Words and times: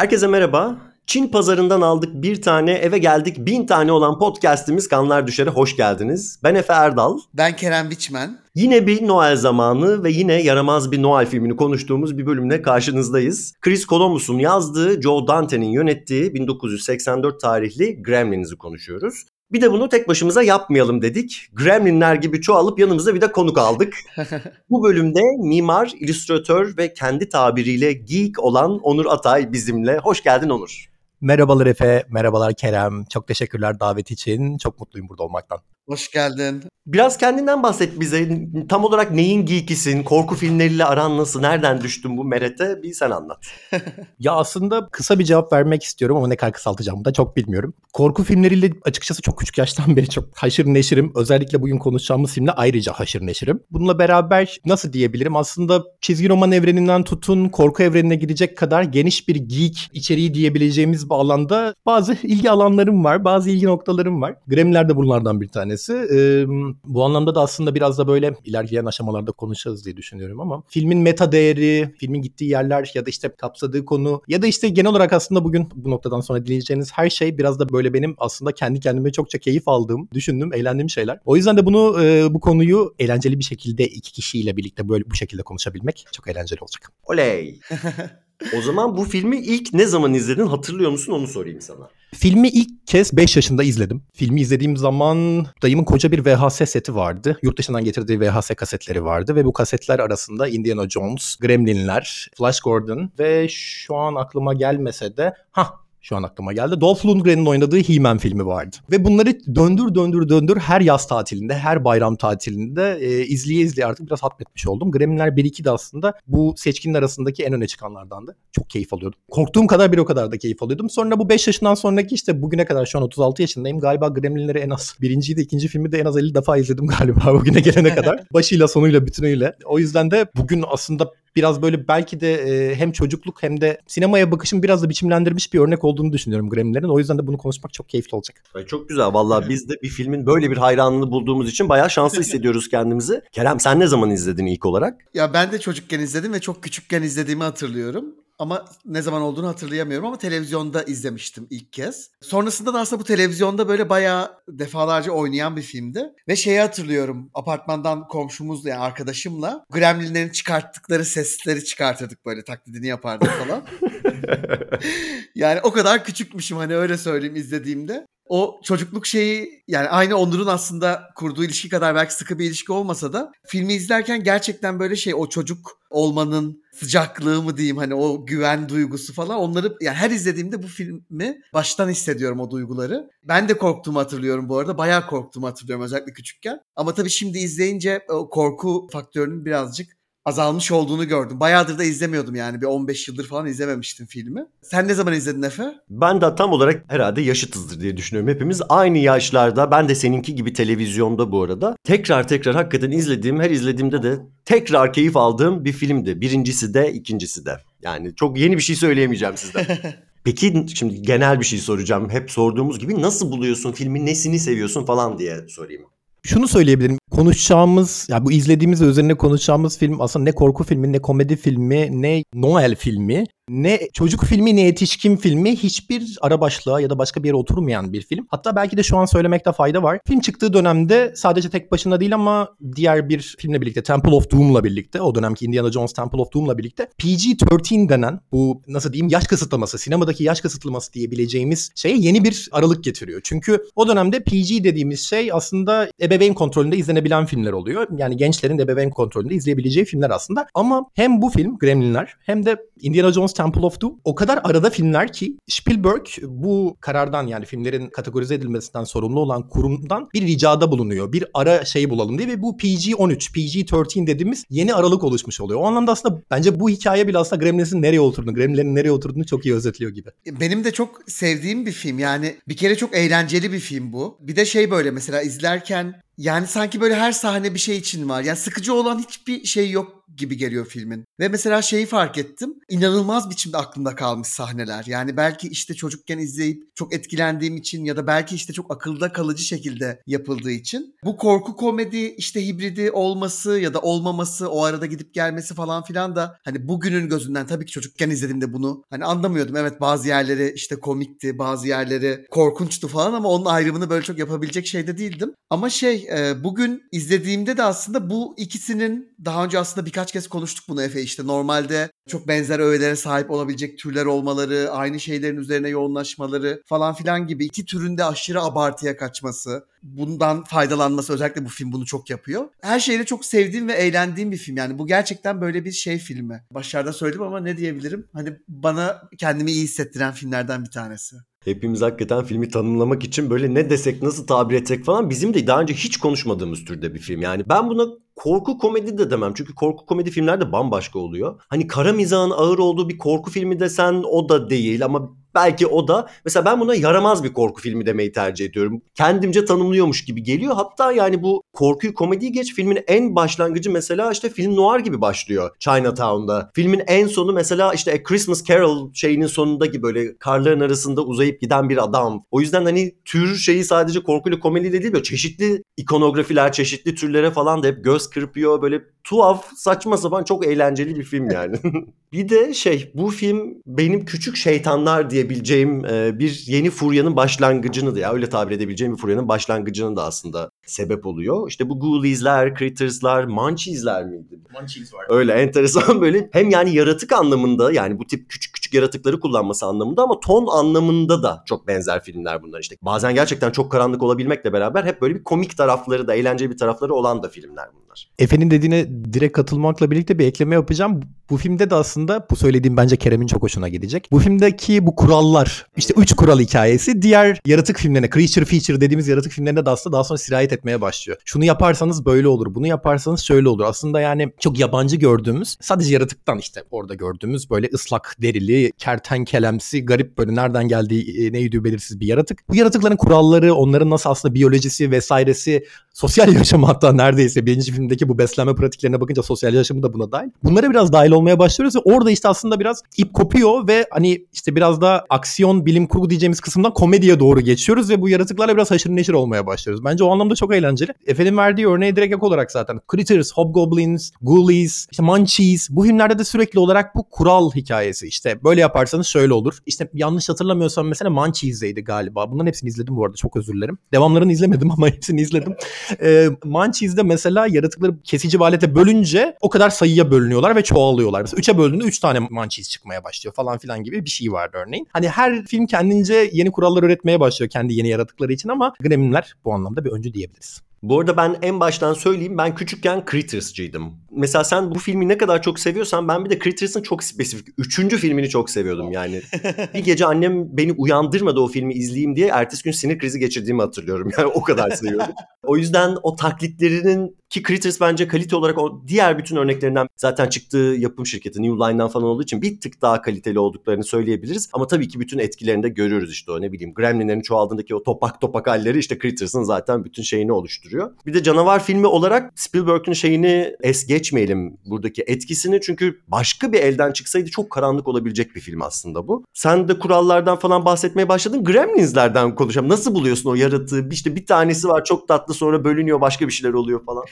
Herkese 0.00 0.26
merhaba. 0.26 0.78
Çin 1.06 1.28
pazarından 1.28 1.80
aldık 1.80 2.10
bir 2.14 2.42
tane, 2.42 2.72
eve 2.72 2.98
geldik 2.98 3.36
bin 3.38 3.66
tane 3.66 3.92
olan 3.92 4.18
podcastimiz 4.18 4.88
Kanlar 4.88 5.26
Düşer'e 5.26 5.50
hoş 5.50 5.76
geldiniz. 5.76 6.40
Ben 6.42 6.54
Efe 6.54 6.72
Erdal. 6.72 7.18
Ben 7.34 7.56
Kerem 7.56 7.90
Biçmen. 7.90 8.38
Yine 8.54 8.86
bir 8.86 9.08
Noel 9.08 9.36
zamanı 9.36 10.04
ve 10.04 10.10
yine 10.10 10.42
yaramaz 10.42 10.92
bir 10.92 11.02
Noel 11.02 11.26
filmini 11.26 11.56
konuştuğumuz 11.56 12.18
bir 12.18 12.26
bölümle 12.26 12.62
karşınızdayız. 12.62 13.54
Chris 13.60 13.86
Columbus'un 13.86 14.38
yazdığı, 14.38 15.02
Joe 15.02 15.26
Dante'nin 15.26 15.70
yönettiği 15.70 16.34
1984 16.34 17.40
tarihli 17.40 18.02
Gremlins'i 18.02 18.56
konuşuyoruz. 18.56 19.24
Bir 19.52 19.60
de 19.60 19.72
bunu 19.72 19.88
tek 19.88 20.08
başımıza 20.08 20.42
yapmayalım 20.42 21.02
dedik. 21.02 21.48
Gremlinler 21.52 22.14
gibi 22.14 22.40
çoğalıp 22.40 22.78
yanımıza 22.78 23.14
bir 23.14 23.20
de 23.20 23.32
konuk 23.32 23.58
aldık. 23.58 23.94
Bu 24.70 24.82
bölümde 24.82 25.20
mimar, 25.38 25.92
illüstratör 26.00 26.76
ve 26.76 26.94
kendi 26.94 27.28
tabiriyle 27.28 27.92
geek 27.92 28.38
olan 28.38 28.78
Onur 28.78 29.06
Atay 29.06 29.52
bizimle. 29.52 29.98
Hoş 29.98 30.22
geldin 30.22 30.48
Onur. 30.48 30.90
Merhabalar 31.20 31.66
Efe, 31.66 32.04
merhabalar 32.08 32.54
Kerem. 32.54 33.04
Çok 33.04 33.26
teşekkürler 33.26 33.80
davet 33.80 34.10
için. 34.10 34.58
Çok 34.58 34.80
mutluyum 34.80 35.08
burada 35.08 35.22
olmaktan. 35.22 35.58
Hoş 35.90 36.10
geldin. 36.10 36.62
Biraz 36.86 37.18
kendinden 37.18 37.62
bahset 37.62 38.00
bize. 38.00 38.46
Tam 38.68 38.84
olarak 38.84 39.10
neyin 39.10 39.46
geekisin? 39.46 40.02
Korku 40.02 40.34
filmleriyle 40.34 40.84
aran 40.84 41.18
nasıl? 41.18 41.40
Nereden 41.40 41.80
düştün 41.80 42.16
bu 42.16 42.24
merete? 42.24 42.82
Bir 42.82 42.92
sen 42.92 43.10
anlat. 43.10 43.46
ya 44.18 44.32
aslında 44.32 44.88
kısa 44.92 45.18
bir 45.18 45.24
cevap 45.24 45.52
vermek 45.52 45.82
istiyorum 45.82 46.16
ama 46.16 46.28
ne 46.28 46.36
kadar 46.36 46.52
kısaltacağımı 46.52 47.04
da 47.04 47.12
çok 47.12 47.36
bilmiyorum. 47.36 47.74
Korku 47.92 48.24
filmleriyle 48.24 48.70
açıkçası 48.84 49.22
çok 49.22 49.38
küçük 49.38 49.58
yaştan 49.58 49.96
beri 49.96 50.08
çok 50.08 50.24
haşır 50.36 50.66
neşirim. 50.66 51.12
Özellikle 51.16 51.62
bugün 51.62 51.78
konuşacağımız 51.78 52.32
filmle 52.32 52.52
ayrıca 52.52 52.92
haşır 52.92 53.26
neşirim. 53.26 53.62
Bununla 53.70 53.98
beraber 53.98 54.58
nasıl 54.66 54.92
diyebilirim? 54.92 55.36
Aslında 55.36 55.84
çizgi 56.00 56.28
roman 56.28 56.52
evreninden 56.52 57.04
tutun 57.04 57.48
korku 57.48 57.82
evrenine 57.82 58.14
gidecek 58.14 58.58
kadar 58.58 58.82
geniş 58.82 59.28
bir 59.28 59.36
geek 59.36 59.88
içeriği 59.92 60.34
diyebileceğimiz 60.34 61.10
bir 61.10 61.14
alanda 61.14 61.74
bazı 61.86 62.16
ilgi 62.22 62.50
alanlarım 62.50 63.04
var. 63.04 63.24
Bazı 63.24 63.50
ilgi 63.50 63.66
noktalarım 63.66 64.22
var. 64.22 64.34
Gremler 64.46 64.88
de 64.88 64.96
bunlardan 64.96 65.40
bir 65.40 65.48
tanesi. 65.48 65.79
Ee, 65.88 66.44
bu 66.84 67.04
anlamda 67.04 67.34
da 67.34 67.40
aslında 67.40 67.74
biraz 67.74 67.98
da 67.98 68.08
böyle 68.08 68.34
ilerleyen 68.44 68.84
aşamalarda 68.84 69.32
konuşacağız 69.32 69.84
diye 69.84 69.96
düşünüyorum 69.96 70.40
ama 70.40 70.62
filmin 70.68 70.98
meta 70.98 71.32
değeri, 71.32 71.94
filmin 71.98 72.22
gittiği 72.22 72.50
yerler 72.50 72.90
ya 72.94 73.06
da 73.06 73.10
işte 73.10 73.28
kapsadığı 73.28 73.84
konu 73.84 74.22
ya 74.28 74.42
da 74.42 74.46
işte 74.46 74.68
genel 74.68 74.90
olarak 74.90 75.12
aslında 75.12 75.44
bugün 75.44 75.68
bu 75.74 75.90
noktadan 75.90 76.20
sonra 76.20 76.46
dileyeceğiniz 76.46 76.92
her 76.92 77.10
şey 77.10 77.38
biraz 77.38 77.58
da 77.58 77.68
böyle 77.68 77.94
benim 77.94 78.14
aslında 78.18 78.52
kendi 78.52 78.80
kendime 78.80 79.12
çokça 79.12 79.38
keyif 79.38 79.68
aldığım, 79.68 80.08
düşündüğüm, 80.12 80.54
eğlendiğim 80.54 80.90
şeyler. 80.90 81.20
O 81.24 81.36
yüzden 81.36 81.56
de 81.56 81.66
bunu 81.66 82.04
e, 82.04 82.34
bu 82.34 82.40
konuyu 82.40 82.94
eğlenceli 82.98 83.38
bir 83.38 83.44
şekilde 83.44 83.86
iki 83.86 84.12
kişiyle 84.12 84.56
birlikte 84.56 84.88
böyle 84.88 85.10
bu 85.10 85.14
şekilde 85.14 85.42
konuşabilmek 85.42 86.06
çok 86.12 86.28
eğlenceli 86.28 86.60
olacak. 86.60 86.92
Oley. 87.04 87.60
O 88.58 88.62
zaman 88.62 88.96
bu 88.96 89.04
filmi 89.04 89.38
ilk 89.38 89.74
ne 89.74 89.86
zaman 89.86 90.14
izledin 90.14 90.46
hatırlıyor 90.46 90.90
musun 90.90 91.12
onu 91.12 91.26
sorayım 91.26 91.60
sana. 91.60 91.88
Filmi 92.14 92.48
ilk 92.48 92.86
kez 92.86 93.16
5 93.16 93.36
yaşında 93.36 93.62
izledim. 93.62 94.02
Filmi 94.12 94.40
izlediğim 94.40 94.76
zaman 94.76 95.46
dayımın 95.62 95.84
koca 95.84 96.12
bir 96.12 96.24
VHS 96.24 96.70
seti 96.70 96.94
vardı. 96.94 97.38
Yurt 97.42 97.58
dışından 97.58 97.84
getirdiği 97.84 98.20
VHS 98.20 98.50
kasetleri 98.56 99.04
vardı 99.04 99.34
ve 99.34 99.44
bu 99.44 99.52
kasetler 99.52 99.98
arasında 99.98 100.48
Indiana 100.48 100.88
Jones, 100.88 101.36
Gremlinler, 101.36 102.28
Flash 102.38 102.60
Gordon 102.60 103.10
ve 103.18 103.48
şu 103.48 103.96
an 103.96 104.14
aklıma 104.14 104.54
gelmese 104.54 105.16
de 105.16 105.34
ha 105.50 105.79
şu 106.00 106.16
an 106.16 106.22
aklıma 106.22 106.52
geldi. 106.52 106.80
Dolph 106.80 107.06
Lundgren'in 107.06 107.46
oynadığı 107.46 107.78
He-Man 107.78 108.18
filmi 108.18 108.46
vardı. 108.46 108.76
Ve 108.90 109.04
bunları 109.04 109.54
döndür 109.54 109.94
döndür 109.94 110.28
döndür 110.28 110.56
her 110.56 110.80
yaz 110.80 111.08
tatilinde, 111.08 111.54
her 111.54 111.84
bayram 111.84 112.16
tatilinde 112.16 112.98
e, 113.00 113.26
izleye 113.26 113.60
izleye 113.60 113.86
artık 113.86 114.06
biraz 114.06 114.22
hatmetmiş 114.22 114.66
oldum. 114.66 114.90
Gremlinler 114.90 115.28
1-2 115.28 115.64
de 115.64 115.70
aslında 115.70 116.14
bu 116.26 116.54
seçkinin 116.56 116.94
arasındaki 116.94 117.42
en 117.42 117.52
öne 117.52 117.66
çıkanlardandı. 117.66 118.36
Çok 118.52 118.70
keyif 118.70 118.92
alıyordum. 118.92 119.20
Korktuğum 119.30 119.66
kadar 119.66 119.92
bir 119.92 119.98
o 119.98 120.04
kadar 120.04 120.32
da 120.32 120.38
keyif 120.38 120.62
alıyordum. 120.62 120.90
Sonra 120.90 121.18
bu 121.18 121.28
5 121.28 121.46
yaşından 121.46 121.74
sonraki 121.74 122.14
işte 122.14 122.42
bugüne 122.42 122.64
kadar 122.64 122.86
şu 122.86 122.98
an 122.98 123.04
36 123.04 123.42
yaşındayım. 123.42 123.80
Galiba 123.80 124.08
Gremlinleri 124.08 124.58
en 124.58 124.70
az 124.70 124.94
birinciyi 125.00 125.36
de 125.36 125.42
ikinci 125.42 125.68
filmi 125.68 125.92
de 125.92 125.98
en 125.98 126.04
az 126.04 126.16
50 126.16 126.34
defa 126.34 126.56
izledim 126.56 126.86
galiba 126.86 127.34
bugüne 127.34 127.60
gelene 127.60 127.94
kadar. 127.94 128.20
Başıyla 128.32 128.68
sonuyla 128.68 129.06
bütünüyle. 129.06 129.56
O 129.64 129.78
yüzden 129.78 130.10
de 130.10 130.26
bugün 130.36 130.64
aslında 130.68 131.10
biraz 131.36 131.62
böyle 131.62 131.88
belki 131.88 132.20
de 132.20 132.34
e, 132.34 132.74
hem 132.74 132.92
çocukluk 132.92 133.42
hem 133.42 133.60
de 133.60 133.80
sinemaya 133.86 134.30
bakışım 134.30 134.62
biraz 134.62 134.82
da 134.82 134.88
biçimlendirmiş 134.88 135.52
bir 135.52 135.58
örnek 135.58 135.84
olduğunu 135.84 136.12
düşünüyorum 136.12 136.50
Gremlinlerin. 136.50 136.88
O 136.88 136.98
yüzden 136.98 137.18
de 137.18 137.26
bunu 137.26 137.38
konuşmak 137.38 137.72
çok 137.72 137.88
keyifli 137.88 138.16
olacak. 138.16 138.42
Ay 138.54 138.66
çok 138.66 138.88
güzel. 138.88 139.06
Vallahi 139.06 139.48
biz 139.48 139.68
de 139.68 139.74
bir 139.82 139.88
filmin 139.88 140.26
böyle 140.26 140.50
bir 140.50 140.56
hayranlığını 140.56 141.10
bulduğumuz 141.10 141.50
için 141.50 141.68
bayağı 141.68 141.90
şanslı 141.90 142.20
hissediyoruz 142.20 142.68
kendimizi. 142.68 143.22
Kerem 143.32 143.60
sen 143.60 143.80
ne 143.80 143.86
zaman 143.86 144.10
izledin 144.10 144.46
ilk 144.46 144.66
olarak? 144.66 145.04
Ya 145.14 145.32
ben 145.32 145.52
de 145.52 145.60
çocukken 145.60 146.00
izledim 146.00 146.32
ve 146.32 146.40
çok 146.40 146.62
küçükken 146.62 147.02
izlediğimi 147.02 147.42
hatırlıyorum. 147.42 148.04
Ama 148.40 148.64
ne 148.84 149.02
zaman 149.02 149.22
olduğunu 149.22 149.48
hatırlayamıyorum 149.48 150.06
ama 150.06 150.18
televizyonda 150.18 150.82
izlemiştim 150.82 151.46
ilk 151.50 151.72
kez. 151.72 152.10
Sonrasında 152.20 152.74
da 152.74 152.80
aslında 152.80 153.00
bu 153.00 153.04
televizyonda 153.04 153.68
böyle 153.68 153.88
bayağı 153.88 154.38
defalarca 154.48 155.12
oynayan 155.12 155.56
bir 155.56 155.62
filmdi. 155.62 156.12
Ve 156.28 156.36
şeyi 156.36 156.60
hatırlıyorum 156.60 157.30
apartmandan 157.34 158.08
komşumuzla 158.08 158.68
yani 158.68 158.80
arkadaşımla 158.80 159.64
Gremlinlerin 159.70 160.28
çıkarttıkları 160.28 161.04
sesleri 161.04 161.64
çıkartırdık 161.64 162.26
böyle 162.26 162.44
taklidini 162.44 162.86
yapardık 162.86 163.30
falan. 163.30 163.62
yani 165.34 165.60
o 165.62 165.72
kadar 165.72 166.04
küçükmüşüm 166.04 166.58
hani 166.58 166.76
öyle 166.76 166.98
söyleyeyim 166.98 167.36
izlediğimde 167.36 168.06
o 168.30 168.60
çocukluk 168.62 169.06
şeyi 169.06 169.62
yani 169.68 169.88
aynı 169.88 170.16
Onur'un 170.16 170.46
aslında 170.46 171.02
kurduğu 171.16 171.44
ilişki 171.44 171.68
kadar 171.68 171.94
belki 171.94 172.14
sıkı 172.14 172.38
bir 172.38 172.44
ilişki 172.44 172.72
olmasa 172.72 173.12
da 173.12 173.32
filmi 173.46 173.72
izlerken 173.74 174.24
gerçekten 174.24 174.78
böyle 174.78 174.96
şey 174.96 175.14
o 175.14 175.28
çocuk 175.28 175.80
olmanın 175.90 176.62
sıcaklığı 176.72 177.42
mı 177.42 177.56
diyeyim 177.56 177.76
hani 177.76 177.94
o 177.94 178.26
güven 178.26 178.68
duygusu 178.68 179.12
falan 179.12 179.38
onları 179.38 179.76
yani 179.80 179.96
her 179.96 180.10
izlediğimde 180.10 180.62
bu 180.62 180.66
filmi 180.66 181.40
baştan 181.54 181.88
hissediyorum 181.88 182.40
o 182.40 182.50
duyguları. 182.50 183.10
Ben 183.24 183.48
de 183.48 183.58
korktuğumu 183.58 183.98
hatırlıyorum 183.98 184.48
bu 184.48 184.58
arada. 184.58 184.78
Bayağı 184.78 185.06
korktuğumu 185.06 185.46
hatırlıyorum 185.46 185.84
özellikle 185.84 186.12
küçükken. 186.12 186.60
Ama 186.76 186.94
tabii 186.94 187.10
şimdi 187.10 187.38
izleyince 187.38 188.06
korku 188.30 188.88
faktörünün 188.92 189.44
birazcık 189.44 189.99
azalmış 190.24 190.72
olduğunu 190.72 191.08
gördüm. 191.08 191.40
Bayağıdır 191.40 191.78
da 191.78 191.84
izlemiyordum 191.84 192.34
yani. 192.34 192.60
Bir 192.60 192.66
15 192.66 193.08
yıldır 193.08 193.26
falan 193.26 193.46
izlememiştim 193.46 194.06
filmi. 194.06 194.46
Sen 194.62 194.88
ne 194.88 194.94
zaman 194.94 195.14
izledin 195.14 195.42
Efe? 195.42 195.74
Ben 195.90 196.20
de 196.20 196.34
tam 196.34 196.52
olarak 196.52 196.84
herhalde 196.88 197.20
yaşıtızdır 197.20 197.80
diye 197.80 197.96
düşünüyorum. 197.96 198.34
Hepimiz 198.34 198.62
aynı 198.68 198.98
yaşlarda. 198.98 199.70
Ben 199.70 199.88
de 199.88 199.94
seninki 199.94 200.34
gibi 200.34 200.52
televizyonda 200.52 201.32
bu 201.32 201.42
arada. 201.42 201.76
Tekrar 201.84 202.28
tekrar 202.28 202.54
hakikaten 202.54 202.90
izlediğim, 202.90 203.40
her 203.40 203.50
izlediğimde 203.50 204.02
de 204.02 204.18
tekrar 204.44 204.92
keyif 204.92 205.16
aldığım 205.16 205.64
bir 205.64 205.72
filmdi. 205.72 206.20
Birincisi 206.20 206.74
de, 206.74 206.92
ikincisi 206.92 207.46
de. 207.46 207.56
Yani 207.82 208.14
çok 208.14 208.38
yeni 208.38 208.56
bir 208.56 208.62
şey 208.62 208.76
söyleyemeyeceğim 208.76 209.36
sizden. 209.36 209.66
Peki 210.24 210.66
şimdi 210.74 211.02
genel 211.02 211.40
bir 211.40 211.44
şey 211.44 211.58
soracağım. 211.58 212.10
Hep 212.10 212.30
sorduğumuz 212.30 212.78
gibi 212.78 213.02
nasıl 213.02 213.32
buluyorsun 213.32 213.72
filmi, 213.72 214.06
nesini 214.06 214.38
seviyorsun 214.38 214.84
falan 214.84 215.18
diye 215.18 215.48
sorayım. 215.48 215.82
Şunu 216.22 216.48
söyleyebilirim. 216.48 216.98
Konuşacağımız, 217.10 218.06
ya 218.08 218.16
yani 218.16 218.24
bu 218.26 218.32
izlediğimiz 218.32 218.82
ve 218.82 218.86
üzerine 218.86 219.14
konuşacağımız 219.14 219.78
film 219.78 220.00
aslında 220.00 220.24
ne 220.24 220.32
korku 220.32 220.64
filmi, 220.64 220.92
ne 220.92 220.98
komedi 220.98 221.36
filmi, 221.36 222.02
ne 222.02 222.24
Noel 222.34 222.76
filmi 222.76 223.24
ne 223.50 223.88
çocuk 223.92 224.24
filmi 224.24 224.56
ne 224.56 224.60
yetişkin 224.60 225.16
filmi 225.16 225.56
hiçbir 225.56 226.18
ara 226.20 226.40
başlığa 226.40 226.80
ya 226.80 226.90
da 226.90 226.98
başka 226.98 227.22
bir 227.22 227.28
yere 227.28 227.36
oturmayan 227.36 227.92
bir 227.92 228.02
film. 228.02 228.26
Hatta 228.30 228.56
belki 228.56 228.76
de 228.76 228.82
şu 228.82 228.96
an 228.96 229.04
söylemekte 229.04 229.52
fayda 229.52 229.82
var. 229.82 230.00
Film 230.06 230.20
çıktığı 230.20 230.52
dönemde 230.52 231.12
sadece 231.16 231.50
tek 231.50 231.72
başına 231.72 232.00
değil 232.00 232.14
ama 232.14 232.48
diğer 232.76 233.08
bir 233.08 233.34
filmle 233.38 233.60
birlikte 233.60 233.82
Temple 233.82 234.10
of 234.10 234.30
Doom'la 234.30 234.64
birlikte 234.64 235.00
o 235.00 235.14
dönemki 235.14 235.44
Indiana 235.44 235.72
Jones 235.72 235.92
Temple 235.92 236.20
of 236.20 236.32
Doom'la 236.32 236.58
birlikte 236.58 236.88
PG-13 236.98 237.88
denen 237.88 238.20
bu 238.32 238.62
nasıl 238.68 238.92
diyeyim 238.92 239.08
yaş 239.08 239.26
kısıtlaması, 239.26 239.78
sinemadaki 239.78 240.24
yaş 240.24 240.40
kısıtlaması 240.40 240.92
diyebileceğimiz 240.92 241.70
şeye 241.74 241.96
yeni 241.96 242.24
bir 242.24 242.48
aralık 242.52 242.84
getiriyor. 242.84 243.20
Çünkü 243.24 243.64
o 243.76 243.88
dönemde 243.88 244.20
PG 244.20 244.64
dediğimiz 244.64 245.00
şey 245.00 245.30
aslında 245.32 245.88
ebeveyn 246.02 246.34
kontrolünde 246.34 246.76
izlenebilen 246.76 247.26
filmler 247.26 247.52
oluyor. 247.52 247.86
Yani 247.96 248.16
gençlerin 248.16 248.58
ebeveyn 248.58 248.90
kontrolünde 248.90 249.34
izleyebileceği 249.34 249.86
filmler 249.86 250.10
aslında. 250.10 250.46
Ama 250.54 250.86
hem 250.94 251.22
bu 251.22 251.28
film 251.30 251.58
Gremlinler 251.58 252.14
hem 252.20 252.46
de 252.46 252.56
Indiana 252.80 253.12
Jones 253.12 253.34
Temple 253.40 253.60
of 253.60 253.80
Doom 253.80 254.00
o 254.04 254.14
kadar 254.14 254.40
arada 254.44 254.70
filmler 254.70 255.12
ki 255.12 255.36
Spielberg 255.48 256.06
bu 256.22 256.76
karardan 256.80 257.26
yani 257.26 257.44
filmlerin 257.44 257.90
kategorize 257.90 258.34
edilmesinden 258.34 258.84
sorumlu 258.84 259.20
olan 259.20 259.48
kurumdan 259.48 260.08
bir 260.14 260.22
ricada 260.22 260.70
bulunuyor. 260.70 261.12
Bir 261.12 261.24
ara 261.34 261.64
şey 261.64 261.90
bulalım 261.90 262.18
diye 262.18 262.28
ve 262.28 262.42
bu 262.42 262.56
PG-13, 262.56 263.32
PG-13 263.32 264.06
dediğimiz 264.06 264.44
yeni 264.50 264.74
aralık 264.74 265.04
oluşmuş 265.04 265.40
oluyor. 265.40 265.60
O 265.60 265.66
anlamda 265.66 265.92
aslında 265.92 266.22
bence 266.30 266.60
bu 266.60 266.70
hikaye 266.70 267.08
bile 267.08 267.18
aslında 267.18 267.44
Gremlins'in 267.44 267.82
nereye 267.82 268.00
oturduğunu, 268.00 268.34
Gremlin'lerin 268.34 268.74
nereye 268.74 268.92
oturduğunu 268.92 269.26
çok 269.26 269.46
iyi 269.46 269.54
özetliyor 269.54 269.90
gibi. 269.90 270.08
Benim 270.26 270.64
de 270.64 270.72
çok 270.72 271.00
sevdiğim 271.06 271.66
bir 271.66 271.72
film. 271.72 271.98
Yani 271.98 272.36
bir 272.48 272.56
kere 272.56 272.76
çok 272.76 272.96
eğlenceli 272.96 273.52
bir 273.52 273.60
film 273.60 273.92
bu. 273.92 274.18
Bir 274.20 274.36
de 274.36 274.44
şey 274.44 274.70
böyle 274.70 274.90
mesela 274.90 275.22
izlerken 275.22 276.00
yani 276.20 276.46
sanki 276.46 276.80
böyle 276.80 276.94
her 276.94 277.12
sahne 277.12 277.54
bir 277.54 277.58
şey 277.58 277.76
için 277.76 278.08
var. 278.08 278.22
Yani 278.22 278.36
sıkıcı 278.36 278.74
olan 278.74 278.98
hiçbir 278.98 279.44
şey 279.44 279.70
yok 279.70 280.00
gibi 280.16 280.36
geliyor 280.36 280.66
filmin. 280.66 281.04
Ve 281.20 281.28
mesela 281.28 281.62
şeyi 281.62 281.86
fark 281.86 282.18
ettim. 282.18 282.54
İnanılmaz 282.68 283.30
biçimde 283.30 283.56
aklımda 283.56 283.94
kalmış 283.94 284.28
sahneler. 284.28 284.84
Yani 284.86 285.16
belki 285.16 285.48
işte 285.48 285.74
çocukken 285.74 286.18
izleyip 286.18 286.62
çok 286.74 286.94
etkilendiğim 286.94 287.56
için 287.56 287.84
ya 287.84 287.96
da 287.96 288.06
belki 288.06 288.34
işte 288.34 288.52
çok 288.52 288.74
akılda 288.74 289.12
kalıcı 289.12 289.42
şekilde 289.42 290.02
yapıldığı 290.06 290.50
için. 290.50 290.94
Bu 291.04 291.16
korku 291.16 291.56
komedi 291.56 291.98
işte 291.98 292.46
hibridi 292.46 292.90
olması 292.90 293.58
ya 293.58 293.74
da 293.74 293.80
olmaması 293.80 294.50
o 294.50 294.64
arada 294.64 294.86
gidip 294.86 295.14
gelmesi 295.14 295.54
falan 295.54 295.82
filan 295.82 296.16
da 296.16 296.38
hani 296.44 296.68
bugünün 296.68 297.08
gözünden 297.08 297.46
tabii 297.46 297.66
ki 297.66 297.72
çocukken 297.72 298.10
izlediğimde 298.10 298.52
bunu 298.52 298.82
hani 298.90 299.04
anlamıyordum. 299.04 299.56
Evet 299.56 299.80
bazı 299.80 300.08
yerleri 300.08 300.52
işte 300.54 300.76
komikti 300.76 301.38
bazı 301.38 301.68
yerleri 301.68 302.26
korkunçtu 302.30 302.88
falan 302.88 303.12
ama 303.12 303.28
onun 303.28 303.44
ayrımını 303.44 303.90
böyle 303.90 304.04
çok 304.04 304.18
yapabilecek 304.18 304.66
şeyde 304.66 304.98
değildim. 304.98 305.34
Ama 305.50 305.70
şey 305.70 306.06
e, 306.10 306.44
bugün 306.44 306.82
izlediğimde 306.92 307.56
de 307.56 307.62
aslında 307.62 308.10
bu 308.10 308.34
ikisinin 308.36 309.16
daha 309.24 309.44
önce 309.44 309.58
aslında 309.58 309.86
birkaç 309.86 310.12
kez 310.12 310.28
konuştuk 310.28 310.64
bunu 310.68 310.82
Efe 310.82 311.02
işte 311.02 311.26
normalde 311.26 311.90
çok 312.08 312.28
benzer 312.28 312.58
öğelere 312.58 312.96
sahip 312.96 313.30
olabilecek 313.30 313.78
türler 313.78 314.04
olmaları, 314.04 314.70
aynı 314.70 315.00
şeylerin 315.00 315.36
üzerine 315.36 315.68
yoğunlaşmaları 315.68 316.62
falan 316.66 316.94
filan 316.94 317.26
gibi 317.26 317.44
iki 317.44 317.64
türünde 317.64 318.04
aşırı 318.04 318.42
abartıya 318.42 318.96
kaçması, 318.96 319.66
bundan 319.82 320.44
faydalanması 320.44 321.12
özellikle 321.12 321.44
bu 321.44 321.48
film 321.48 321.72
bunu 321.72 321.86
çok 321.86 322.10
yapıyor. 322.10 322.48
Her 322.60 322.80
şeyle 322.80 323.04
çok 323.04 323.24
sevdiğim 323.24 323.68
ve 323.68 323.72
eğlendiğim 323.72 324.32
bir 324.32 324.36
film 324.36 324.56
yani 324.56 324.78
bu 324.78 324.86
gerçekten 324.86 325.40
böyle 325.40 325.64
bir 325.64 325.72
şey 325.72 325.98
filmi. 325.98 326.44
Başlarda 326.54 326.92
söyledim 326.92 327.22
ama 327.22 327.40
ne 327.40 327.56
diyebilirim? 327.56 328.06
Hani 328.12 328.36
bana 328.48 329.02
kendimi 329.18 329.50
iyi 329.50 329.64
hissettiren 329.64 330.12
filmlerden 330.12 330.64
bir 330.64 330.70
tanesi. 330.70 331.16
Hepimiz 331.44 331.82
hakikaten 331.82 332.24
filmi 332.24 332.48
tanımlamak 332.48 333.04
için 333.04 333.30
böyle 333.30 333.54
ne 333.54 333.70
desek 333.70 334.02
nasıl 334.02 334.26
tabir 334.26 334.54
etsek 334.54 334.84
falan 334.84 335.10
bizim 335.10 335.34
de 335.34 335.46
daha 335.46 335.60
önce 335.60 335.74
hiç 335.74 335.96
konuşmadığımız 335.96 336.64
türde 336.64 336.94
bir 336.94 336.98
film. 336.98 337.22
Yani 337.22 337.48
ben 337.48 337.68
buna 337.68 337.86
korku 338.16 338.58
komedi 338.58 338.98
de 338.98 339.10
demem. 339.10 339.34
Çünkü 339.34 339.54
korku 339.54 339.86
komedi 339.86 340.10
filmler 340.10 340.40
de 340.40 340.52
bambaşka 340.52 340.98
oluyor. 340.98 341.40
Hani 341.48 341.66
kara 341.66 341.92
mizahın 341.92 342.30
ağır 342.30 342.58
olduğu 342.58 342.88
bir 342.88 342.98
korku 342.98 343.30
filmi 343.30 343.60
desen 343.60 343.94
o 343.94 344.28
da 344.28 344.50
değil 344.50 344.84
ama 344.84 345.16
belki 345.34 345.66
o 345.66 345.88
da 345.88 346.10
mesela 346.24 346.44
ben 346.44 346.60
buna 346.60 346.74
yaramaz 346.74 347.24
bir 347.24 347.32
korku 347.32 347.60
filmi 347.62 347.86
demeyi 347.86 348.12
tercih 348.12 348.44
ediyorum. 348.44 348.82
Kendimce 348.94 349.44
tanımlıyormuş 349.44 350.04
gibi 350.04 350.22
geliyor. 350.22 350.54
Hatta 350.54 350.92
yani 350.92 351.22
bu 351.22 351.42
korkuyu 351.52 351.94
komediyi 351.94 352.32
geç 352.32 352.54
filmin 352.54 352.78
en 352.86 353.14
başlangıcı 353.14 353.70
mesela 353.70 354.12
işte 354.12 354.28
film 354.28 354.56
noir 354.56 354.80
gibi 354.80 355.00
başlıyor 355.00 355.50
Chinatown'da. 355.58 356.50
Filmin 356.54 356.82
en 356.86 357.06
sonu 357.06 357.32
mesela 357.32 357.72
işte 357.72 357.92
A 357.92 358.02
Christmas 358.02 358.44
Carol 358.44 358.92
şeyinin 358.94 359.26
sonunda 359.26 359.66
gibi 359.66 359.82
böyle 359.82 360.18
karların 360.18 360.60
arasında 360.60 361.02
uzayıp 361.02 361.40
giden 361.40 361.68
bir 361.68 361.84
adam. 361.84 362.24
O 362.30 362.40
yüzden 362.40 362.64
hani 362.64 362.94
tür 363.04 363.36
şeyi 363.36 363.64
sadece 363.64 364.02
korkuyla 364.02 364.40
komediyle 364.40 364.82
değil 364.82 364.92
böyle 364.92 365.02
çeşitli 365.02 365.62
ikonografiler, 365.76 366.52
çeşitli 366.52 366.94
türlere 366.94 367.30
falan 367.30 367.62
da 367.62 367.66
hep 367.66 367.84
göz 367.84 368.10
kırpıyor. 368.10 368.62
Böyle 368.62 368.82
tuhaf, 369.04 369.50
saçma 369.56 369.96
sapan 369.96 370.24
çok 370.24 370.46
eğlenceli 370.46 370.96
bir 370.96 371.04
film 371.04 371.30
yani. 371.30 371.56
bir 372.12 372.28
de 372.28 372.54
şey 372.54 372.90
bu 372.94 373.10
film 373.10 373.54
benim 373.66 374.04
küçük 374.04 374.36
şeytanlar 374.36 375.10
diyebileceğim 375.20 375.84
e, 375.84 376.18
bir 376.18 376.42
yeni 376.46 376.70
furyanın 376.70 377.16
başlangıcını 377.16 377.94
da 377.94 377.98
ya 377.98 378.12
öyle 378.12 378.28
tabir 378.28 378.54
edebileceğim 378.56 378.94
bir 378.94 378.98
furyanın 378.98 379.28
başlangıcını 379.28 379.96
da 379.96 380.04
aslında 380.04 380.50
sebep 380.66 381.06
oluyor. 381.06 381.48
İşte 381.48 381.68
bu 381.68 381.80
Ghoulies'ler, 381.80 382.54
Critters'lar, 382.54 383.24
Munchies'ler 383.24 384.04
miydi? 384.04 384.40
Munchies 384.52 384.94
var. 384.94 385.06
Öyle 385.08 385.32
enteresan 385.32 386.00
böyle 386.00 386.28
hem 386.32 386.50
yani 386.50 386.74
yaratık 386.74 387.12
anlamında 387.12 387.72
yani 387.72 387.98
bu 387.98 388.06
tip 388.06 388.28
küçük 388.28 388.54
küçük 388.54 388.74
yaratıkları 388.74 389.20
kullanması 389.20 389.66
anlamında 389.66 390.02
ama 390.02 390.20
ton 390.20 390.46
anlamında 390.46 391.22
da 391.22 391.42
çok 391.46 391.66
benzer 391.66 392.02
filmler 392.02 392.42
bunlar 392.42 392.60
işte. 392.60 392.76
Bazen 392.82 393.14
gerçekten 393.14 393.50
çok 393.50 393.72
karanlık 393.72 394.02
olabilmekle 394.02 394.52
beraber 394.52 394.84
hep 394.84 395.02
böyle 395.02 395.14
bir 395.14 395.24
komik 395.24 395.56
tarafları 395.56 396.08
da 396.08 396.14
eğlenceli 396.14 396.50
bir 396.50 396.58
tarafları 396.58 396.94
olan 396.94 397.22
da 397.22 397.28
filmler 397.28 397.68
bunlar. 397.74 397.89
Efe'nin 398.18 398.50
dediğine 398.50 398.86
direkt 399.12 399.32
katılmakla 399.32 399.90
birlikte 399.90 400.18
bir 400.18 400.26
ekleme 400.26 400.54
yapacağım. 400.54 401.00
Bu 401.30 401.36
filmde 401.36 401.70
de 401.70 401.74
aslında 401.74 402.26
bu 402.30 402.36
söylediğim 402.36 402.76
bence 402.76 402.96
Kerem'in 402.96 403.26
çok 403.26 403.42
hoşuna 403.42 403.68
gidecek. 403.68 404.08
Bu 404.12 404.18
filmdeki 404.18 404.86
bu 404.86 404.96
kurallar 404.96 405.66
işte 405.76 405.94
üç 405.96 406.12
kural 406.12 406.40
hikayesi 406.40 407.02
diğer 407.02 407.40
yaratık 407.46 407.78
filmlerine 407.78 408.10
creature 408.10 408.44
feature 408.44 408.80
dediğimiz 408.80 409.08
yaratık 409.08 409.32
filmlerine 409.32 409.66
de 409.66 409.70
aslında 409.70 409.96
daha 409.96 410.04
sonra 410.04 410.18
sirayet 410.18 410.52
etmeye 410.52 410.80
başlıyor. 410.80 411.18
Şunu 411.24 411.44
yaparsanız 411.44 412.06
böyle 412.06 412.28
olur 412.28 412.54
bunu 412.54 412.66
yaparsanız 412.66 413.20
şöyle 413.20 413.48
olur. 413.48 413.64
Aslında 413.64 414.00
yani 414.00 414.32
çok 414.40 414.58
yabancı 414.58 414.96
gördüğümüz 414.96 415.56
sadece 415.60 415.94
yaratıktan 415.94 416.38
işte 416.38 416.62
orada 416.70 416.94
gördüğümüz 416.94 417.50
böyle 417.50 417.68
ıslak 417.74 418.16
derili 418.22 418.72
kertenkelemsi 418.78 419.84
garip 419.84 420.18
böyle 420.18 420.34
nereden 420.34 420.68
geldiği 420.68 421.26
e, 421.26 421.32
ne 421.32 421.40
yediği 421.40 421.64
belirsiz 421.64 422.00
bir 422.00 422.06
yaratık. 422.06 422.48
Bu 422.48 422.56
yaratıkların 422.56 422.96
kuralları 422.96 423.54
onların 423.54 423.90
nasıl 423.90 424.10
aslında 424.10 424.34
biyolojisi 424.34 424.90
vesairesi 424.90 425.64
sosyal 425.94 426.32
yaşamı 426.34 426.66
hatta 426.66 426.92
neredeyse 426.92 427.46
birinci 427.46 427.72
filmdeki 427.90 428.08
bu 428.08 428.18
beslenme 428.18 428.54
pratiklerine 428.54 429.00
bakınca 429.00 429.22
sosyal 429.22 429.54
yaşamı 429.54 429.82
da 429.82 429.92
buna 429.92 430.12
dahil. 430.12 430.28
Bunlara 430.44 430.70
biraz 430.70 430.92
dahil 430.92 431.10
olmaya 431.10 431.38
başlıyoruz 431.38 431.76
ve 431.76 431.80
orada 431.84 432.10
işte 432.10 432.28
aslında 432.28 432.60
biraz 432.60 432.82
ip 432.96 433.14
kopuyor 433.14 433.68
ve 433.68 433.86
hani 433.90 434.26
işte 434.32 434.56
biraz 434.56 434.80
da 434.80 435.06
aksiyon 435.10 435.66
bilim 435.66 435.86
kurgu 435.86 436.10
diyeceğimiz 436.10 436.40
kısımdan 436.40 436.74
komediye 436.74 437.20
doğru 437.20 437.40
geçiyoruz 437.40 437.90
ve 437.90 438.00
bu 438.00 438.08
yaratıklarla 438.08 438.54
biraz 438.54 438.70
haşır 438.70 438.90
neşir 438.90 439.12
olmaya 439.12 439.46
başlıyoruz. 439.46 439.84
Bence 439.84 440.04
o 440.04 440.12
anlamda 440.12 440.34
çok 440.34 440.54
eğlenceli. 440.54 440.94
Efe'nin 441.06 441.36
verdiği 441.36 441.68
örneği 441.68 441.96
direkt 441.96 442.14
ek 442.14 442.26
olarak 442.26 442.52
zaten 442.52 442.80
Critters, 442.90 443.32
Hobgoblins, 443.32 444.10
Ghoulies, 444.22 444.86
işte 444.90 445.02
Munchies 445.02 445.68
bu 445.70 445.82
filmlerde 445.82 446.18
de 446.18 446.24
sürekli 446.24 446.58
olarak 446.58 446.94
bu 446.94 447.08
kural 447.10 447.50
hikayesi 447.50 448.06
işte 448.06 448.44
böyle 448.44 448.60
yaparsanız 448.60 449.06
şöyle 449.06 449.32
olur. 449.32 449.58
İşte 449.66 449.90
yanlış 449.94 450.28
hatırlamıyorsam 450.28 450.88
mesela 450.88 451.10
Munchies'deydi 451.10 451.84
galiba. 451.84 452.30
Bunların 452.30 452.46
hepsini 452.46 452.68
izledim 452.68 452.96
bu 452.96 453.04
arada 453.04 453.16
çok 453.16 453.36
özür 453.36 453.54
dilerim. 453.54 453.78
Devamlarını 453.92 454.32
izlemedim 454.32 454.70
ama 454.70 454.86
hepsini 454.94 455.20
izledim. 455.20 455.54
ee, 456.02 456.28
Munchies'de 456.44 457.02
mesela 457.02 457.46
yaratıkları 457.70 458.02
kesici 458.04 458.38
bir 458.38 458.44
alete 458.44 458.74
bölünce 458.74 459.36
o 459.40 459.48
kadar 459.48 459.70
sayıya 459.70 460.10
bölünüyorlar 460.10 460.56
ve 460.56 460.62
çoğalıyorlar. 460.62 461.20
Mesela 461.20 461.40
3'e 461.40 461.58
böldüğünde 461.58 461.84
3 461.84 461.98
tane 461.98 462.18
Munchies 462.18 462.70
çıkmaya 462.70 463.04
başlıyor 463.04 463.34
falan 463.34 463.58
filan 463.58 463.82
gibi 463.82 464.04
bir 464.04 464.10
şey 464.10 464.32
vardı 464.32 464.58
örneğin. 464.66 464.86
Hani 464.92 465.08
her 465.08 465.44
film 465.44 465.66
kendince 465.66 466.30
yeni 466.32 466.50
kurallar 466.50 466.82
üretmeye 466.82 467.20
başlıyor 467.20 467.50
kendi 467.50 467.74
yeni 467.74 467.88
yaratıkları 467.88 468.32
için 468.32 468.48
ama 468.48 468.72
Gremlinler 468.80 469.34
bu 469.44 469.54
anlamda 469.54 469.84
bir 469.84 469.90
öncü 469.90 470.14
diyebiliriz. 470.14 470.60
Bu 470.82 471.00
arada 471.00 471.16
ben 471.16 471.36
en 471.42 471.60
baştan 471.60 471.94
söyleyeyim 471.94 472.38
ben 472.38 472.54
küçükken 472.54 473.04
Critters'cıydım. 473.10 473.96
Mesela 474.10 474.44
sen 474.44 474.74
bu 474.74 474.78
filmi 474.78 475.08
ne 475.08 475.18
kadar 475.18 475.42
çok 475.42 475.58
seviyorsan 475.58 476.08
ben 476.08 476.24
bir 476.24 476.30
de 476.30 476.38
Critters'ın 476.38 476.82
çok 476.82 477.04
spesifik. 477.04 477.48
Üçüncü 477.58 477.96
filmini 477.96 478.28
çok 478.28 478.50
seviyordum 478.50 478.92
yani. 478.92 479.22
bir 479.74 479.84
gece 479.84 480.06
annem 480.06 480.56
beni 480.56 480.72
uyandırmadı 480.72 481.40
o 481.40 481.48
filmi 481.48 481.74
izleyeyim 481.74 482.16
diye 482.16 482.28
ertesi 482.28 482.62
gün 482.62 482.72
sinir 482.72 482.98
krizi 482.98 483.18
geçirdiğimi 483.18 483.62
hatırlıyorum. 483.62 484.10
Yani 484.18 484.26
o 484.26 484.42
kadar 484.42 484.70
seviyordum. 484.70 485.14
o 485.42 485.56
yüzden 485.56 485.96
o 486.02 486.16
taklitlerinin 486.16 487.16
ki 487.30 487.42
Critters 487.42 487.80
bence 487.80 488.08
kalite 488.08 488.36
olarak 488.36 488.58
o 488.58 488.82
diğer 488.88 489.18
bütün 489.18 489.36
örneklerinden 489.36 489.86
zaten 489.96 490.28
çıktığı 490.28 490.74
yapım 490.78 491.06
şirketi 491.06 491.42
New 491.42 491.54
Line'dan 491.56 491.88
falan 491.88 492.06
olduğu 492.06 492.22
için 492.22 492.42
bir 492.42 492.60
tık 492.60 492.82
daha 492.82 493.02
kaliteli 493.02 493.38
olduklarını 493.38 493.84
söyleyebiliriz. 493.84 494.50
Ama 494.52 494.66
tabii 494.66 494.88
ki 494.88 495.00
bütün 495.00 495.18
etkilerini 495.18 495.62
de 495.62 495.68
görüyoruz 495.68 496.12
işte 496.12 496.32
o 496.32 496.40
ne 496.40 496.52
bileyim 496.52 496.74
Gremlinlerin 496.74 497.20
çoğaldığındaki 497.20 497.74
o 497.74 497.82
topak 497.82 498.20
topak 498.20 498.46
halleri 498.46 498.78
işte 498.78 498.98
Critters'ın 498.98 499.42
zaten 499.42 499.84
bütün 499.84 500.02
şeyini 500.02 500.32
oluşturuyor. 500.32 500.90
Bir 501.06 501.14
de 501.14 501.22
canavar 501.22 501.64
filmi 501.64 501.86
olarak 501.86 502.32
Spielberg'ün 502.34 502.92
şeyini 502.92 503.54
es 503.60 503.86
geçmeyelim 503.86 504.56
buradaki 504.66 505.02
etkisini 505.06 505.60
çünkü 505.60 506.00
başka 506.08 506.52
bir 506.52 506.60
elden 506.60 506.92
çıksaydı 506.92 507.30
çok 507.30 507.50
karanlık 507.50 507.88
olabilecek 507.88 508.34
bir 508.34 508.40
film 508.40 508.62
aslında 508.62 509.08
bu. 509.08 509.24
Sen 509.34 509.68
de 509.68 509.78
kurallardan 509.78 510.38
falan 510.38 510.64
bahsetmeye 510.64 511.08
başladın. 511.08 511.44
Gremlins'lerden 511.44 512.34
konuşalım. 512.34 512.68
Nasıl 512.68 512.94
buluyorsun 512.94 513.30
o 513.30 513.34
yaratığı? 513.34 513.88
İşte 513.90 514.16
bir 514.16 514.26
tanesi 514.26 514.68
var 514.68 514.84
çok 514.84 515.08
tatlı 515.08 515.34
sonra 515.34 515.64
bölünüyor 515.64 516.00
başka 516.00 516.26
bir 516.28 516.32
şeyler 516.32 516.52
oluyor 516.52 516.84
falan. 516.84 517.04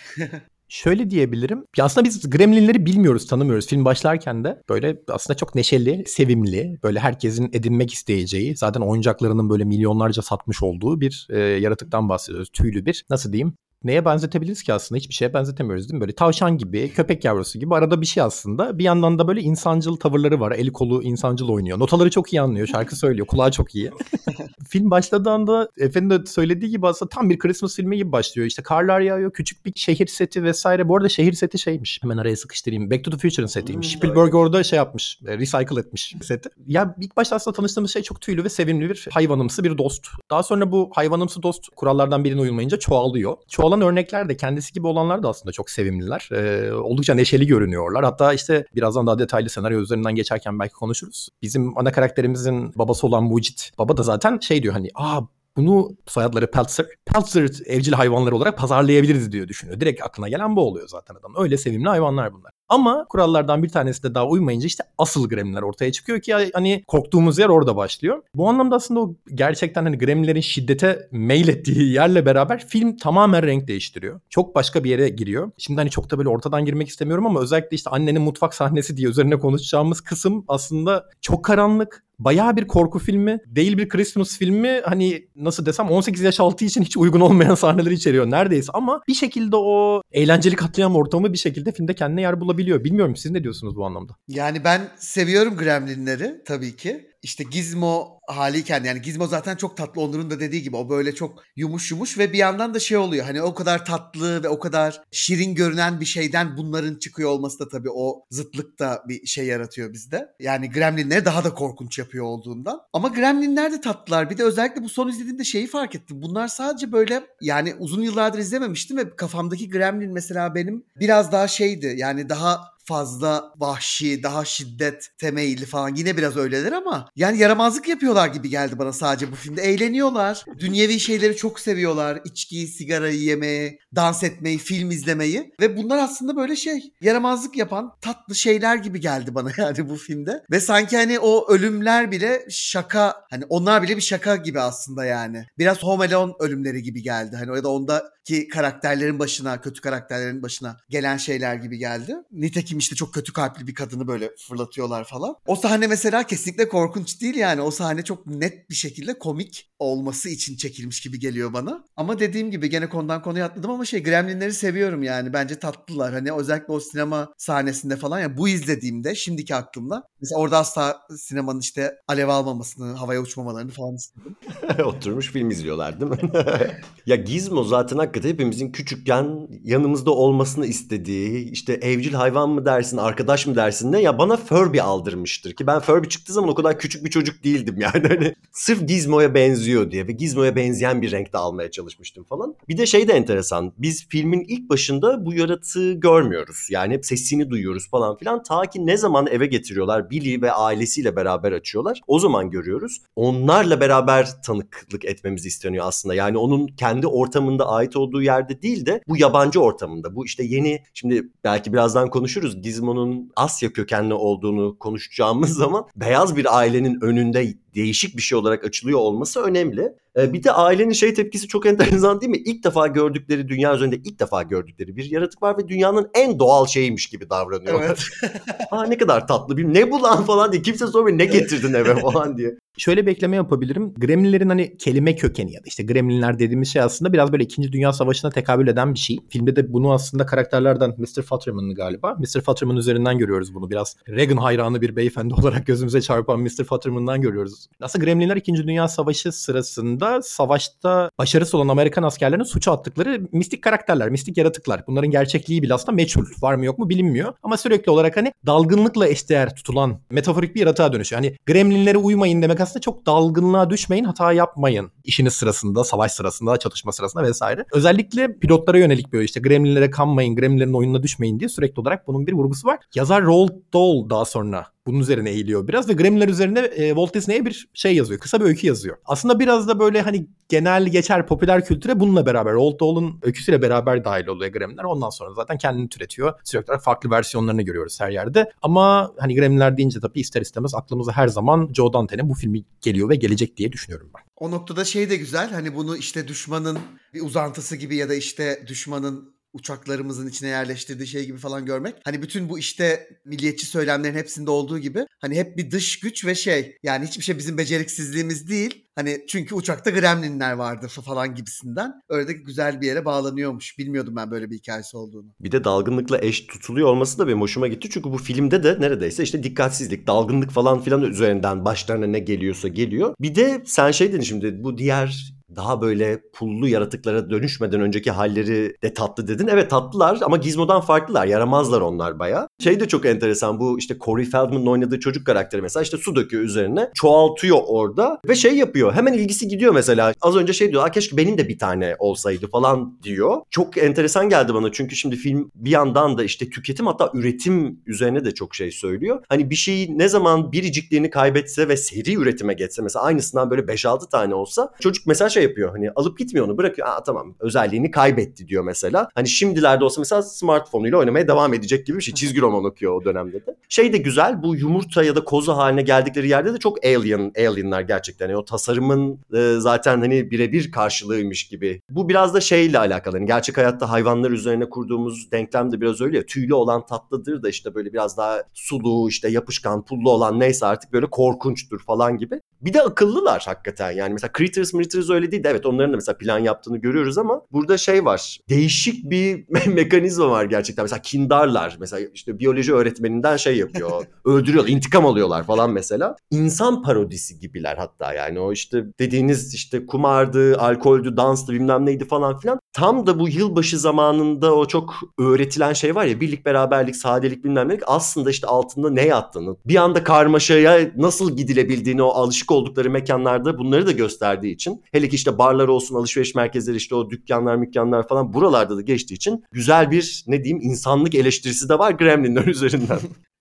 Şöyle 0.69 1.11
diyebilirim. 1.11 1.65
Ya 1.77 1.85
aslında 1.85 2.05
biz 2.05 2.31
Gremlinleri 2.31 2.87
bilmiyoruz, 2.87 3.27
tanımıyoruz. 3.27 3.67
Film 3.67 3.85
başlarken 3.85 4.45
de 4.45 4.63
böyle 4.69 4.97
aslında 5.09 5.37
çok 5.37 5.55
neşeli, 5.55 6.05
sevimli, 6.07 6.79
böyle 6.83 7.01
herkesin 7.01 7.51
edinmek 7.53 7.93
isteyeceği, 7.93 8.57
zaten 8.57 8.81
oyuncaklarının 8.81 9.51
böyle 9.51 9.65
milyonlarca 9.65 10.23
satmış 10.23 10.63
olduğu 10.63 11.01
bir 11.01 11.27
e, 11.31 11.39
yaratıktan 11.39 12.09
bahsediyoruz. 12.09 12.51
Tüylü 12.53 12.87
bir, 12.87 13.05
nasıl 13.11 13.33
diyeyim? 13.33 13.55
Neye 13.85 14.05
benzetebiliriz 14.05 14.63
ki 14.63 14.73
aslında? 14.73 14.99
Hiçbir 14.99 15.15
şeye 15.15 15.35
benzetemiyoruz 15.35 15.89
değil 15.89 15.95
mi? 15.95 16.01
Böyle 16.01 16.13
tavşan 16.13 16.59
gibi, 16.59 16.93
köpek 16.93 17.25
yavrusu 17.25 17.59
gibi 17.59 17.75
arada 17.75 18.01
bir 18.01 18.07
şey 18.07 18.23
aslında. 18.23 18.79
Bir 18.79 18.85
yandan 18.85 19.19
da 19.19 19.29
böyle 19.29 19.41
insancıl 19.41 19.97
tavırları 19.97 20.41
var. 20.41 20.53
Eli 20.53 20.73
kolu 20.73 21.03
insancıl 21.03 21.49
oynuyor. 21.49 21.79
Notaları 21.79 22.11
çok 22.11 22.33
iyi 22.33 22.41
anlıyor. 22.41 22.67
Şarkı 22.67 22.97
söylüyor. 22.97 23.27
Kulağı 23.27 23.51
çok 23.51 23.75
iyi. 23.75 23.91
Film 24.69 24.91
başladığında 24.91 25.69
Efe'nin 25.79 26.11
de 26.11 26.27
söylediği 26.27 26.71
gibi 26.71 26.87
aslında 26.87 27.09
tam 27.09 27.31
bir 27.31 27.39
Christmas 27.39 27.77
filmi 27.77 27.97
gibi 27.97 28.13
başlıyor. 28.13 28.47
İşte 28.47 28.63
karlar 28.63 29.01
yağıyor. 29.01 29.33
Küçük 29.33 29.67
bir 29.67 29.73
şehir 29.77 30.07
seti 30.07 30.43
vesaire. 30.43 30.89
Bu 30.89 30.97
arada 30.97 31.09
şehir 31.09 31.33
seti 31.33 31.59
şeymiş. 31.59 31.99
Hemen 32.03 32.17
araya 32.17 32.37
sıkıştırayım. 32.37 32.91
Back 32.91 33.05
to 33.05 33.11
the 33.11 33.17
Future'ın 33.17 33.47
setiymiş. 33.47 33.95
Hmm, 33.95 33.99
Spielberg 33.99 34.35
orada 34.35 34.65
şey 34.65 34.77
yapmış. 34.77 35.19
Recycle 35.27 35.81
etmiş 35.81 36.15
seti. 36.23 36.49
Ya 36.67 36.95
ilk 37.01 37.17
başta 37.17 37.37
aslında 37.37 37.57
tanıştığımız 37.57 37.93
şey 37.93 38.03
çok 38.03 38.21
tüylü 38.21 38.45
ve 38.45 38.49
sevimli 38.49 38.91
bir 38.91 39.07
hayvanımsı 39.11 39.65
bir 39.65 39.79
dost. 39.79 40.07
Daha 40.31 40.43
sonra 40.43 40.73
bu 40.73 40.91
hayvanımsı 40.95 41.43
dost 41.43 41.69
kurallardan 41.77 42.25
birine 42.25 42.41
uyulmayınca 42.41 42.79
çoğalıyor. 42.79 43.37
Çoğalan 43.69 43.81
örnekler 43.81 44.29
de 44.29 44.37
kendisi 44.37 44.73
gibi 44.73 44.87
olanlar 44.87 45.23
da 45.23 45.29
aslında 45.29 45.53
çok 45.53 45.71
sevimliler. 45.71 46.29
Ee, 46.33 46.73
oldukça 46.73 47.15
neşeli 47.15 47.47
görünüyorlar. 47.47 48.05
Hatta 48.05 48.33
işte 48.33 48.67
birazdan 48.75 49.07
daha 49.07 49.19
detaylı 49.19 49.49
senaryo 49.49 49.81
üzerinden 49.81 50.15
geçerken 50.15 50.59
belki 50.59 50.75
konuşuruz. 50.75 51.29
Bizim 51.43 51.79
ana 51.79 51.93
karakterimizin 51.93 52.73
babası 52.75 53.07
olan 53.07 53.25
Mucit. 53.25 53.71
Baba 53.79 53.97
da 53.97 54.03
zaten 54.03 54.39
şey 54.39 54.63
diyor 54.63 54.75
hani 54.75 54.89
aa 54.95 55.21
bunu 55.57 55.91
soyadları 56.07 56.51
Peltzer. 56.51 56.87
Peltzer 57.07 57.51
evcil 57.67 57.93
hayvanları 57.93 58.37
olarak 58.37 58.59
pazarlayabiliriz 58.59 59.33
diyor 59.33 59.49
düşünüyor. 59.49 59.81
Direkt 59.81 60.03
aklına 60.03 60.29
gelen 60.29 60.57
bu 60.57 60.61
oluyor 60.61 60.89
zaten 60.89 61.15
adam. 61.15 61.33
Öyle 61.39 61.57
sevimli 61.57 61.89
hayvanlar 61.89 62.35
bunlar. 62.35 62.53
Ama 62.69 63.07
kurallardan 63.09 63.63
bir 63.63 63.69
tanesi 63.69 64.03
de 64.03 64.15
daha 64.15 64.29
uymayınca 64.29 64.67
işte 64.67 64.85
asıl 64.99 65.29
gremlinler 65.29 65.63
ortaya 65.63 65.93
çıkıyor 65.93 66.21
ki 66.21 66.35
hani 66.53 66.85
korktuğumuz 66.87 67.39
yer 67.39 67.49
orada 67.49 67.77
başlıyor. 67.77 68.23
Bu 68.35 68.49
anlamda 68.49 68.77
aslında 68.77 69.01
o 69.01 69.15
gerçekten 69.35 69.85
hani 69.85 69.99
gremlinlerin 69.99 70.41
şiddete 70.41 71.09
meylettiği 71.13 71.93
yerle 71.93 72.27
beraber 72.27 72.67
film 72.67 72.97
tamamen 72.97 73.43
renk 73.43 73.69
değiştiriyor. 73.69 74.21
Çok 74.31 74.55
başka 74.55 74.85
bir 74.85 74.91
yere 74.91 75.09
giriyor. 75.09 75.51
Şimdi 75.59 75.81
hani 75.81 75.91
çok 75.91 76.11
da 76.11 76.19
böyle 76.19 76.29
ortadan 76.29 76.65
girmek 76.65 76.89
istemiyorum 76.89 77.27
ama 77.27 77.41
özellikle 77.41 77.75
işte 77.75 77.91
annenin 77.91 78.23
mutfak 78.23 78.55
sahnesi 78.59 78.97
diye 78.97 79.09
üzerine 79.09 79.39
konuşacağımız 79.39 80.01
kısım 80.01 80.45
aslında 80.49 81.07
çok 81.21 81.45
karanlık 81.45 82.05
bayağı 82.19 82.57
bir 82.57 82.67
korku 82.67 82.99
filmi 82.99 83.39
değil 83.47 83.79
bir 83.79 83.89
Christmas 83.89 84.39
filmi 84.39 84.81
hani 84.85 85.29
nasıl 85.37 85.67
desem 85.67 85.89
18 85.89 86.23
yaş 86.23 86.41
altı 86.41 86.65
için 86.65 86.83
hiç 86.83 86.97
uygun 86.97 87.21
olmayan 87.21 87.55
sahneleri 87.55 87.95
içeriyor 87.95 88.31
neredeyse 88.31 88.73
ama 88.73 89.01
bir 89.09 89.15
şekilde 89.15 89.57
o 89.57 90.03
eğlenceli 90.13 90.57
katliam 90.57 90.97
ortamı 90.97 91.33
bir 91.33 91.39
şekilde 91.39 91.73
filmde 91.73 91.95
kendine 91.95 92.21
yer 92.21 92.41
bulabiliyor. 92.41 92.58
Bilmiyorum 92.59 93.17
siz 93.17 93.31
ne 93.31 93.43
diyorsunuz 93.43 93.77
bu 93.77 93.87
anlamda? 93.87 94.13
Yani 94.29 94.65
ben 94.65 94.89
seviyorum 94.97 95.57
Gremlinleri 95.57 96.43
tabii 96.47 96.77
ki. 96.77 97.11
İşte 97.23 97.45
Gizmo 97.45 98.19
haliyken 98.29 98.85
yani 98.85 99.03
Gizmo 99.03 99.27
zaten 99.27 99.57
çok 99.57 99.77
tatlı 99.77 100.03
Onur'un 100.03 100.31
da 100.31 100.41
dediği 100.41 100.63
gibi 100.63 100.77
o 100.77 100.89
böyle 100.89 101.15
çok 101.15 101.43
yumuş 101.57 101.91
yumuş 101.91 102.19
ve 102.19 102.33
bir 102.33 102.39
yandan 102.39 102.75
da 102.75 102.81
şey 102.81 102.97
oluyor 102.97 103.25
hani 103.25 103.43
o 103.43 103.55
kadar 103.55 103.85
tatlı 103.85 104.43
ve 104.43 104.49
o 104.49 104.59
kadar 104.59 105.03
şirin 105.11 105.55
görünen 105.55 106.01
bir 106.01 106.05
şeyden 106.05 106.57
bunların 106.57 106.95
çıkıyor 106.99 107.31
olması 107.31 107.59
da 107.59 107.69
tabii 107.69 107.91
o 107.91 108.25
zıtlık 108.31 108.79
da 108.79 109.03
bir 109.09 109.27
şey 109.27 109.47
yaratıyor 109.47 109.93
bizde. 109.93 110.29
Yani 110.41 110.71
Gremlinler 110.71 111.25
daha 111.25 111.45
da 111.45 111.55
korkunç 111.55 111.99
yapıyor 111.99 112.25
olduğundan. 112.25 112.81
Ama 112.93 113.09
Gremlinler 113.09 113.73
de 113.73 113.81
tatlılar. 113.81 114.31
Bir 114.31 114.39
de 114.39 114.45
özellikle 114.45 114.83
bu 114.83 114.89
son 114.89 115.09
izlediğimde 115.09 115.45
şeyi 115.45 115.67
fark 115.67 115.95
ettim. 115.95 116.23
Bunlar 116.23 116.49
sadece 116.49 116.93
böyle 116.93 117.23
yani 117.41 117.75
uzun 117.79 118.03
yıllardır 118.03 118.39
izlememiştim 118.39 118.97
ve 118.97 119.17
kafamdaki 119.17 119.71
Gremlin 119.71 120.13
mesela 120.13 120.55
benim 120.55 120.85
biraz 121.01 121.33
daha 121.33 121.49
şeydi. 121.49 121.95
Yani 121.97 122.29
daha 122.29 122.78
fazla 122.89 123.53
vahşi, 123.57 124.23
daha 124.23 124.45
şiddet 124.45 125.09
temelli 125.19 125.67
falan. 125.67 125.95
Yine 125.95 126.17
biraz 126.17 126.37
öyleler 126.37 126.73
ama 126.73 127.09
yani 127.17 127.39
yaramazlık 127.39 127.89
yapıyorlar 127.89 128.29
gibi 128.29 128.49
geldi 128.49 128.79
bana 128.79 128.93
sadece 128.93 129.33
bu 129.33 129.37
filmde. 129.37 129.63
Eğleniyorlar. 129.63 130.45
Dünyevi 130.59 131.01
şeyleri 131.01 131.37
çok 131.37 131.61
seviyorlar. 131.61 132.21
İçkiyi, 132.25 132.67
sigarayı 132.67 133.21
yemeyi, 133.21 133.79
dans 133.95 134.25
etmeyi, 134.25 134.59
film 134.59 134.91
izlemeyi 134.91 135.53
ve 135.61 135.77
bunlar 135.77 135.99
aslında 135.99 136.37
böyle 136.37 136.57
şey 136.57 136.93
yaramazlık 137.01 137.57
yapan 137.57 137.93
tatlı 138.01 138.35
şeyler 138.35 138.77
gibi 138.77 139.01
geldi 139.01 139.35
bana 139.35 139.51
yani 139.59 139.89
bu 139.89 139.97
filmde. 139.97 140.43
Ve 140.51 140.61
sanki 140.61 140.97
hani 140.97 141.19
o 141.19 141.53
ölümler 141.53 142.11
bile 142.13 142.47
şaka 142.51 143.17
hani 143.31 143.45
onlar 143.49 143.83
bile 143.83 143.97
bir 143.97 144.03
şaka 144.03 144.37
gibi 144.37 144.61
aslında 144.61 145.05
yani. 145.05 145.47
Biraz 145.59 145.83
Home 145.83 146.07
Alone 146.07 146.33
ölümleri 146.41 146.83
gibi 146.83 147.03
geldi. 147.03 147.37
Hani 147.37 147.57
ya 147.57 147.65
da 147.65 147.69
ondaki 147.69 148.49
karakterlerin 148.49 149.19
başına, 149.19 149.61
kötü 149.61 149.81
karakterlerin 149.81 150.43
başına 150.43 150.77
gelen 150.89 151.17
şeyler 151.17 151.55
gibi 151.55 151.79
geldi. 151.79 152.17
Nitekim 152.33 152.78
işte 152.79 152.97
çok 152.97 153.15
kötü 153.15 153.33
kalpli 153.33 153.67
bir 153.67 153.75
kadını 153.75 154.07
böyle 154.07 154.31
fırlatıyorlar 154.49 155.05
falan. 155.05 155.35
O 155.47 155.57
sahne 155.57 155.87
mesela 155.87 156.23
kesinlikle 156.23 156.69
korkunç 156.69 157.21
değil 157.21 157.35
yani. 157.35 157.61
O 157.61 157.71
sahne 157.71 158.05
çok 158.05 158.27
net 158.27 158.71
bir 158.71 158.75
şekilde 158.75 159.19
komik 159.19 159.71
olması 159.79 160.29
için 160.29 160.57
çekilmiş 160.57 161.01
gibi 161.01 161.19
geliyor 161.19 161.53
bana. 161.53 161.85
Ama 161.97 162.19
dediğim 162.19 162.51
gibi 162.51 162.71
gene 162.71 162.89
konudan 162.89 163.23
konuya 163.23 163.47
atladım 163.47 163.71
ama 163.71 163.85
şey 163.85 164.03
Gremlinleri 164.03 164.53
seviyorum 164.53 165.03
yani. 165.03 165.33
Bence 165.33 165.59
tatlılar. 165.59 166.13
Hani 166.15 166.33
özellikle 166.33 166.73
o 166.73 166.81
sinema 166.81 167.29
sahnesinde 167.39 167.97
falan 167.97 168.21
ya 168.21 168.37
bu 168.37 168.49
izlediğimde 168.49 169.15
şimdiki 169.15 169.55
aklımda 169.55 170.05
mesela 170.21 170.41
orada 170.41 170.59
asla 170.59 171.01
sinemanın 171.17 171.61
işte 171.61 171.95
alev 172.09 172.29
almamasını, 172.29 172.93
havaya 172.93 173.21
uçmamalarını 173.21 173.71
falan 173.71 173.95
istedim. 173.95 174.37
Oturmuş 174.85 175.33
film 175.33 175.51
izliyorlar 175.51 176.01
değil 176.01 176.11
mi? 176.11 176.19
ya 177.07 177.17
Gizmo 177.17 177.65
zaten 177.65 177.97
hakikaten 177.97 178.29
hepimizin 178.29 178.73
küçükken 178.73 179.49
yanımızda 179.65 180.11
olmasını 180.11 180.67
istediği 180.67 181.51
işte 181.51 181.73
evcil 181.73 182.13
hayvan 182.13 182.51
mı 182.51 182.67
dersin, 182.69 182.97
arkadaş 182.97 183.47
mı 183.47 183.57
dersin 183.57 183.93
ne? 183.93 184.01
Ya 184.01 184.19
bana 184.19 184.37
Furby 184.37 184.81
aldırmıştır 184.81 185.53
ki 185.53 185.67
ben 185.67 185.81
Furby 185.81 186.09
çıktığı 186.09 186.33
zaman 186.33 186.51
o 186.51 186.55
kadar 186.55 186.79
küçük 186.79 187.05
bir 187.05 187.11
çocuk 187.11 187.45
değildim 187.45 187.77
yani. 187.81 188.09
Hani 188.09 188.35
sırf 188.53 188.89
Gizmo'ya 188.89 189.35
benziyor 189.35 189.91
diye 189.91 190.09
ve 190.09 190.13
Gizmo'ya 190.13 190.57
benzeyen 190.57 191.03
bir 191.03 191.13
renkte 191.13 191.39
almaya 191.39 191.71
çalışmıştım 191.71 192.25
falan. 192.25 192.55
Bir 192.69 192.79
de 192.79 192.87
şey 192.87 193.09
de 193.09 193.13
enteresan. 193.13 193.73
Biz 193.79 194.09
filmin 194.09 194.45
ilk 194.49 194.71
başında 194.71 195.27
bu 195.27 195.35
yaratığı 195.35 195.93
görmüyoruz. 195.93 196.67
Yani 196.71 196.95
hep 196.95 197.07
sesini 197.07 197.51
duyuyoruz 197.51 197.91
falan 197.91 198.17
filan. 198.17 198.43
Ta 198.43 198.63
ki 198.63 198.87
ne 198.87 198.97
zaman 198.97 199.27
eve 199.27 199.47
getiriyorlar 199.47 200.11
Billy 200.11 200.43
ve 200.43 200.53
ailesiyle 200.53 201.17
beraber 201.17 201.53
açıyorlar. 201.53 202.01
O 202.07 202.19
zaman 202.19 202.51
görüyoruz. 202.51 203.03
Onlarla 203.17 203.81
beraber 203.81 204.43
tanıklık 204.43 205.05
etmemiz 205.05 205.47
isteniyor 205.47 205.85
aslında. 205.87 206.15
Yani 206.15 206.39
onun 206.39 206.67
kendi 206.67 207.07
ortamında 207.07 207.69
ait 207.69 207.97
olduğu 207.97 208.23
yerde 208.23 208.63
değil 208.63 208.87
de 208.87 209.01
bu 209.09 209.17
yabancı 209.17 209.61
ortamında. 209.61 210.17
Bu 210.17 210.27
işte 210.27 210.45
yeni 210.45 210.83
şimdi 210.95 211.29
belki 211.45 211.73
birazdan 211.73 212.11
konuşuruz. 212.11 212.48
Gizmo'nun 212.55 213.33
Asya 213.37 213.73
kökenli 213.73 214.15
olduğunu 214.15 214.79
konuşacağımız 214.79 215.51
zaman 215.57 215.87
beyaz 215.97 216.37
bir 216.37 216.59
ailenin 216.59 217.01
önünde 217.01 217.55
değişik 217.75 218.17
bir 218.17 218.23
şey 218.23 218.39
olarak 218.39 218.65
açılıyor 218.65 218.99
olması 218.99 219.43
önemli. 219.43 219.93
Ee, 220.19 220.33
bir 220.33 220.45
de 220.45 220.53
ailenin 220.53 220.93
şey 220.93 221.15
tepkisi 221.15 221.49
çok 221.49 221.67
enteresan 221.67 222.21
değil 222.21 222.31
mi? 222.31 222.37
İlk 222.37 222.65
defa 222.65 222.87
gördükleri 222.87 223.49
dünya 223.49 223.75
üzerinde 223.75 223.97
ilk 223.97 224.21
defa 224.21 224.43
gördükleri 224.43 224.97
bir 224.97 225.11
yaratık 225.11 225.43
var 225.43 225.59
ve 225.59 225.69
dünyanın 225.69 226.11
en 226.15 226.39
doğal 226.39 226.67
şeyiymiş 226.67 227.07
gibi 227.07 227.31
davranıyorlar. 227.31 227.87
Evet. 227.87 228.33
Aa 228.71 228.85
ne 228.85 228.99
kadar 228.99 229.29
tatlı 229.29 229.57
bir 229.57 229.65
ne 229.65 229.91
bu 229.91 230.03
lan 230.03 230.25
falan 230.25 230.53
diye 230.53 230.63
kimse 230.63 230.87
sormuyor 230.87 231.19
ne 231.19 231.25
getirdin 231.25 231.75
eve 231.75 231.95
falan 232.01 232.39
diye. 232.39 232.55
Şöyle 232.79 233.07
bir 233.07 233.11
ekleme 233.11 233.37
yapabilirim. 233.37 233.95
Gremlinlerin 233.95 234.49
hani 234.49 234.77
kelime 234.77 235.17
kökeni 235.17 235.53
ya 235.53 235.61
da 235.61 235.65
işte 235.67 235.83
gremlinler 235.83 236.39
dediğimiz 236.39 236.69
şey 236.69 236.83
aslında 236.83 237.13
biraz 237.13 237.33
böyle 237.33 237.45
2. 237.45 237.73
Dünya 237.73 237.93
Savaşı'na 237.93 238.31
tekabül 238.31 238.69
eden 238.69 238.95
bir 238.95 238.99
şey. 238.99 239.19
Filmde 239.29 239.57
de 239.57 239.73
bunu 239.73 239.93
aslında 239.93 240.27
karakterlerden 240.27 240.95
Mr. 240.99 241.23
Futterman'ı 241.23 241.75
galiba. 241.75 242.17
Mr. 242.19 242.41
Futterman 242.41 242.77
üzerinden 242.77 243.19
görüyoruz 243.19 243.55
bunu. 243.55 243.71
Biraz 243.71 243.97
Reagan 244.09 244.37
hayranı 244.37 244.81
bir 244.81 244.97
beyefendi 244.97 245.35
olarak 245.41 245.67
gözümüze 245.67 246.01
çarpan 246.01 246.41
Mr. 246.41 246.65
Futterman'dan 246.65 247.21
görüyoruz. 247.21 247.58
Aslında 247.81 248.05
gremlinler 248.05 248.37
2. 248.37 248.55
Dünya 248.55 248.89
Savaşı 248.89 249.33
sırasında 249.33 250.23
savaşta 250.23 251.11
başarısı 251.19 251.57
olan 251.57 251.69
Amerikan 251.69 252.03
askerlerinin 252.03 252.45
suça 252.45 252.73
attıkları 252.73 253.29
mistik 253.33 253.63
karakterler, 253.63 254.09
mistik 254.11 254.37
yaratıklar. 254.37 254.85
Bunların 254.87 255.11
gerçekliği 255.11 255.63
bile 255.63 255.75
aslında 255.75 255.93
meçhul. 255.93 256.25
Var 256.43 256.55
mı 256.55 256.65
yok 256.65 256.79
mu 256.79 256.89
bilinmiyor. 256.89 257.35
Ama 257.43 257.57
sürekli 257.57 257.91
olarak 257.91 258.17
hani 258.17 258.33
dalgınlıkla 258.47 259.09
eşdeğer 259.09 259.55
tutulan 259.55 260.01
metaforik 260.11 260.55
bir 260.55 260.61
yaratığa 260.61 260.93
dönüşüyor. 260.93 261.23
Hani 261.23 261.37
gremlinlere 261.47 261.99
uymayın 261.99 262.43
demek 262.43 262.61
aslında 262.61 262.81
çok 262.81 263.07
dalgınlığa 263.07 263.71
düşmeyin, 263.71 264.05
hata 264.05 264.33
yapmayın. 264.33 264.93
İşiniz 265.05 265.33
sırasında, 265.33 265.85
savaş 265.85 266.13
sırasında, 266.13 266.57
çatışma 266.57 266.93
sırasında 266.93 267.23
vesaire. 267.23 267.65
Özellikle 267.73 268.39
pilotlara 268.39 268.79
yönelik 268.79 269.13
böyle 269.13 269.25
işte 269.25 269.41
gremlinlere 269.41 269.91
kanmayın, 269.91 270.37
gremlinlerin 270.37 270.73
oyununa 270.73 271.03
düşmeyin 271.03 271.41
diye 271.41 271.49
sürekli 271.49 271.81
olarak 271.81 272.07
bunun 272.07 272.27
bir 272.27 272.33
vurgusu 272.33 272.69
var. 272.69 272.79
Yazar 272.95 273.25
Roald 273.25 273.51
Dahl 273.75 274.11
daha 274.11 274.25
sonra 274.25 274.67
bunun 274.89 275.01
üzerine 275.01 275.31
eğiliyor 275.31 275.69
biraz 275.69 275.89
ve 275.89 275.93
Gremlinler 275.93 276.29
üzerine 276.29 276.61
e, 276.61 276.89
Walt 276.89 277.15
Disney'e 277.15 277.45
bir 277.45 277.69
şey 277.75 277.97
yazıyor. 277.97 278.21
Kısa 278.21 278.41
bir 278.41 278.45
öykü 278.45 278.67
yazıyor. 278.67 278.97
Aslında 279.05 279.41
biraz 279.41 279.69
da 279.69 279.79
böyle 279.79 280.03
hani 280.03 280.27
genel 280.49 280.87
geçer 280.87 281.27
popüler 281.27 281.65
kültüre 281.65 282.01
bununla 282.01 282.27
beraber 282.27 282.53
Roald 282.53 282.81
Dahl'ın 282.81 283.19
öyküsüyle 283.23 283.63
beraber 283.63 284.05
dahil 284.05 284.27
oluyor 284.27 284.53
Gremlinler. 284.53 284.85
Ondan 284.85 285.11
sonra 285.11 285.35
zaten 285.35 285.59
kendini 285.59 285.89
türetiyor. 285.89 286.33
Sürekli 286.45 286.79
farklı 286.79 287.11
versiyonlarını 287.11 287.63
görüyoruz 287.63 288.01
her 288.01 288.11
yerde. 288.11 288.53
Ama 288.63 289.13
hani 289.19 289.35
Gremlinler 289.35 289.77
deyince 289.77 290.01
tabii 290.01 290.21
ister 290.21 290.41
istemez 290.41 290.75
aklımıza 290.75 291.13
her 291.13 291.29
zaman 291.29 291.71
Joe 291.75 291.93
Dante'nin 291.93 292.29
bu 292.29 292.35
filmi 292.35 292.65
geliyor 292.81 293.09
ve 293.09 293.17
gelecek 293.17 293.57
diye 293.57 293.73
düşünüyorum 293.73 294.11
ben. 294.17 294.23
O 294.37 294.51
noktada 294.51 294.85
şey 294.85 295.11
de 295.11 295.17
güzel 295.17 295.51
hani 295.51 295.75
bunu 295.75 295.97
işte 295.97 296.29
düşmanın 296.29 296.79
bir 297.15 297.23
uzantısı 297.23 297.77
gibi 297.77 297.97
ya 297.97 298.09
da 298.09 298.15
işte 298.15 298.65
düşmanın 298.67 299.38
uçaklarımızın 299.53 300.29
içine 300.29 300.49
yerleştirdiği 300.49 301.07
şey 301.07 301.27
gibi 301.27 301.39
falan 301.39 301.67
görmek. 301.67 301.95
Hani 302.05 302.23
bütün 302.23 302.49
bu 302.49 302.59
işte 302.59 303.09
milliyetçi 303.25 303.67
söylemlerin 303.67 304.15
hepsinde 304.17 304.51
olduğu 304.51 304.79
gibi 304.79 305.07
hani 305.21 305.37
hep 305.37 305.57
bir 305.57 305.71
dış 305.71 306.01
güç 306.01 306.27
ve 306.27 306.35
şey 306.35 306.77
yani 306.83 307.07
hiçbir 307.07 307.25
şey 307.25 307.39
bizim 307.39 307.59
beceriksizliğimiz 307.59 308.49
değil. 308.49 308.89
Hani 308.99 309.25
çünkü 309.29 309.55
uçakta 309.55 309.91
gremlinler 309.91 310.53
vardı 310.53 310.89
falan 310.89 311.35
gibisinden. 311.35 311.93
Öyle 312.09 312.29
de 312.29 312.33
güzel 312.33 312.81
bir 312.81 312.87
yere 312.87 313.05
bağlanıyormuş. 313.05 313.79
Bilmiyordum 313.79 314.17
ben 314.17 314.31
böyle 314.31 314.51
bir 314.51 314.57
hikayesi 314.57 314.97
olduğunu. 314.97 315.35
Bir 315.41 315.53
de 315.53 315.65
dalgınlıkla 315.65 316.19
eş 316.23 316.47
tutuluyor 316.47 316.89
olması 316.89 317.19
da 317.19 317.27
benim 317.27 317.41
hoşuma 317.41 317.69
gitti. 317.69 317.89
Çünkü 317.91 318.11
bu 318.11 318.19
filmde 318.19 318.63
de 318.63 318.77
neredeyse 318.81 319.23
işte 319.23 319.43
dikkatsizlik, 319.43 320.07
dalgınlık 320.07 320.51
falan 320.51 320.81
filan 320.81 321.03
üzerinden 321.03 321.65
başlarına 321.65 322.07
ne 322.07 322.19
geliyorsa 322.19 322.69
geliyor. 322.69 323.15
Bir 323.21 323.35
de 323.35 323.63
sen 323.67 323.91
şey 323.91 324.13
dedin 324.13 324.21
şimdi 324.21 324.63
bu 324.63 324.79
diğer 324.79 325.38
daha 325.57 325.81
böyle 325.81 326.21
pullu 326.33 326.69
yaratıklara 326.69 327.31
dönüşmeden 327.31 327.81
önceki 327.81 328.11
halleri 328.11 328.77
de 328.83 328.95
tatlı 328.95 329.29
dedin. 329.29 329.49
Evet 329.51 329.71
tatlılar 329.71 330.19
ama 330.23 330.37
Gizmo'dan 330.37 330.81
farklılar. 330.81 331.27
Yaramazlar 331.27 331.81
onlar 331.81 332.19
baya. 332.19 332.49
Şey 332.59 332.81
de 332.81 332.89
çok 332.89 333.07
enteresan 333.07 333.61
bu 333.61 333.79
işte 333.79 333.97
Corey 334.01 334.25
Feldman'ın 334.25 334.67
oynadığı 334.67 335.01
çocuk 335.01 335.27
karakteri 335.27 335.63
mesela 335.63 335.83
işte 335.83 335.97
su 335.97 336.17
döküyor 336.17 336.43
üzerine. 336.43 336.91
Çoğaltıyor 336.95 337.59
orada 337.67 338.21
ve 338.29 338.35
şey 338.35 338.57
yapıyor. 338.57 338.95
Hemen 338.95 339.13
ilgisi 339.13 339.49
gidiyor 339.49 339.75
mesela. 339.75 340.13
Az 340.21 340.37
önce 340.37 340.53
şey 340.53 340.73
diyor. 340.73 340.93
keşke 340.93 341.17
benim 341.17 341.39
de 341.39 341.49
bir 341.49 341.59
tane 341.59 341.97
olsaydı 341.99 342.47
falan 342.47 342.99
diyor. 343.03 343.37
Çok 343.51 343.79
enteresan 343.79 344.29
geldi 344.29 344.55
bana 344.55 344.73
çünkü 344.73 344.97
şimdi 344.97 345.17
film 345.17 345.51
bir 345.55 345.71
yandan 345.71 346.19
da 346.19 346.25
işte 346.25 346.51
tüketim 346.51 346.87
hatta 346.87 347.11
üretim 347.15 347.81
üzerine 347.87 348.25
de 348.25 348.35
çok 348.35 348.55
şey 348.55 348.71
söylüyor. 348.71 349.25
Hani 349.29 349.51
bir 349.51 349.55
şeyi 349.55 349.99
ne 349.99 350.09
zaman 350.09 350.53
biricikliğini 350.53 351.11
kaybetse 351.11 351.69
ve 351.69 351.77
seri 351.77 352.15
üretime 352.15 352.55
geçse 352.55 352.83
mesela 352.83 353.05
aynısından 353.05 353.51
böyle 353.51 353.63
5-6 353.63 354.11
tane 354.11 354.35
olsa 354.35 354.73
çocuk 354.81 355.07
mesela 355.07 355.29
şey 355.29 355.38
yapıyor. 355.39 355.71
Hani 355.71 355.91
alıp 355.91 356.19
gitmiyor 356.19 356.47
onu 356.47 356.59
bırakıyor. 356.59 356.89
Aa 356.89 357.03
tamam 357.03 357.35
özelliğini 357.41 357.91
kaybetti 357.91 358.49
diyor 358.49 358.65
mesela. 358.65 359.09
Hani 359.15 359.29
şimdilerde 359.29 359.85
olsa 359.85 360.01
mesela 360.01 360.23
smartphone'uyla 360.23 360.99
oynamaya 360.99 361.29
devam 361.29 361.55
edecek 361.55 361.87
gibi 361.87 361.99
bir 361.99 362.03
şey. 362.03 362.15
Çizgi 362.15 362.41
roman 362.41 362.65
okuyor 362.65 362.93
o 362.93 363.05
dönemde 363.05 363.47
de. 363.47 363.57
Şey 363.69 363.93
de 363.93 363.99
güzel 363.99 364.43
bu 364.43 364.57
yumurta 364.57 365.03
ya 365.03 365.17
da 365.17 365.25
koza 365.25 365.57
haline 365.57 365.83
geldikleri 365.83 366.29
yerde 366.29 366.55
de 366.55 366.59
çok 366.59 366.85
alien, 366.85 367.33
alienlar 367.39 367.81
gerçekten. 367.81 368.27
Yani 368.27 368.37
o 368.37 368.45
tasarımın 368.45 369.19
e, 369.35 369.55
zaten 369.59 370.01
hani 370.01 370.31
birebir 370.31 370.71
karşılığıymış 370.71 371.49
gibi. 371.49 371.83
Bu 371.91 372.09
biraz 372.09 372.35
da 372.35 372.41
şeyle 372.41 372.79
alakalı. 372.79 373.17
Hani 373.17 373.27
gerçek 373.27 373.57
hayatta 373.57 373.91
hayvanlar 373.91 374.31
üzerine 374.31 374.69
kurduğumuz 374.69 375.33
denklem 375.33 375.73
de 375.73 375.81
biraz 375.81 376.01
öyle 376.01 376.17
ya. 376.17 376.27
Tüylü 376.27 376.55
olan 376.55 376.87
tatlıdır 376.87 377.43
da 377.43 377.49
işte 377.49 377.75
böyle 377.75 377.93
biraz 377.93 378.17
daha 378.17 378.43
sulu 378.55 379.09
işte 379.09 379.29
yapışkan 379.29 379.85
pullu 379.85 380.11
olan 380.11 380.41
neyse 380.41 380.67
artık 380.67 380.93
böyle 380.93 381.07
korkunçtur 381.07 381.81
falan 381.81 382.19
gibi. 382.19 382.41
Bir 382.61 382.75
de 382.75 382.83
akıllılar 382.83 383.43
hakikaten 383.47 383.91
yani 383.91 384.13
mesela 384.13 384.31
Critters 384.39 384.73
Critters 384.73 385.11
öyle 385.11 385.28
değil. 385.33 385.45
De 385.45 385.49
evet 385.49 385.67
onların 385.67 385.93
da 385.93 385.97
mesela 385.97 386.19
plan 386.19 386.39
yaptığını 386.39 386.79
görüyoruz 386.79 387.19
ama 387.19 387.43
burada 387.53 387.77
şey 387.77 388.05
var. 388.05 388.39
Değişik 388.49 389.11
bir 389.11 389.45
mekanizma 389.67 390.31
var 390.31 390.45
gerçekten. 390.45 390.85
Mesela 390.85 391.03
kindarlar 391.03 391.77
mesela 391.81 392.09
işte 392.15 392.39
biyoloji 392.39 392.75
öğretmeninden 392.75 393.37
şey 393.37 393.57
yapıyor 393.57 394.05
öldürüyorlar 394.25 394.71
intikam 394.71 395.07
alıyorlar 395.07 395.45
falan 395.45 395.71
mesela. 395.71 396.17
İnsan 396.31 396.83
parodisi 396.83 397.39
gibiler 397.39 397.77
hatta 397.77 398.15
yani. 398.15 398.41
O 398.41 398.53
işte 398.53 398.85
dediğiniz 398.99 399.55
işte 399.55 399.87
kumardı 399.87 400.59
alkoldü 400.59 401.17
danstı 401.17 401.53
bilmem 401.53 401.87
neydi 401.87 402.05
falan 402.05 402.39
filan. 402.39 402.61
Tam 402.73 403.07
da 403.07 403.19
bu 403.19 403.29
yılbaşı 403.29 403.79
zamanında 403.79 404.55
o 404.55 404.67
çok 404.67 404.95
öğretilen 405.19 405.73
şey 405.73 405.95
var 405.95 406.05
ya 406.05 406.21
birlik 406.21 406.47
beraberlik 406.47 406.97
sadelik 406.97 407.45
bilmem 407.45 407.69
ne 407.69 407.79
aslında 407.87 408.31
işte 408.31 408.47
altında 408.47 408.91
ne 408.91 409.07
yattığını 409.07 409.57
bir 409.67 409.77
anda 409.77 410.05
karmaşaya 410.05 410.91
nasıl 410.97 411.37
gidilebildiğini 411.37 412.03
o 412.03 412.09
alışık 412.09 412.51
oldukları 412.51 412.91
mekanlarda 412.91 413.59
bunları 413.59 413.87
da 413.87 413.93
gösterdiği 413.93 414.55
için 414.55 414.83
hele 414.93 415.09
ki 415.09 415.17
işte 415.19 415.39
barlar 415.39 415.69
olsun 415.69 415.95
alışveriş 415.95 416.35
merkezleri 416.35 416.77
işte 416.77 416.95
o 416.95 417.11
dükkanlar 417.11 417.57
mükkanlar 417.57 418.09
falan 418.09 418.33
buralarda 418.33 418.77
da 418.77 418.81
geçtiği 418.81 419.15
için 419.15 419.45
güzel 419.53 419.91
bir 419.91 420.25
ne 420.27 420.45
diyeyim 420.45 420.63
insanlık 420.63 421.15
eleştirisi 421.15 421.69
de 421.69 421.79
var 421.79 421.93
Gremlinler 421.93 422.47
üzerinden. 422.47 422.99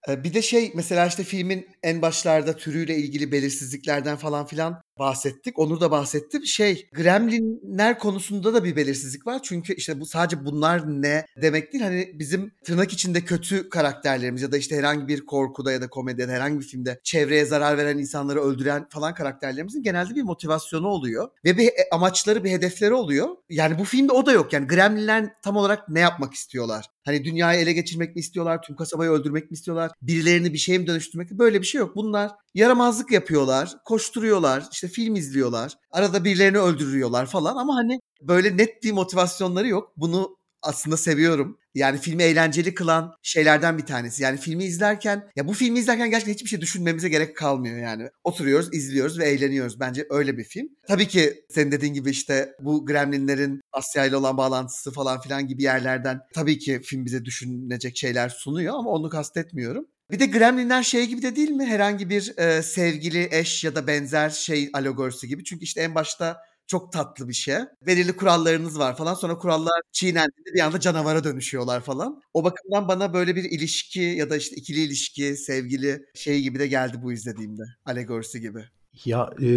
Ee, 0.10 0.24
Bir 0.24 0.34
de 0.34 0.42
şey 0.42 0.72
mesela 0.76 1.08
işte 1.08 1.24
filmin 1.24 1.68
en 1.84 2.02
başlarda 2.02 2.54
türüyle 2.54 2.96
ilgili 2.96 3.32
belirsizliklerden 3.32 4.18
falan 4.18 4.46
filan 4.46 4.82
bahsettik. 5.00 5.60
Onur 5.60 5.80
da 5.80 5.92
bahsetti. 5.92 6.48
Şey 6.48 6.90
Gremlinler 6.94 8.00
konusunda 8.00 8.54
da 8.54 8.64
bir 8.64 8.76
belirsizlik 8.76 9.28
var. 9.28 9.40
Çünkü 9.44 9.74
işte 9.74 10.00
bu 10.00 10.06
sadece 10.06 10.46
bunlar 10.46 11.02
ne 11.02 11.26
demek 11.42 11.74
değil. 11.74 11.84
Hani 11.84 12.12
bizim 12.14 12.52
tırnak 12.64 12.94
içinde 12.94 13.22
kötü 13.26 13.70
karakterlerimiz 13.70 14.42
ya 14.42 14.52
da 14.52 14.58
işte 14.58 14.78
herhangi 14.78 15.08
bir 15.08 15.26
korkuda 15.26 15.72
ya 15.72 15.82
da 15.82 15.90
komedide 15.90 16.32
herhangi 16.32 16.60
bir 16.60 16.66
filmde 16.66 17.00
çevreye 17.04 17.46
zarar 17.46 17.78
veren 17.78 17.98
insanları 17.98 18.42
öldüren 18.42 18.88
falan 18.90 19.14
karakterlerimizin 19.14 19.84
genelde 19.84 20.16
bir 20.16 20.24
motivasyonu 20.24 20.88
oluyor. 20.88 21.30
Ve 21.46 21.58
bir 21.58 21.72
amaçları 21.92 22.44
bir 22.44 22.52
hedefleri 22.52 22.94
oluyor. 22.94 23.28
Yani 23.50 23.80
bu 23.80 23.84
filmde 23.84 24.12
o 24.12 24.26
da 24.26 24.32
yok. 24.32 24.54
Yani 24.54 24.68
Gremlinler 24.68 25.34
tam 25.44 25.58
olarak 25.58 25.90
ne 25.90 26.00
yapmak 26.00 26.34
istiyorlar? 26.34 26.86
Hani 27.08 27.24
dünyayı 27.24 27.60
ele 27.60 27.74
geçirmek 27.74 28.16
mi 28.16 28.20
istiyorlar? 28.20 28.62
Tüm 28.62 28.76
kasabayı 28.76 29.12
öldürmek 29.12 29.52
mi 29.52 29.56
istiyorlar? 29.56 29.92
Birilerini 30.02 30.54
bir 30.54 30.58
şeye 30.58 30.78
mi 30.78 30.88
dönüştürmek 30.88 31.32
mi? 31.32 31.40
Böyle 31.40 31.62
bir 31.62 31.66
şey 31.66 31.80
yok. 31.80 31.96
Bunlar 31.96 32.32
yaramazlık 32.54 33.12
yapıyorlar, 33.12 33.74
koşturuyorlar, 33.86 34.64
işte 34.72 34.88
film 34.88 35.16
izliyorlar. 35.16 35.74
Arada 35.92 36.24
birilerini 36.24 36.58
öldürüyorlar 36.58 37.26
falan 37.26 37.56
ama 37.56 37.76
hani 37.76 38.00
böyle 38.22 38.58
net 38.58 38.84
bir 38.84 38.92
motivasyonları 38.92 39.68
yok. 39.68 39.94
Bunu 39.98 40.38
aslında 40.62 40.98
seviyorum. 40.98 41.58
Yani 41.78 41.98
filmi 41.98 42.24
eğlenceli 42.24 42.74
kılan 42.74 43.14
şeylerden 43.22 43.78
bir 43.78 43.86
tanesi. 43.86 44.24
Yani 44.24 44.38
filmi 44.38 44.64
izlerken 44.64 45.30
ya 45.36 45.48
bu 45.48 45.54
filmi 45.54 45.80
izlerken 45.80 46.10
gerçekten 46.10 46.34
hiçbir 46.34 46.50
şey 46.50 46.62
düşünmemize 46.62 47.10
gerek 47.10 47.38
kalmıyor 47.38 47.78
yani. 47.78 48.10
Oturuyoruz, 48.24 48.74
izliyoruz 48.74 49.20
ve 49.20 49.26
eğleniyoruz. 49.26 49.80
Bence 49.80 50.08
öyle 50.10 50.38
bir 50.38 50.44
film. 50.44 50.68
Tabii 50.88 51.08
ki 51.08 51.34
senin 51.50 51.72
dediğin 51.72 51.94
gibi 51.94 52.10
işte 52.10 52.54
bu 52.60 52.86
Gremlinlerin 52.86 53.62
Asya 53.72 54.06
ile 54.06 54.16
olan 54.16 54.38
bağlantısı 54.38 54.92
falan 54.92 55.22
filan 55.22 55.48
gibi 55.48 55.64
yerlerden 55.64 56.20
tabii 56.34 56.60
ki 56.60 56.82
film 56.84 57.06
bize 57.06 57.26
düşünecek 57.26 57.98
şeyler 57.98 58.30
sunuyor 58.30 58.76
ama 58.76 58.90
onu 58.90 59.10
kastetmiyorum. 59.10 59.86
Bir 60.12 60.20
de 60.20 60.26
Gremlinler 60.26 60.84
şey 60.84 61.06
gibi 61.06 61.22
de 61.22 61.36
değil 61.36 61.50
mi? 61.50 61.66
Herhangi 61.66 62.10
bir 62.10 62.38
e, 62.38 62.62
sevgili, 62.62 63.28
eş 63.32 63.64
ya 63.64 63.76
da 63.76 63.88
benzer 63.88 64.30
şey 64.30 64.70
alegorisi 64.74 65.28
gibi. 65.28 65.44
Çünkü 65.44 65.64
işte 65.64 65.82
en 65.82 65.96
başta 65.96 66.38
çok 66.68 66.94
tatlı 66.94 67.28
bir 67.30 67.34
şey. 67.34 67.56
Belirli 67.86 68.16
kurallarınız 68.16 68.80
var 68.80 68.98
falan. 68.98 69.14
Sonra 69.14 69.38
kurallar 69.38 69.82
çiğnendiğinde 69.92 70.54
bir 70.54 70.60
anda 70.60 70.80
canavara 70.80 71.24
dönüşüyorlar 71.24 71.82
falan. 71.82 72.22
O 72.34 72.44
bakımdan 72.44 72.88
bana 72.88 73.14
böyle 73.14 73.36
bir 73.36 73.44
ilişki 73.44 74.00
ya 74.02 74.30
da 74.30 74.38
işte 74.38 74.56
ikili 74.56 74.80
ilişki, 74.84 75.36
sevgili 75.38 76.06
şey 76.16 76.42
gibi 76.42 76.60
de 76.60 76.68
geldi 76.68 76.98
bu 77.04 77.14
izlediğimde. 77.14 77.64
Alegorisi 77.86 78.42
gibi. 78.42 78.77
Ya 79.06 79.30
e, 79.42 79.48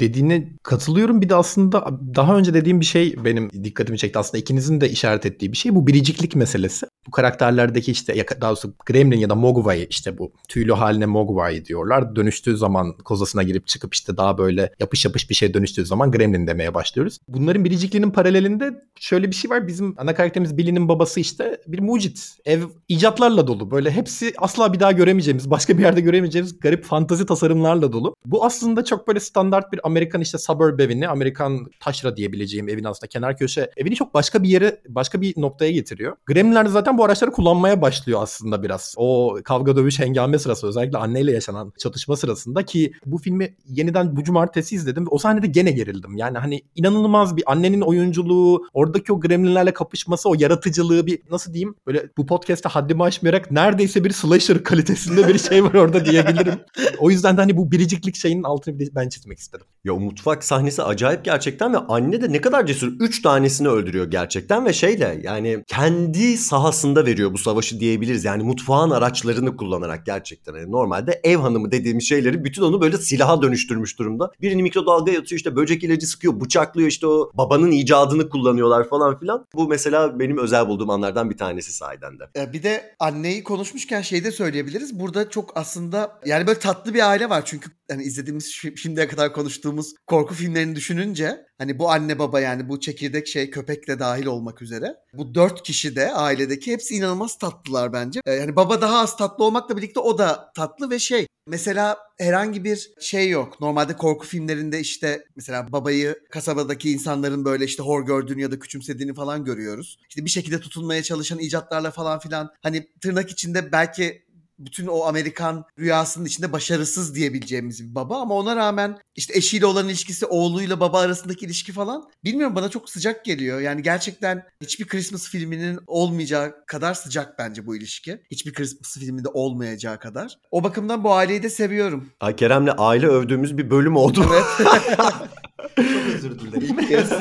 dediğine 0.00 0.48
katılıyorum. 0.62 1.20
Bir 1.20 1.28
de 1.28 1.34
aslında 1.34 1.98
daha 2.16 2.36
önce 2.36 2.54
dediğim 2.54 2.80
bir 2.80 2.84
şey 2.84 3.14
benim 3.24 3.50
dikkatimi 3.64 3.98
çekti. 3.98 4.18
Aslında 4.18 4.38
ikinizin 4.38 4.80
de 4.80 4.90
işaret 4.90 5.26
ettiği 5.26 5.52
bir 5.52 5.56
şey. 5.56 5.74
Bu 5.74 5.86
biriciklik 5.86 6.36
meselesi. 6.36 6.86
Bu 7.06 7.10
karakterlerdeki 7.10 7.92
işte 7.92 8.26
daha 8.40 8.50
doğrusu 8.50 8.74
Gremlin 8.86 9.18
ya 9.18 9.30
da 9.30 9.34
Mogwai 9.34 9.86
işte 9.90 10.18
bu 10.18 10.32
tüylü 10.48 10.72
haline 10.72 11.06
Mogwai 11.06 11.64
diyorlar. 11.64 12.16
Dönüştüğü 12.16 12.56
zaman 12.56 12.92
kozasına 12.92 13.42
girip 13.42 13.66
çıkıp 13.66 13.94
işte 13.94 14.16
daha 14.16 14.38
böyle 14.38 14.72
yapış 14.80 15.04
yapış 15.04 15.30
bir 15.30 15.34
şeye 15.34 15.54
dönüştüğü 15.54 15.86
zaman 15.86 16.12
Gremlin 16.12 16.46
demeye 16.46 16.74
başlıyoruz. 16.74 17.18
Bunların 17.28 17.64
biricikliğinin 17.64 18.10
paralelinde 18.10 18.84
şöyle 19.00 19.30
bir 19.30 19.34
şey 19.34 19.50
var. 19.50 19.66
Bizim 19.66 19.94
ana 19.98 20.14
karakterimiz 20.14 20.56
Billy'nin 20.56 20.88
babası 20.88 21.20
işte 21.20 21.60
bir 21.66 21.78
mucit. 21.78 22.36
Ev 22.44 22.62
icatlarla 22.88 23.46
dolu. 23.46 23.70
Böyle 23.70 23.90
hepsi 23.90 24.32
asla 24.38 24.72
bir 24.72 24.80
daha 24.80 24.92
göremeyeceğimiz, 24.92 25.50
başka 25.50 25.78
bir 25.78 25.82
yerde 25.82 26.00
göremeyeceğimiz 26.00 26.60
garip 26.60 26.84
fantazi 26.84 27.26
tasarımlarla 27.26 27.92
dolu. 27.92 28.14
Bu 28.26 28.44
aslında 28.44 28.84
çok 28.88 29.08
böyle 29.08 29.20
standart 29.20 29.72
bir 29.72 29.80
Amerikan 29.84 30.20
işte 30.20 30.38
suburb 30.38 30.78
evini, 30.78 31.08
Amerikan 31.08 31.66
taşra 31.80 32.16
diyebileceğim 32.16 32.68
evin 32.68 32.84
aslında 32.84 33.06
kenar 33.06 33.36
köşe 33.36 33.70
evini 33.76 33.94
çok 33.94 34.14
başka 34.14 34.42
bir 34.42 34.48
yere, 34.48 34.80
başka 34.88 35.20
bir 35.20 35.34
noktaya 35.36 35.72
getiriyor. 35.72 36.16
Gremlinler 36.26 36.66
de 36.66 36.70
zaten 36.70 36.98
bu 36.98 37.04
araçları 37.04 37.30
kullanmaya 37.30 37.82
başlıyor 37.82 38.22
aslında 38.22 38.62
biraz. 38.62 38.94
O 38.96 39.38
kavga 39.44 39.76
dövüş 39.76 39.98
hengame 39.98 40.38
sırası 40.38 40.66
özellikle 40.66 40.98
anneyle 40.98 41.32
yaşanan 41.32 41.72
çatışma 41.78 42.16
sırasında 42.16 42.62
ki 42.62 42.92
bu 43.06 43.18
filmi 43.18 43.56
yeniden 43.68 44.16
bu 44.16 44.24
cumartesi 44.24 44.74
izledim 44.74 45.04
ve 45.04 45.08
o 45.10 45.18
sahnede 45.18 45.46
gene 45.46 45.70
gerildim. 45.70 46.16
Yani 46.16 46.38
hani 46.38 46.62
inanılmaz 46.74 47.36
bir 47.36 47.52
annenin 47.52 47.80
oyunculuğu, 47.80 48.66
oradaki 48.72 49.12
o 49.12 49.20
gremlinlerle 49.20 49.72
kapışması, 49.72 50.28
o 50.28 50.34
yaratıcılığı 50.38 51.06
bir 51.06 51.18
nasıl 51.30 51.54
diyeyim 51.54 51.74
böyle 51.86 52.08
bu 52.16 52.26
podcast'te 52.26 52.68
haddimi 52.68 53.02
aşmayarak 53.02 53.50
neredeyse 53.50 54.04
bir 54.04 54.10
slasher 54.10 54.64
kalitesinde 54.64 55.28
bir 55.28 55.38
şey 55.38 55.64
var 55.64 55.74
orada 55.74 56.04
diyebilirim. 56.04 56.54
o 56.98 57.10
yüzden 57.10 57.36
de 57.36 57.40
hani 57.40 57.56
bu 57.56 57.70
biriciklik 57.70 58.16
şeyinin 58.16 58.42
altını 58.42 58.77
ben 58.94 59.08
çizmek 59.08 59.38
istedim. 59.38 59.66
Ya 59.84 59.92
o 59.92 60.00
mutfak 60.00 60.44
sahnesi 60.44 60.82
acayip 60.82 61.24
gerçekten 61.24 61.72
ve 61.74 61.78
anne 61.78 62.22
de 62.22 62.32
ne 62.32 62.40
kadar 62.40 62.66
cesur. 62.66 62.92
Üç 63.00 63.22
tanesini 63.22 63.68
öldürüyor 63.68 64.10
gerçekten 64.10 64.66
ve 64.66 64.72
şeyle 64.72 65.20
yani 65.22 65.64
kendi 65.66 66.36
sahasında 66.36 67.06
veriyor 67.06 67.32
bu 67.32 67.38
savaşı 67.38 67.80
diyebiliriz. 67.80 68.24
Yani 68.24 68.42
mutfağın 68.42 68.90
araçlarını 68.90 69.56
kullanarak 69.56 70.06
gerçekten. 70.06 70.54
Yani 70.54 70.72
normalde 70.72 71.20
ev 71.24 71.36
hanımı 71.36 71.72
dediğimiz 71.72 72.08
şeyleri 72.08 72.44
bütün 72.44 72.62
onu 72.62 72.80
böyle 72.80 72.98
silaha 72.98 73.42
dönüştürmüş 73.42 73.98
durumda. 73.98 74.30
Birini 74.40 74.62
mikrodalga 74.62 75.12
atıyor 75.12 75.38
işte 75.38 75.56
böcek 75.56 75.84
ilacı 75.84 76.06
sıkıyor, 76.06 76.40
bıçaklıyor 76.40 76.88
işte 76.88 77.06
o 77.06 77.30
babanın 77.34 77.70
icadını 77.70 78.28
kullanıyorlar 78.28 78.88
falan 78.88 79.18
filan. 79.18 79.46
Bu 79.54 79.68
mesela 79.68 80.18
benim 80.18 80.38
özel 80.38 80.68
bulduğum 80.68 80.90
anlardan 80.90 81.30
bir 81.30 81.36
tanesi 81.36 81.72
sahiden 81.72 82.18
de. 82.18 82.24
Ee, 82.36 82.52
Bir 82.52 82.62
de 82.62 82.96
anneyi 82.98 83.44
konuşmuşken 83.44 84.02
şey 84.02 84.24
de 84.24 84.32
söyleyebiliriz. 84.32 85.00
Burada 85.00 85.30
çok 85.30 85.56
aslında 85.56 86.20
yani 86.26 86.46
böyle 86.46 86.58
tatlı 86.58 86.94
bir 86.94 87.08
aile 87.08 87.30
var. 87.30 87.42
Çünkü 87.44 87.70
hani 87.90 88.02
izlediğimiz 88.02 88.46
şimdiye 88.76 89.08
kadar 89.08 89.32
konuştuğumuz 89.32 89.94
korku 90.06 90.34
filmlerini 90.34 90.76
düşününce 90.76 91.46
hani 91.58 91.78
bu 91.78 91.90
anne 91.90 92.18
baba 92.18 92.40
yani 92.40 92.68
bu 92.68 92.80
çekirdek 92.80 93.26
şey 93.26 93.50
köpek 93.50 93.88
de 93.88 93.98
dahil 93.98 94.26
olmak 94.26 94.62
üzere. 94.62 94.96
Bu 95.14 95.34
dört 95.34 95.62
kişi 95.62 95.96
de 95.96 96.12
ailedeki 96.12 96.72
hepsi 96.72 96.94
inanılmaz 96.94 97.38
tatlılar 97.38 97.92
bence. 97.92 98.20
Ee, 98.26 98.32
Yani 98.32 98.56
baba 98.56 98.80
daha 98.80 98.98
az 98.98 99.16
tatlı 99.16 99.44
olmakla 99.44 99.76
birlikte 99.76 100.00
o 100.00 100.18
da 100.18 100.52
tatlı 100.56 100.90
ve 100.90 100.98
şey 100.98 101.26
mesela 101.46 101.98
herhangi 102.18 102.64
bir 102.64 102.90
şey 103.00 103.30
yok. 103.30 103.60
Normalde 103.60 103.96
korku 103.96 104.26
filmlerinde 104.26 104.80
işte 104.80 105.24
mesela 105.36 105.72
babayı 105.72 106.18
kasabadaki 106.30 106.90
insanların 106.92 107.44
böyle 107.44 107.64
işte 107.64 107.82
hor 107.82 108.06
gördüğünü 108.06 108.42
ya 108.42 108.50
da 108.50 108.58
küçümsediğini 108.58 109.14
falan 109.14 109.44
görüyoruz. 109.44 109.98
İşte 110.08 110.24
bir 110.24 110.30
şekilde 110.30 110.60
tutunmaya 110.60 111.02
çalışan 111.02 111.38
icatlarla 111.38 111.90
falan 111.90 112.18
filan 112.18 112.50
hani 112.62 112.88
tırnak 113.00 113.30
içinde 113.30 113.72
belki 113.72 114.22
bütün 114.58 114.86
o 114.86 115.04
Amerikan 115.04 115.64
rüyasının 115.78 116.24
içinde 116.24 116.52
başarısız 116.52 117.14
diyebileceğimiz 117.14 117.90
bir 117.90 117.94
baba 117.94 118.20
ama 118.20 118.34
ona 118.34 118.56
rağmen 118.56 118.98
işte 119.16 119.36
eşiyle 119.36 119.66
olan 119.66 119.88
ilişkisi, 119.88 120.26
oğluyla 120.26 120.80
baba 120.80 121.00
arasındaki 121.00 121.46
ilişki 121.46 121.72
falan 121.72 122.10
bilmiyorum 122.24 122.56
bana 122.56 122.68
çok 122.68 122.90
sıcak 122.90 123.24
geliyor. 123.24 123.60
Yani 123.60 123.82
gerçekten 123.82 124.44
hiçbir 124.62 124.86
Christmas 124.86 125.28
filminin 125.28 125.78
olmayacağı 125.86 126.66
kadar 126.66 126.94
sıcak 126.94 127.38
bence 127.38 127.66
bu 127.66 127.76
ilişki. 127.76 128.22
Hiçbir 128.30 128.52
Christmas 128.52 128.98
filminde 128.98 129.28
olmayacağı 129.28 129.98
kadar. 129.98 130.38
O 130.50 130.64
bakımdan 130.64 131.04
bu 131.04 131.12
aileyi 131.12 131.42
de 131.42 131.50
seviyorum. 131.50 132.10
Ay 132.20 132.36
Kerem'le 132.36 132.70
aile 132.78 133.06
övdüğümüz 133.06 133.58
bir 133.58 133.70
bölüm 133.70 133.96
oldu. 133.96 134.26
Evet. 134.32 134.68
Çok 135.76 136.14
özür 136.14 136.38
dilerim. 136.38 136.62
İlk 136.62 136.88
kez. 136.88 137.12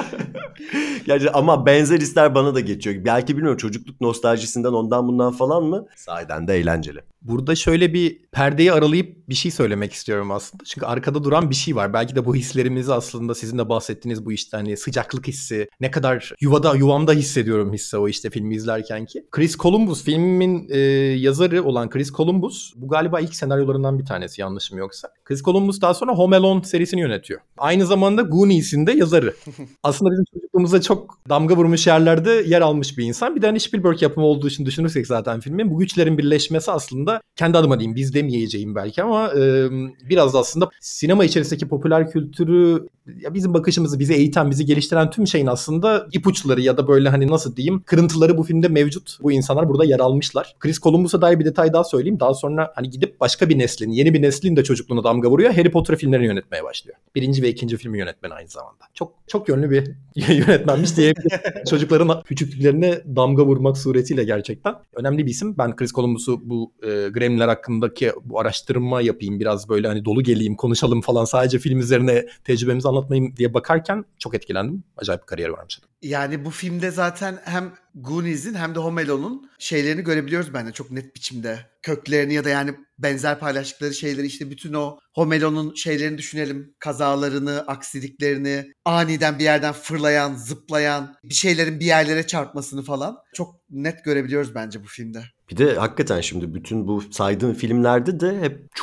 Gerçi 1.05 1.31
ama 1.31 1.65
benzer 1.65 1.99
hisler 1.99 2.35
bana 2.35 2.55
da 2.55 2.59
geçiyor. 2.59 3.05
Belki 3.05 3.35
bilmiyorum 3.37 3.57
çocukluk 3.57 4.01
nostaljisinden 4.01 4.73
ondan 4.73 5.07
bundan 5.07 5.31
falan 5.31 5.63
mı? 5.63 5.85
Sahiden 5.95 6.47
de 6.47 6.55
eğlenceli. 6.55 6.99
Burada 7.21 7.55
şöyle 7.55 7.93
bir 7.93 8.21
perdeyi 8.31 8.73
aralayıp 8.73 9.29
bir 9.29 9.35
şey 9.35 9.51
söylemek 9.51 9.93
istiyorum 9.93 10.31
aslında. 10.31 10.63
Çünkü 10.63 10.85
arkada 10.85 11.23
duran 11.23 11.49
bir 11.49 11.55
şey 11.55 11.75
var. 11.75 11.93
Belki 11.93 12.15
de 12.15 12.25
bu 12.25 12.35
hislerimizi 12.35 12.93
aslında 12.93 13.35
sizin 13.35 13.57
de 13.57 13.69
bahsettiğiniz 13.69 14.25
bu 14.25 14.31
işte 14.31 14.57
hani 14.57 14.77
sıcaklık 14.77 15.27
hissi, 15.27 15.69
ne 15.79 15.91
kadar 15.91 16.33
yuvada 16.41 16.75
yuvamda 16.75 17.13
hissediyorum 17.13 17.73
hissi 17.73 17.97
o 17.97 18.07
işte 18.07 18.29
filmi 18.29 18.55
izlerken 18.55 19.05
ki. 19.05 19.25
Chris 19.31 19.57
Columbus 19.57 20.03
filmin 20.03 20.67
e, 20.69 20.79
yazarı 21.17 21.63
olan 21.63 21.89
Chris 21.89 22.11
Columbus 22.11 22.73
bu 22.75 22.87
galiba 22.87 23.19
ilk 23.19 23.35
senaryolarından 23.35 23.99
bir 23.99 24.05
tanesi 24.05 24.41
yanlışım 24.41 24.77
yoksa. 24.77 25.09
Chris 25.25 25.41
Columbus 25.41 25.81
daha 25.81 25.93
sonra 25.93 26.13
Home 26.13 26.35
Alone 26.35 26.63
serisini 26.63 27.01
yönetiyor. 27.01 27.39
Aynı 27.57 27.85
zamanda 27.85 28.26
Goonies'in 28.29 28.87
de 28.87 28.91
yazarı. 28.91 29.33
aslında 29.83 30.11
bizim 30.11 30.25
çocukluğumuza 30.33 30.81
çok 30.81 31.19
damga 31.29 31.55
vurmuş 31.55 31.87
yerlerde 31.87 32.31
yer 32.47 32.61
almış 32.61 32.97
bir 32.97 33.05
insan. 33.05 33.35
Bir 33.35 33.41
de 33.41 33.45
hani 33.45 33.59
Spielberg 33.59 34.01
yapımı 34.01 34.25
olduğu 34.27 34.47
için 34.47 34.65
düşünürsek 34.65 35.07
zaten 35.07 35.39
filmin 35.39 35.71
bu 35.71 35.77
güçlerin 35.77 36.17
birleşmesi 36.17 36.71
aslında 36.71 37.21
kendi 37.35 37.57
adıma 37.57 37.79
diyeyim 37.79 37.95
biz 37.95 38.13
demeyeceğim 38.13 38.75
belki 38.75 39.03
ama 39.03 39.33
e, 39.33 39.69
biraz 40.09 40.33
da 40.33 40.39
aslında 40.39 40.69
sinema 40.81 41.25
içerisindeki 41.25 41.67
popüler 41.67 42.11
kültürü 42.11 42.87
ya 43.21 43.33
bizim 43.33 43.53
bakışımızı 43.53 43.99
bizi 43.99 44.13
eğiten, 44.13 44.51
bizi 44.51 44.65
geliştiren 44.65 45.09
tüm 45.09 45.27
şeyin 45.27 45.47
aslında 45.47 46.07
ipuçları 46.13 46.61
ya 46.61 46.77
da 46.77 46.87
böyle 46.87 47.09
hani 47.09 47.27
nasıl 47.27 47.55
diyeyim 47.55 47.83
kırıntıları 47.85 48.37
bu 48.37 48.43
filmde 48.43 48.67
mevcut. 48.67 49.17
Bu 49.21 49.31
insanlar 49.31 49.69
burada 49.69 49.85
yer 49.85 49.99
almışlar. 49.99 50.55
Chris 50.59 50.79
Columbus'a 50.79 51.21
dair 51.21 51.39
bir 51.39 51.45
detay 51.45 51.73
daha 51.73 51.83
söyleyeyim. 51.83 52.19
Daha 52.19 52.33
sonra 52.33 52.71
hani 52.75 52.89
gidip 52.89 53.19
başka 53.19 53.49
bir 53.49 53.57
neslin, 53.57 53.91
yeni 53.91 54.13
bir 54.13 54.21
neslin 54.21 54.55
de 54.55 54.63
çocukluğuna 54.63 55.03
damga 55.03 55.29
vuruyor. 55.29 55.53
Harry 55.53 55.71
Potter 55.71 55.95
filmlerini 55.95 56.25
yönetmeye 56.25 56.63
başlıyor. 56.63 56.97
Birinci 57.15 57.41
ve 57.43 57.49
ikinci 57.49 57.77
filmi 57.77 57.99
yönetmeni 57.99 58.33
aynı 58.33 58.47
zamanda. 58.47 58.83
Çok 58.93 59.13
çok 59.27 59.49
yönlü 59.49 59.71
bir 59.71 59.91
yönetmenmiş 60.15 60.97
diyebilirim. 60.97 61.39
Çocukların 61.69 62.23
küçüklüklerine 62.23 63.01
damga 63.15 63.45
vurmak 63.45 63.77
suretiyle 63.77 64.23
gerçekten. 64.23 64.75
Önemli 64.95 65.25
bir 65.25 65.31
isim. 65.31 65.57
Ben 65.57 65.75
Chris 65.75 65.91
Columbus'u 65.91 66.49
bu 66.49 66.71
e, 66.83 66.87
Gremlinler 66.87 67.47
hakkındaki 67.47 68.11
bu 68.25 68.39
araştırma 68.39 69.01
yapayım. 69.01 69.39
Biraz 69.39 69.69
böyle 69.69 69.87
hani 69.87 70.05
dolu 70.05 70.23
geleyim, 70.23 70.55
konuşalım 70.55 71.01
falan. 71.01 71.25
Sadece 71.25 71.59
film 71.59 71.79
üzerine 71.79 72.25
tecrübemizi 72.43 72.87
anlatmayayım 72.97 73.35
diye 73.37 73.53
bakarken 73.53 74.05
çok 74.19 74.35
etkilendim. 74.35 74.83
Acayip 74.97 75.21
bir 75.21 75.27
kariyer 75.27 75.49
varmış. 75.49 75.79
Yani 76.01 76.45
bu 76.45 76.49
filmde 76.49 76.91
zaten 76.91 77.39
hem 77.43 77.73
Goonies'in 77.95 78.53
hem 78.53 78.75
de 78.75 78.79
Home 78.79 79.03
Alone'un 79.03 79.49
şeylerini 79.59 80.03
görebiliyoruz 80.03 80.53
bence 80.53 80.71
çok 80.71 80.91
net 80.91 81.15
biçimde. 81.15 81.59
Köklerini 81.81 82.33
ya 82.33 82.43
da 82.43 82.49
yani 82.49 82.75
benzer 82.99 83.39
paylaştıkları 83.39 83.93
şeyleri 83.93 84.27
işte 84.27 84.49
bütün 84.49 84.73
o 84.73 84.99
Home 85.13 85.37
Alone'un 85.37 85.73
şeylerini 85.73 86.17
düşünelim. 86.17 86.73
Kazalarını, 86.79 87.63
aksiliklerini, 87.67 88.73
aniden 88.85 89.39
bir 89.39 89.43
yerden 89.43 89.73
fırlayan, 89.73 90.33
zıplayan, 90.33 91.15
bir 91.23 91.33
şeylerin 91.33 91.79
bir 91.79 91.85
yerlere 91.85 92.27
çarpmasını 92.27 92.81
falan 92.81 93.17
çok 93.33 93.55
net 93.69 94.03
görebiliyoruz 94.03 94.55
bence 94.55 94.83
bu 94.83 94.87
filmde. 94.87 95.23
Bir 95.51 95.57
de 95.57 95.75
hakikaten 95.75 96.21
şimdi 96.21 96.53
bütün 96.53 96.87
bu 96.87 97.01
saydığın 97.11 97.53
filmlerde 97.53 98.19
de 98.19 98.39
hep 98.41 98.75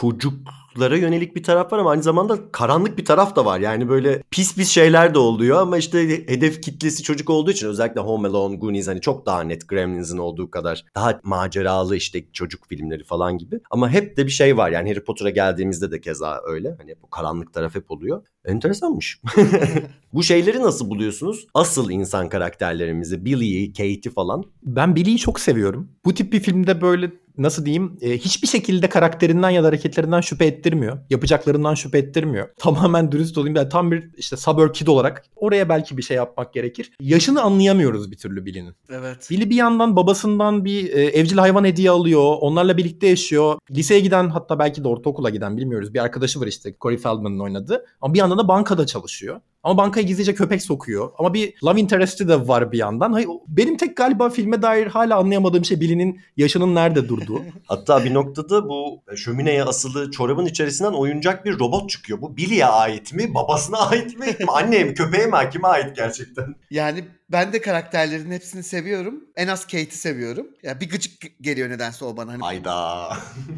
çocuklara 0.75 0.97
yönelik 0.97 1.37
bir 1.37 1.43
taraf 1.43 1.73
var 1.73 1.79
ama 1.79 1.91
aynı 1.91 2.03
zamanda 2.03 2.39
karanlık 2.53 2.99
bir 2.99 3.05
taraf 3.05 3.37
da 3.37 3.45
var. 3.45 3.61
Yani 3.61 3.89
böyle 3.89 4.23
pis 4.31 4.55
pis 4.55 4.69
şeyler 4.69 5.15
de 5.15 5.19
oluyor 5.19 5.61
ama 5.61 5.79
işte 5.79 5.99
hedef 6.29 6.63
kitlesi 6.63 7.03
çocuk 7.03 7.31
olduğu 7.31 7.51
için 7.51 7.67
özellikle 7.69 8.01
Home 8.01 8.29
Alone, 8.29 8.57
Goonies 8.57 8.89
hani 8.89 9.01
çok 9.01 9.27
daha 9.27 9.43
net 9.43 9.69
Gremlins'in 9.69 10.19
olduğu 10.19 10.51
kadar 10.51 10.85
daha 10.95 11.21
maceralı 11.23 11.97
işte 11.97 12.25
çocuk 12.33 12.67
filmleri 12.69 13.05
falan 13.05 13.39
gibi. 13.39 13.61
Ama 13.71 13.91
hep 13.91 14.17
de 14.17 14.27
bir 14.27 14.31
şey 14.31 14.57
var 14.57 14.71
yani 14.71 14.89
Harry 14.89 15.05
Potter'a 15.05 15.31
geldiğimizde 15.31 15.91
de 15.91 16.01
keza 16.01 16.41
öyle. 16.47 16.75
Hani 16.79 16.95
bu 17.03 17.11
karanlık 17.11 17.53
taraf 17.53 17.75
hep 17.75 17.91
oluyor. 17.91 18.23
Enteresanmış. 18.45 19.21
bu 20.13 20.23
şeyleri 20.23 20.63
nasıl 20.63 20.91
buluyorsunuz? 20.91 21.47
Asıl 21.55 21.91
insan 21.91 22.29
karakterlerimizi, 22.29 23.25
Billy'yi, 23.25 23.73
Kate'i 23.73 24.11
falan. 24.15 24.45
Ben 24.63 24.97
Billy'yi 24.97 25.19
çok 25.19 25.41
seviyorum. 25.41 25.89
Bu 26.05 26.15
tip 26.15 26.33
bir 26.33 26.41
filmde 26.41 26.81
böyle 26.81 27.11
nasıl 27.39 27.65
diyeyim 27.65 27.99
e, 28.01 28.19
hiçbir 28.19 28.49
şekilde 28.49 28.89
karakterinden 28.89 29.51
ya 29.51 29.63
da 29.63 29.67
hareketlerinden 29.67 30.21
şüphe 30.21 30.47
ettirmiyor. 30.47 30.99
Yapacaklarından 31.11 31.75
şüphe 31.75 31.99
ettirmiyor. 31.99 32.49
Tamamen 32.59 33.13
dürüst 33.13 33.39
olayım. 33.39 33.57
Yani 33.57 33.69
tam 33.69 33.91
bir 33.91 34.11
işte 34.17 34.37
suburb 34.37 34.75
kid 34.75 34.87
olarak 34.87 35.25
oraya 35.37 35.69
belki 35.69 35.97
bir 35.97 36.03
şey 36.03 36.17
yapmak 36.17 36.53
gerekir. 36.55 36.93
Yaşını 37.01 37.43
anlayamıyoruz 37.43 38.11
bir 38.11 38.17
türlü 38.17 38.47
Billy'nin. 38.47 38.75
Evet. 38.91 39.29
Billy 39.31 39.51
bir 39.51 39.57
yandan 39.57 39.97
babasından 39.97 40.65
bir 40.65 40.93
e, 40.93 41.05
evcil 41.05 41.39
hayvan 41.39 41.65
hediye 41.65 41.91
alıyor. 41.91 42.37
Onlarla 42.41 42.77
birlikte 42.77 43.07
yaşıyor. 43.07 43.59
Liseye 43.71 44.01
giden 44.01 44.29
hatta 44.29 44.59
belki 44.59 44.85
de 44.85 44.89
ortaokula 44.89 45.31
giden 45.31 45.57
bilmiyoruz. 45.57 45.95
Bir 45.95 45.99
arkadaşı 45.99 46.41
var 46.41 46.47
işte 46.47 46.75
Corey 46.81 46.99
Feldman'ın 46.99 47.41
oynadığı. 47.41 47.85
Ama 48.01 48.15
bir 48.15 48.19
yandan 48.19 48.34
da 48.39 48.49
bankada 48.49 48.87
çalışıyor. 48.87 49.41
Ama 49.65 49.77
bankaya 49.77 50.07
gizlice 50.07 50.35
köpek 50.35 50.63
sokuyor. 50.63 51.11
Ama 51.19 51.35
bir 51.35 51.55
love 51.65 51.81
interest'i 51.81 52.29
de 52.29 52.49
var 52.49 52.73
bir 52.73 52.79
yandan. 52.79 53.13
Hayır, 53.13 53.29
benim 53.49 53.77
tek 53.77 53.97
galiba 53.97 54.31
filme 54.31 54.63
dair 54.63 54.87
hala 54.87 55.17
anlayamadığım 55.19 55.65
şey 55.65 55.81
Billy'nin 55.81 56.21
yaşının 56.37 56.75
nerede 56.75 57.09
durduğu. 57.09 57.43
Hatta 57.67 58.05
bir 58.05 58.15
noktada 58.15 58.69
bu 58.69 59.03
şömineye 59.17 59.65
asılı 59.65 60.11
çorabın 60.11 60.47
içerisinden 60.47 60.93
oyuncak 60.93 61.45
bir 61.45 61.59
robot 61.59 61.91
çıkıyor. 61.91 62.21
Bu 62.21 62.37
Billy'e 62.37 62.67
ait 62.67 63.13
mi? 63.15 63.35
Babasına 63.35 63.79
ait 63.79 64.19
mi? 64.19 64.37
Anneye 64.49 64.85
mi? 64.85 64.95
Köpeğe 64.95 65.27
mi? 65.27 65.33
Kime 65.53 65.69
ait 65.69 65.97
gerçekten? 65.97 66.55
Yani 66.71 67.05
ben 67.33 67.53
de 67.53 67.61
karakterlerin 67.61 68.31
hepsini 68.31 68.63
seviyorum. 68.63 69.25
En 69.37 69.49
az 69.49 69.65
Kate'i 69.65 69.91
seviyorum. 69.91 70.47
Ya 70.47 70.71
yani 70.71 70.81
bir 70.81 70.91
gıcık 70.91 71.13
geliyor 71.41 71.71
nedense 71.71 72.05
o 72.05 72.17
bana. 72.17 72.33
Hani, 72.33 72.43
Hayda. 72.43 73.09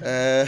e, 0.07 0.45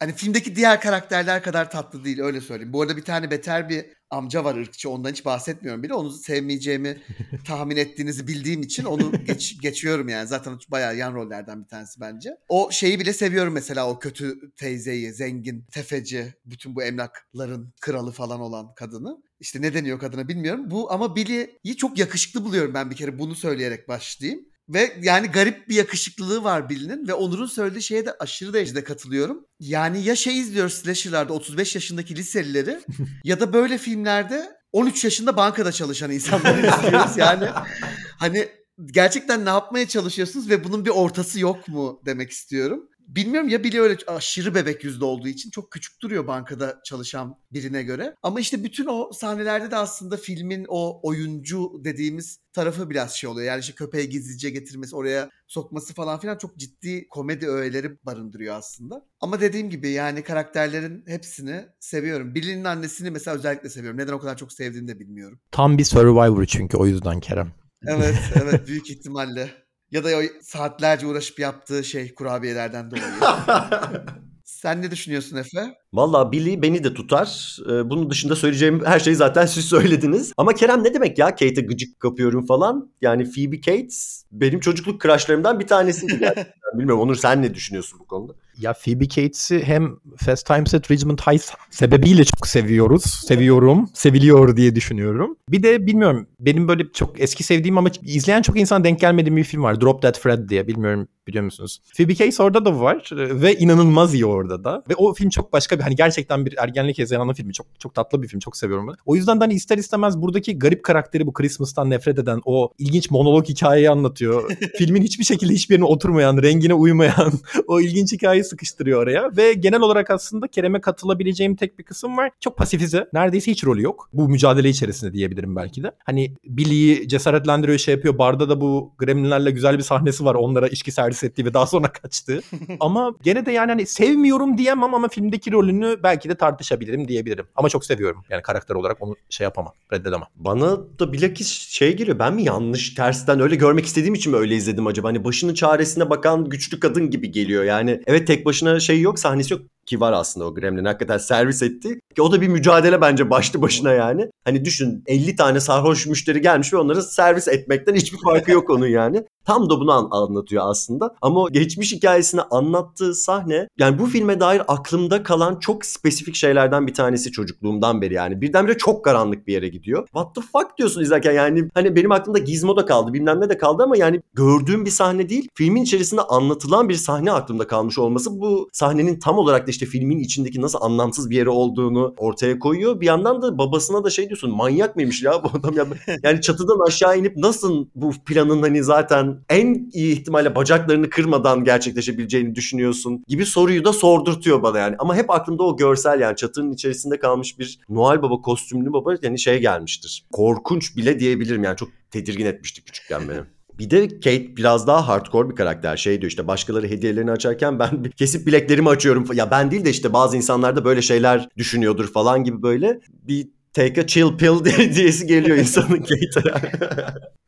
hani 0.00 0.12
filmdeki 0.12 0.56
diğer 0.56 0.80
karakterler 0.80 1.42
kadar 1.42 1.70
tatlı 1.70 2.04
değil 2.04 2.20
öyle 2.20 2.40
söyleyeyim. 2.40 2.72
Bu 2.72 2.82
arada 2.82 2.96
bir 2.96 3.02
tane 3.02 3.30
beter 3.30 3.68
bir 3.68 3.84
amca 4.10 4.44
var 4.44 4.54
ırkçı 4.54 4.90
ondan 4.90 5.10
hiç 5.10 5.24
bahsetmiyorum 5.24 5.82
bile. 5.82 5.94
Onu 5.94 6.12
sevmeyeceğimi 6.12 6.98
tahmin 7.46 7.76
ettiğinizi 7.76 8.26
bildiğim 8.26 8.62
için 8.62 8.84
onu 8.84 9.24
geç, 9.24 9.58
geçiyorum 9.62 10.08
yani. 10.08 10.28
Zaten 10.28 10.58
bayağı 10.68 10.96
yan 10.96 11.14
rollerden 11.14 11.62
bir 11.62 11.68
tanesi 11.68 12.00
bence. 12.00 12.36
O 12.48 12.70
şeyi 12.70 13.00
bile 13.00 13.12
seviyorum 13.12 13.52
mesela 13.52 13.90
o 13.90 13.98
kötü 13.98 14.52
teyzeyi, 14.56 15.12
zengin, 15.12 15.64
tefeci, 15.72 16.34
bütün 16.44 16.76
bu 16.76 16.82
emlakların 16.82 17.72
kralı 17.80 18.12
falan 18.12 18.40
olan 18.40 18.74
kadını. 18.74 19.22
İşte 19.40 19.62
ne 19.62 19.74
deniyor 19.74 19.98
kadına 19.98 20.28
bilmiyorum. 20.28 20.70
Bu 20.70 20.92
ama 20.92 21.16
Billy'yi 21.16 21.76
çok 21.76 21.98
yakışıklı 21.98 22.44
buluyorum 22.44 22.74
ben 22.74 22.90
bir 22.90 22.96
kere 22.96 23.18
bunu 23.18 23.34
söyleyerek 23.34 23.88
başlayayım. 23.88 24.49
Ve 24.74 24.96
yani 25.02 25.26
garip 25.26 25.68
bir 25.68 25.74
yakışıklılığı 25.74 26.44
var 26.44 26.68
Billy'nin 26.68 27.08
ve 27.08 27.14
Onur'un 27.14 27.46
söylediği 27.46 27.82
şeye 27.82 28.06
de 28.06 28.12
aşırı 28.20 28.52
derecede 28.52 28.84
katılıyorum. 28.84 29.46
Yani 29.60 30.02
ya 30.04 30.16
şey 30.16 30.38
izliyoruz 30.38 30.74
slasher'larda 30.74 31.32
35 31.32 31.74
yaşındaki 31.74 32.16
liselileri 32.16 32.80
ya 33.24 33.40
da 33.40 33.52
böyle 33.52 33.78
filmlerde 33.78 34.50
13 34.72 35.04
yaşında 35.04 35.36
bankada 35.36 35.72
çalışan 35.72 36.10
insanları 36.10 36.58
izliyoruz. 36.66 37.16
Yani 37.16 37.48
hani 38.18 38.48
gerçekten 38.86 39.44
ne 39.44 39.48
yapmaya 39.48 39.88
çalışıyorsunuz 39.88 40.50
ve 40.50 40.64
bunun 40.64 40.84
bir 40.84 40.90
ortası 40.90 41.40
yok 41.40 41.68
mu 41.68 42.00
demek 42.06 42.30
istiyorum. 42.30 42.89
Bilmiyorum 43.16 43.48
ya 43.48 43.64
Billy 43.64 43.80
öyle 43.80 43.96
aşırı 44.06 44.54
bebek 44.54 44.84
yüzde 44.84 45.04
olduğu 45.04 45.28
için 45.28 45.50
çok 45.50 45.70
küçük 45.70 46.02
duruyor 46.02 46.26
bankada 46.26 46.80
çalışan 46.84 47.36
birine 47.52 47.82
göre. 47.82 48.14
Ama 48.22 48.40
işte 48.40 48.64
bütün 48.64 48.86
o 48.86 49.10
sahnelerde 49.12 49.70
de 49.70 49.76
aslında 49.76 50.16
filmin 50.16 50.66
o 50.68 51.00
oyuncu 51.02 51.80
dediğimiz 51.84 52.38
tarafı 52.52 52.90
biraz 52.90 53.12
şey 53.12 53.30
oluyor. 53.30 53.46
Yani 53.46 53.60
işte 53.60 53.72
köpeği 53.72 54.08
gizlice 54.08 54.50
getirmesi, 54.50 54.96
oraya 54.96 55.30
sokması 55.48 55.94
falan 55.94 56.20
filan 56.20 56.38
çok 56.38 56.56
ciddi 56.56 57.08
komedi 57.08 57.48
öğeleri 57.48 58.04
barındırıyor 58.04 58.54
aslında. 58.54 59.06
Ama 59.20 59.40
dediğim 59.40 59.70
gibi 59.70 59.90
yani 59.90 60.22
karakterlerin 60.22 61.04
hepsini 61.06 61.66
seviyorum. 61.80 62.34
Billy'nin 62.34 62.64
annesini 62.64 63.10
mesela 63.10 63.36
özellikle 63.36 63.68
seviyorum. 63.68 63.98
Neden 63.98 64.12
o 64.12 64.18
kadar 64.18 64.36
çok 64.36 64.52
sevdiğini 64.52 64.88
de 64.88 65.00
bilmiyorum. 65.00 65.40
Tam 65.50 65.78
bir 65.78 65.84
Survivor 65.84 66.44
çünkü 66.44 66.76
o 66.76 66.86
yüzden 66.86 67.20
Kerem. 67.20 67.52
Evet, 67.86 68.18
evet 68.42 68.68
büyük 68.68 68.90
ihtimalle. 68.90 69.50
Ya 69.90 70.04
da 70.04 70.08
o 70.18 70.22
saatlerce 70.42 71.06
uğraşıp 71.06 71.38
yaptığı 71.38 71.84
şey 71.84 72.14
kurabiyelerden 72.14 72.90
dolayı. 72.90 73.04
Sen 74.44 74.82
ne 74.82 74.90
düşünüyorsun 74.90 75.36
Efe? 75.36 75.79
Valla 75.92 76.32
Billy 76.32 76.62
beni 76.62 76.84
de 76.84 76.94
tutar. 76.94 77.56
Ee, 77.66 77.90
bunun 77.90 78.10
dışında 78.10 78.36
söyleyeceğim 78.36 78.82
her 78.84 79.00
şeyi 79.00 79.16
zaten 79.16 79.46
siz 79.46 79.64
söylediniz. 79.64 80.32
Ama 80.36 80.54
Kerem 80.54 80.84
ne 80.84 80.94
demek 80.94 81.18
ya 81.18 81.26
Kate'e 81.26 81.64
gıcık 81.64 82.00
kapıyorum 82.00 82.46
falan. 82.46 82.90
Yani 83.00 83.30
Phoebe 83.30 83.60
Cates 83.60 84.24
benim 84.32 84.60
çocukluk 84.60 85.02
crushlarımdan 85.02 85.60
bir 85.60 85.66
tanesiydi 85.66 86.18
gerçekten. 86.18 86.54
Bilmiyorum 86.78 87.00
Onur 87.00 87.14
sen 87.14 87.42
ne 87.42 87.54
düşünüyorsun 87.54 87.98
bu 88.00 88.06
konuda? 88.06 88.32
Ya 88.58 88.72
Phoebe 88.72 89.08
Cates'i 89.08 89.62
hem 89.64 89.96
Fast 90.16 90.46
Times 90.46 90.74
at 90.74 90.90
Ridgemont 90.90 91.26
High 91.26 91.42
sebebiyle 91.70 92.24
çok 92.24 92.46
seviyoruz. 92.46 93.04
Seviyorum. 93.04 93.90
Seviliyor 93.94 94.56
diye 94.56 94.74
düşünüyorum. 94.74 95.36
Bir 95.48 95.62
de 95.62 95.86
bilmiyorum 95.86 96.26
benim 96.40 96.68
böyle 96.68 96.92
çok 96.92 97.20
eski 97.20 97.42
sevdiğim 97.42 97.78
ama 97.78 97.88
izleyen 98.02 98.42
çok 98.42 98.58
insan 98.60 98.84
denk 98.84 99.00
gelmediğim 99.00 99.36
bir 99.36 99.44
film 99.44 99.62
var. 99.62 99.80
Drop 99.80 100.02
Dead 100.02 100.18
Fred 100.18 100.48
diye. 100.48 100.68
Bilmiyorum 100.68 101.08
biliyor 101.26 101.44
musunuz? 101.44 101.82
Phoebe 101.96 102.14
Cates 102.14 102.40
orada 102.40 102.64
da 102.64 102.80
var 102.80 103.10
ve 103.14 103.54
inanılmaz 103.56 104.14
iyi 104.14 104.26
orada 104.26 104.64
da. 104.64 104.82
Ve 104.90 104.94
o 104.94 105.14
film 105.14 105.30
çok 105.30 105.52
başka 105.52 105.78
bir 105.80 105.84
hani 105.84 105.96
gerçekten 105.96 106.46
bir 106.46 106.54
ergenlik 106.58 106.98
hezeyanı 106.98 107.34
filmi. 107.34 107.52
Çok 107.52 107.66
çok 107.78 107.94
tatlı 107.94 108.22
bir 108.22 108.28
film. 108.28 108.40
Çok 108.40 108.56
seviyorum 108.56 108.88
ben. 108.88 108.94
O 109.06 109.16
yüzden 109.16 109.40
de 109.40 109.44
hani 109.44 109.54
ister 109.54 109.78
istemez 109.78 110.22
buradaki 110.22 110.58
garip 110.58 110.84
karakteri 110.84 111.26
bu 111.26 111.32
Christmas'tan 111.32 111.90
nefret 111.90 112.18
eden 112.18 112.40
o 112.44 112.72
ilginç 112.78 113.10
monolog 113.10 113.48
hikayeyi 113.48 113.90
anlatıyor. 113.90 114.50
Filmin 114.78 115.02
hiçbir 115.02 115.24
şekilde 115.24 115.52
hiçbirine 115.52 115.84
oturmayan, 115.84 116.42
rengine 116.42 116.74
uymayan 116.74 117.32
o 117.66 117.80
ilginç 117.80 118.12
hikayeyi 118.12 118.44
sıkıştırıyor 118.44 119.02
oraya 119.02 119.36
ve 119.36 119.52
genel 119.52 119.80
olarak 119.80 120.10
aslında 120.10 120.48
Kerem'e 120.48 120.80
katılabileceğim 120.80 121.56
tek 121.56 121.78
bir 121.78 121.84
kısım 121.84 122.16
var. 122.16 122.30
Çok 122.40 122.56
pasifize. 122.56 123.08
Neredeyse 123.12 123.50
hiç 123.50 123.64
rolü 123.64 123.82
yok. 123.82 124.08
Bu 124.12 124.28
mücadele 124.28 124.68
içerisinde 124.68 125.12
diyebilirim 125.12 125.56
belki 125.56 125.82
de. 125.82 125.90
Hani 126.04 126.34
Billy'yi 126.44 127.08
cesaretlendiriyor 127.08 127.78
şey 127.78 127.94
yapıyor. 127.94 128.18
Barda 128.18 128.48
da 128.48 128.60
bu 128.60 128.92
gremlinlerle 128.98 129.50
güzel 129.50 129.78
bir 129.78 129.82
sahnesi 129.82 130.24
var. 130.24 130.34
Onlara 130.34 130.68
içki 130.68 130.92
servis 130.92 131.24
ettiği 131.24 131.44
ve 131.44 131.54
daha 131.54 131.66
sonra 131.66 131.92
kaçtığı. 131.92 132.40
ama 132.80 133.14
gene 133.22 133.46
de 133.46 133.52
yani 133.52 133.70
hani 133.70 133.86
sevmiyorum 133.86 134.58
diyemem 134.58 134.94
ama 134.94 135.08
filmdeki 135.08 135.52
rolünü 135.70 136.02
belki 136.02 136.28
de 136.28 136.34
tartışabilirim 136.34 137.08
diyebilirim. 137.08 137.46
Ama 137.56 137.68
çok 137.68 137.84
seviyorum. 137.84 138.24
Yani 138.30 138.42
karakter 138.42 138.74
olarak 138.74 138.96
onu 139.00 139.16
şey 139.30 139.44
yapamam. 139.44 139.72
Reddedemem. 139.92 140.26
Bana 140.36 140.78
da 140.98 141.12
bilakis 141.12 141.48
şey 141.48 141.96
geliyor. 141.96 142.18
Ben 142.18 142.34
mi 142.34 142.42
yanlış 142.42 142.94
tersten 142.94 143.40
öyle 143.40 143.56
görmek 143.56 143.86
istediğim 143.86 144.14
için 144.14 144.32
mi 144.32 144.38
öyle 144.38 144.54
izledim 144.54 144.86
acaba? 144.86 145.08
Hani 145.08 145.24
başının 145.24 145.54
çaresine 145.54 146.10
bakan 146.10 146.44
güçlü 146.44 146.80
kadın 146.80 147.10
gibi 147.10 147.30
geliyor. 147.30 147.64
Yani 147.64 148.02
evet 148.06 148.26
tek 148.26 148.46
başına 148.46 148.80
şey 148.80 149.00
yok 149.00 149.18
sahnesi 149.18 149.52
yok 149.54 149.62
ki 149.90 150.00
var 150.00 150.12
aslında 150.12 150.46
o 150.46 150.54
Gremlin 150.54 150.84
hakikaten 150.84 151.18
servis 151.18 151.62
etti. 151.62 152.00
Ki 152.16 152.22
o 152.22 152.32
da 152.32 152.40
bir 152.40 152.48
mücadele 152.48 153.00
bence 153.00 153.30
başlı 153.30 153.62
başına 153.62 153.92
yani. 153.92 154.30
Hani 154.44 154.64
düşün 154.64 155.02
50 155.06 155.36
tane 155.36 155.60
sarhoş 155.60 156.06
müşteri 156.06 156.40
gelmiş 156.40 156.72
ve 156.72 156.76
onları 156.76 157.02
servis 157.02 157.48
etmekten 157.48 157.94
hiçbir 157.94 158.18
farkı 158.18 158.50
yok 158.50 158.70
onun 158.70 158.86
yani. 158.86 159.24
Tam 159.44 159.70
da 159.70 159.80
bunu 159.80 159.92
an- 159.92 160.08
anlatıyor 160.10 160.62
aslında. 160.66 161.14
Ama 161.22 161.48
geçmiş 161.52 161.92
hikayesini 161.92 162.40
anlattığı 162.42 163.14
sahne 163.14 163.68
yani 163.78 163.98
bu 163.98 164.06
filme 164.06 164.40
dair 164.40 164.62
aklımda 164.68 165.22
kalan 165.22 165.58
çok 165.58 165.84
spesifik 165.84 166.34
şeylerden 166.34 166.86
bir 166.86 166.94
tanesi 166.94 167.32
çocukluğumdan 167.32 168.02
beri 168.02 168.14
yani. 168.14 168.40
Birdenbire 168.40 168.78
çok 168.78 169.04
karanlık 169.04 169.46
bir 169.46 169.52
yere 169.52 169.68
gidiyor. 169.68 170.04
What 170.06 170.34
the 170.34 170.40
fuck 170.40 170.78
diyorsun 170.78 171.02
izlerken 171.02 171.32
yani 171.32 171.68
hani 171.74 171.96
benim 171.96 172.12
aklımda 172.12 172.38
Gizmo 172.38 172.76
da 172.76 172.86
kaldı 172.86 173.12
bilmem 173.12 173.40
ne 173.40 173.48
de 173.48 173.58
kaldı 173.58 173.82
ama 173.82 173.96
yani 173.96 174.20
gördüğüm 174.34 174.84
bir 174.84 174.90
sahne 174.90 175.28
değil. 175.28 175.48
Filmin 175.54 175.82
içerisinde 175.82 176.20
anlatılan 176.20 176.88
bir 176.88 176.94
sahne 176.94 177.32
aklımda 177.32 177.66
kalmış 177.66 177.98
olması 177.98 178.40
bu 178.40 178.68
sahnenin 178.72 179.18
tam 179.18 179.38
olarak 179.38 179.66
da 179.66 179.70
işte 179.70 179.79
filmin 179.86 180.18
içindeki 180.18 180.60
nasıl 180.60 180.78
anlamsız 180.82 181.30
bir 181.30 181.36
yeri 181.36 181.48
olduğunu 181.48 182.14
ortaya 182.18 182.58
koyuyor. 182.58 183.00
Bir 183.00 183.06
yandan 183.06 183.42
da 183.42 183.58
babasına 183.58 184.04
da 184.04 184.10
şey 184.10 184.28
diyorsun 184.28 184.50
manyak 184.50 184.96
mıymış 184.96 185.22
ya 185.22 185.44
bu 185.44 185.48
adam 185.58 185.76
ya. 185.76 185.86
Yani 186.22 186.40
çatıdan 186.40 186.86
aşağı 186.86 187.18
inip 187.18 187.36
nasıl 187.36 187.86
bu 187.94 188.12
planın 188.26 188.62
hani 188.62 188.84
zaten 188.84 189.36
en 189.48 189.90
iyi 189.92 190.12
ihtimalle 190.12 190.54
bacaklarını 190.54 191.10
kırmadan 191.10 191.64
gerçekleşebileceğini 191.64 192.54
düşünüyorsun 192.54 193.24
gibi 193.28 193.46
soruyu 193.46 193.84
da 193.84 193.92
sordurtuyor 193.92 194.62
bana 194.62 194.78
yani. 194.78 194.96
Ama 194.98 195.16
hep 195.16 195.30
aklımda 195.30 195.62
o 195.62 195.76
görsel 195.76 196.20
yani 196.20 196.36
çatının 196.36 196.72
içerisinde 196.72 197.18
kalmış 197.18 197.58
bir 197.58 197.78
Noel 197.88 198.22
Baba 198.22 198.40
kostümlü 198.40 198.92
baba 198.92 199.14
yani 199.22 199.38
şey 199.38 199.58
gelmiştir. 199.60 200.24
Korkunç 200.32 200.96
bile 200.96 201.20
diyebilirim 201.20 201.64
yani 201.64 201.76
çok 201.76 201.88
tedirgin 202.10 202.46
etmişti 202.46 202.84
küçükken 202.84 203.28
beni. 203.28 203.40
Bir 203.80 203.90
de 203.90 204.08
Kate 204.08 204.56
biraz 204.56 204.86
daha 204.86 205.08
hardcore 205.08 205.50
bir 205.50 205.54
karakter. 205.54 205.96
Şey 205.96 206.20
diyor 206.20 206.30
işte 206.30 206.46
başkaları 206.46 206.86
hediyelerini 206.88 207.30
açarken 207.30 207.78
ben 207.78 208.02
kesip 208.16 208.46
bileklerimi 208.46 208.88
açıyorum. 208.88 209.26
Ya 209.34 209.50
ben 209.50 209.70
değil 209.70 209.84
de 209.84 209.90
işte 209.90 210.12
bazı 210.12 210.36
insanlar 210.36 210.76
da 210.76 210.84
böyle 210.84 211.02
şeyler 211.02 211.48
düşünüyordur 211.56 212.12
falan 212.12 212.44
gibi 212.44 212.62
böyle 212.62 213.00
bir 213.10 213.48
take 213.72 214.00
a 214.00 214.06
chill 214.06 214.36
pill 214.36 214.64
diye 214.64 214.94
diyesi 214.94 215.26
geliyor 215.26 215.56
insanın 215.56 215.98
Kate'e. 216.34 216.70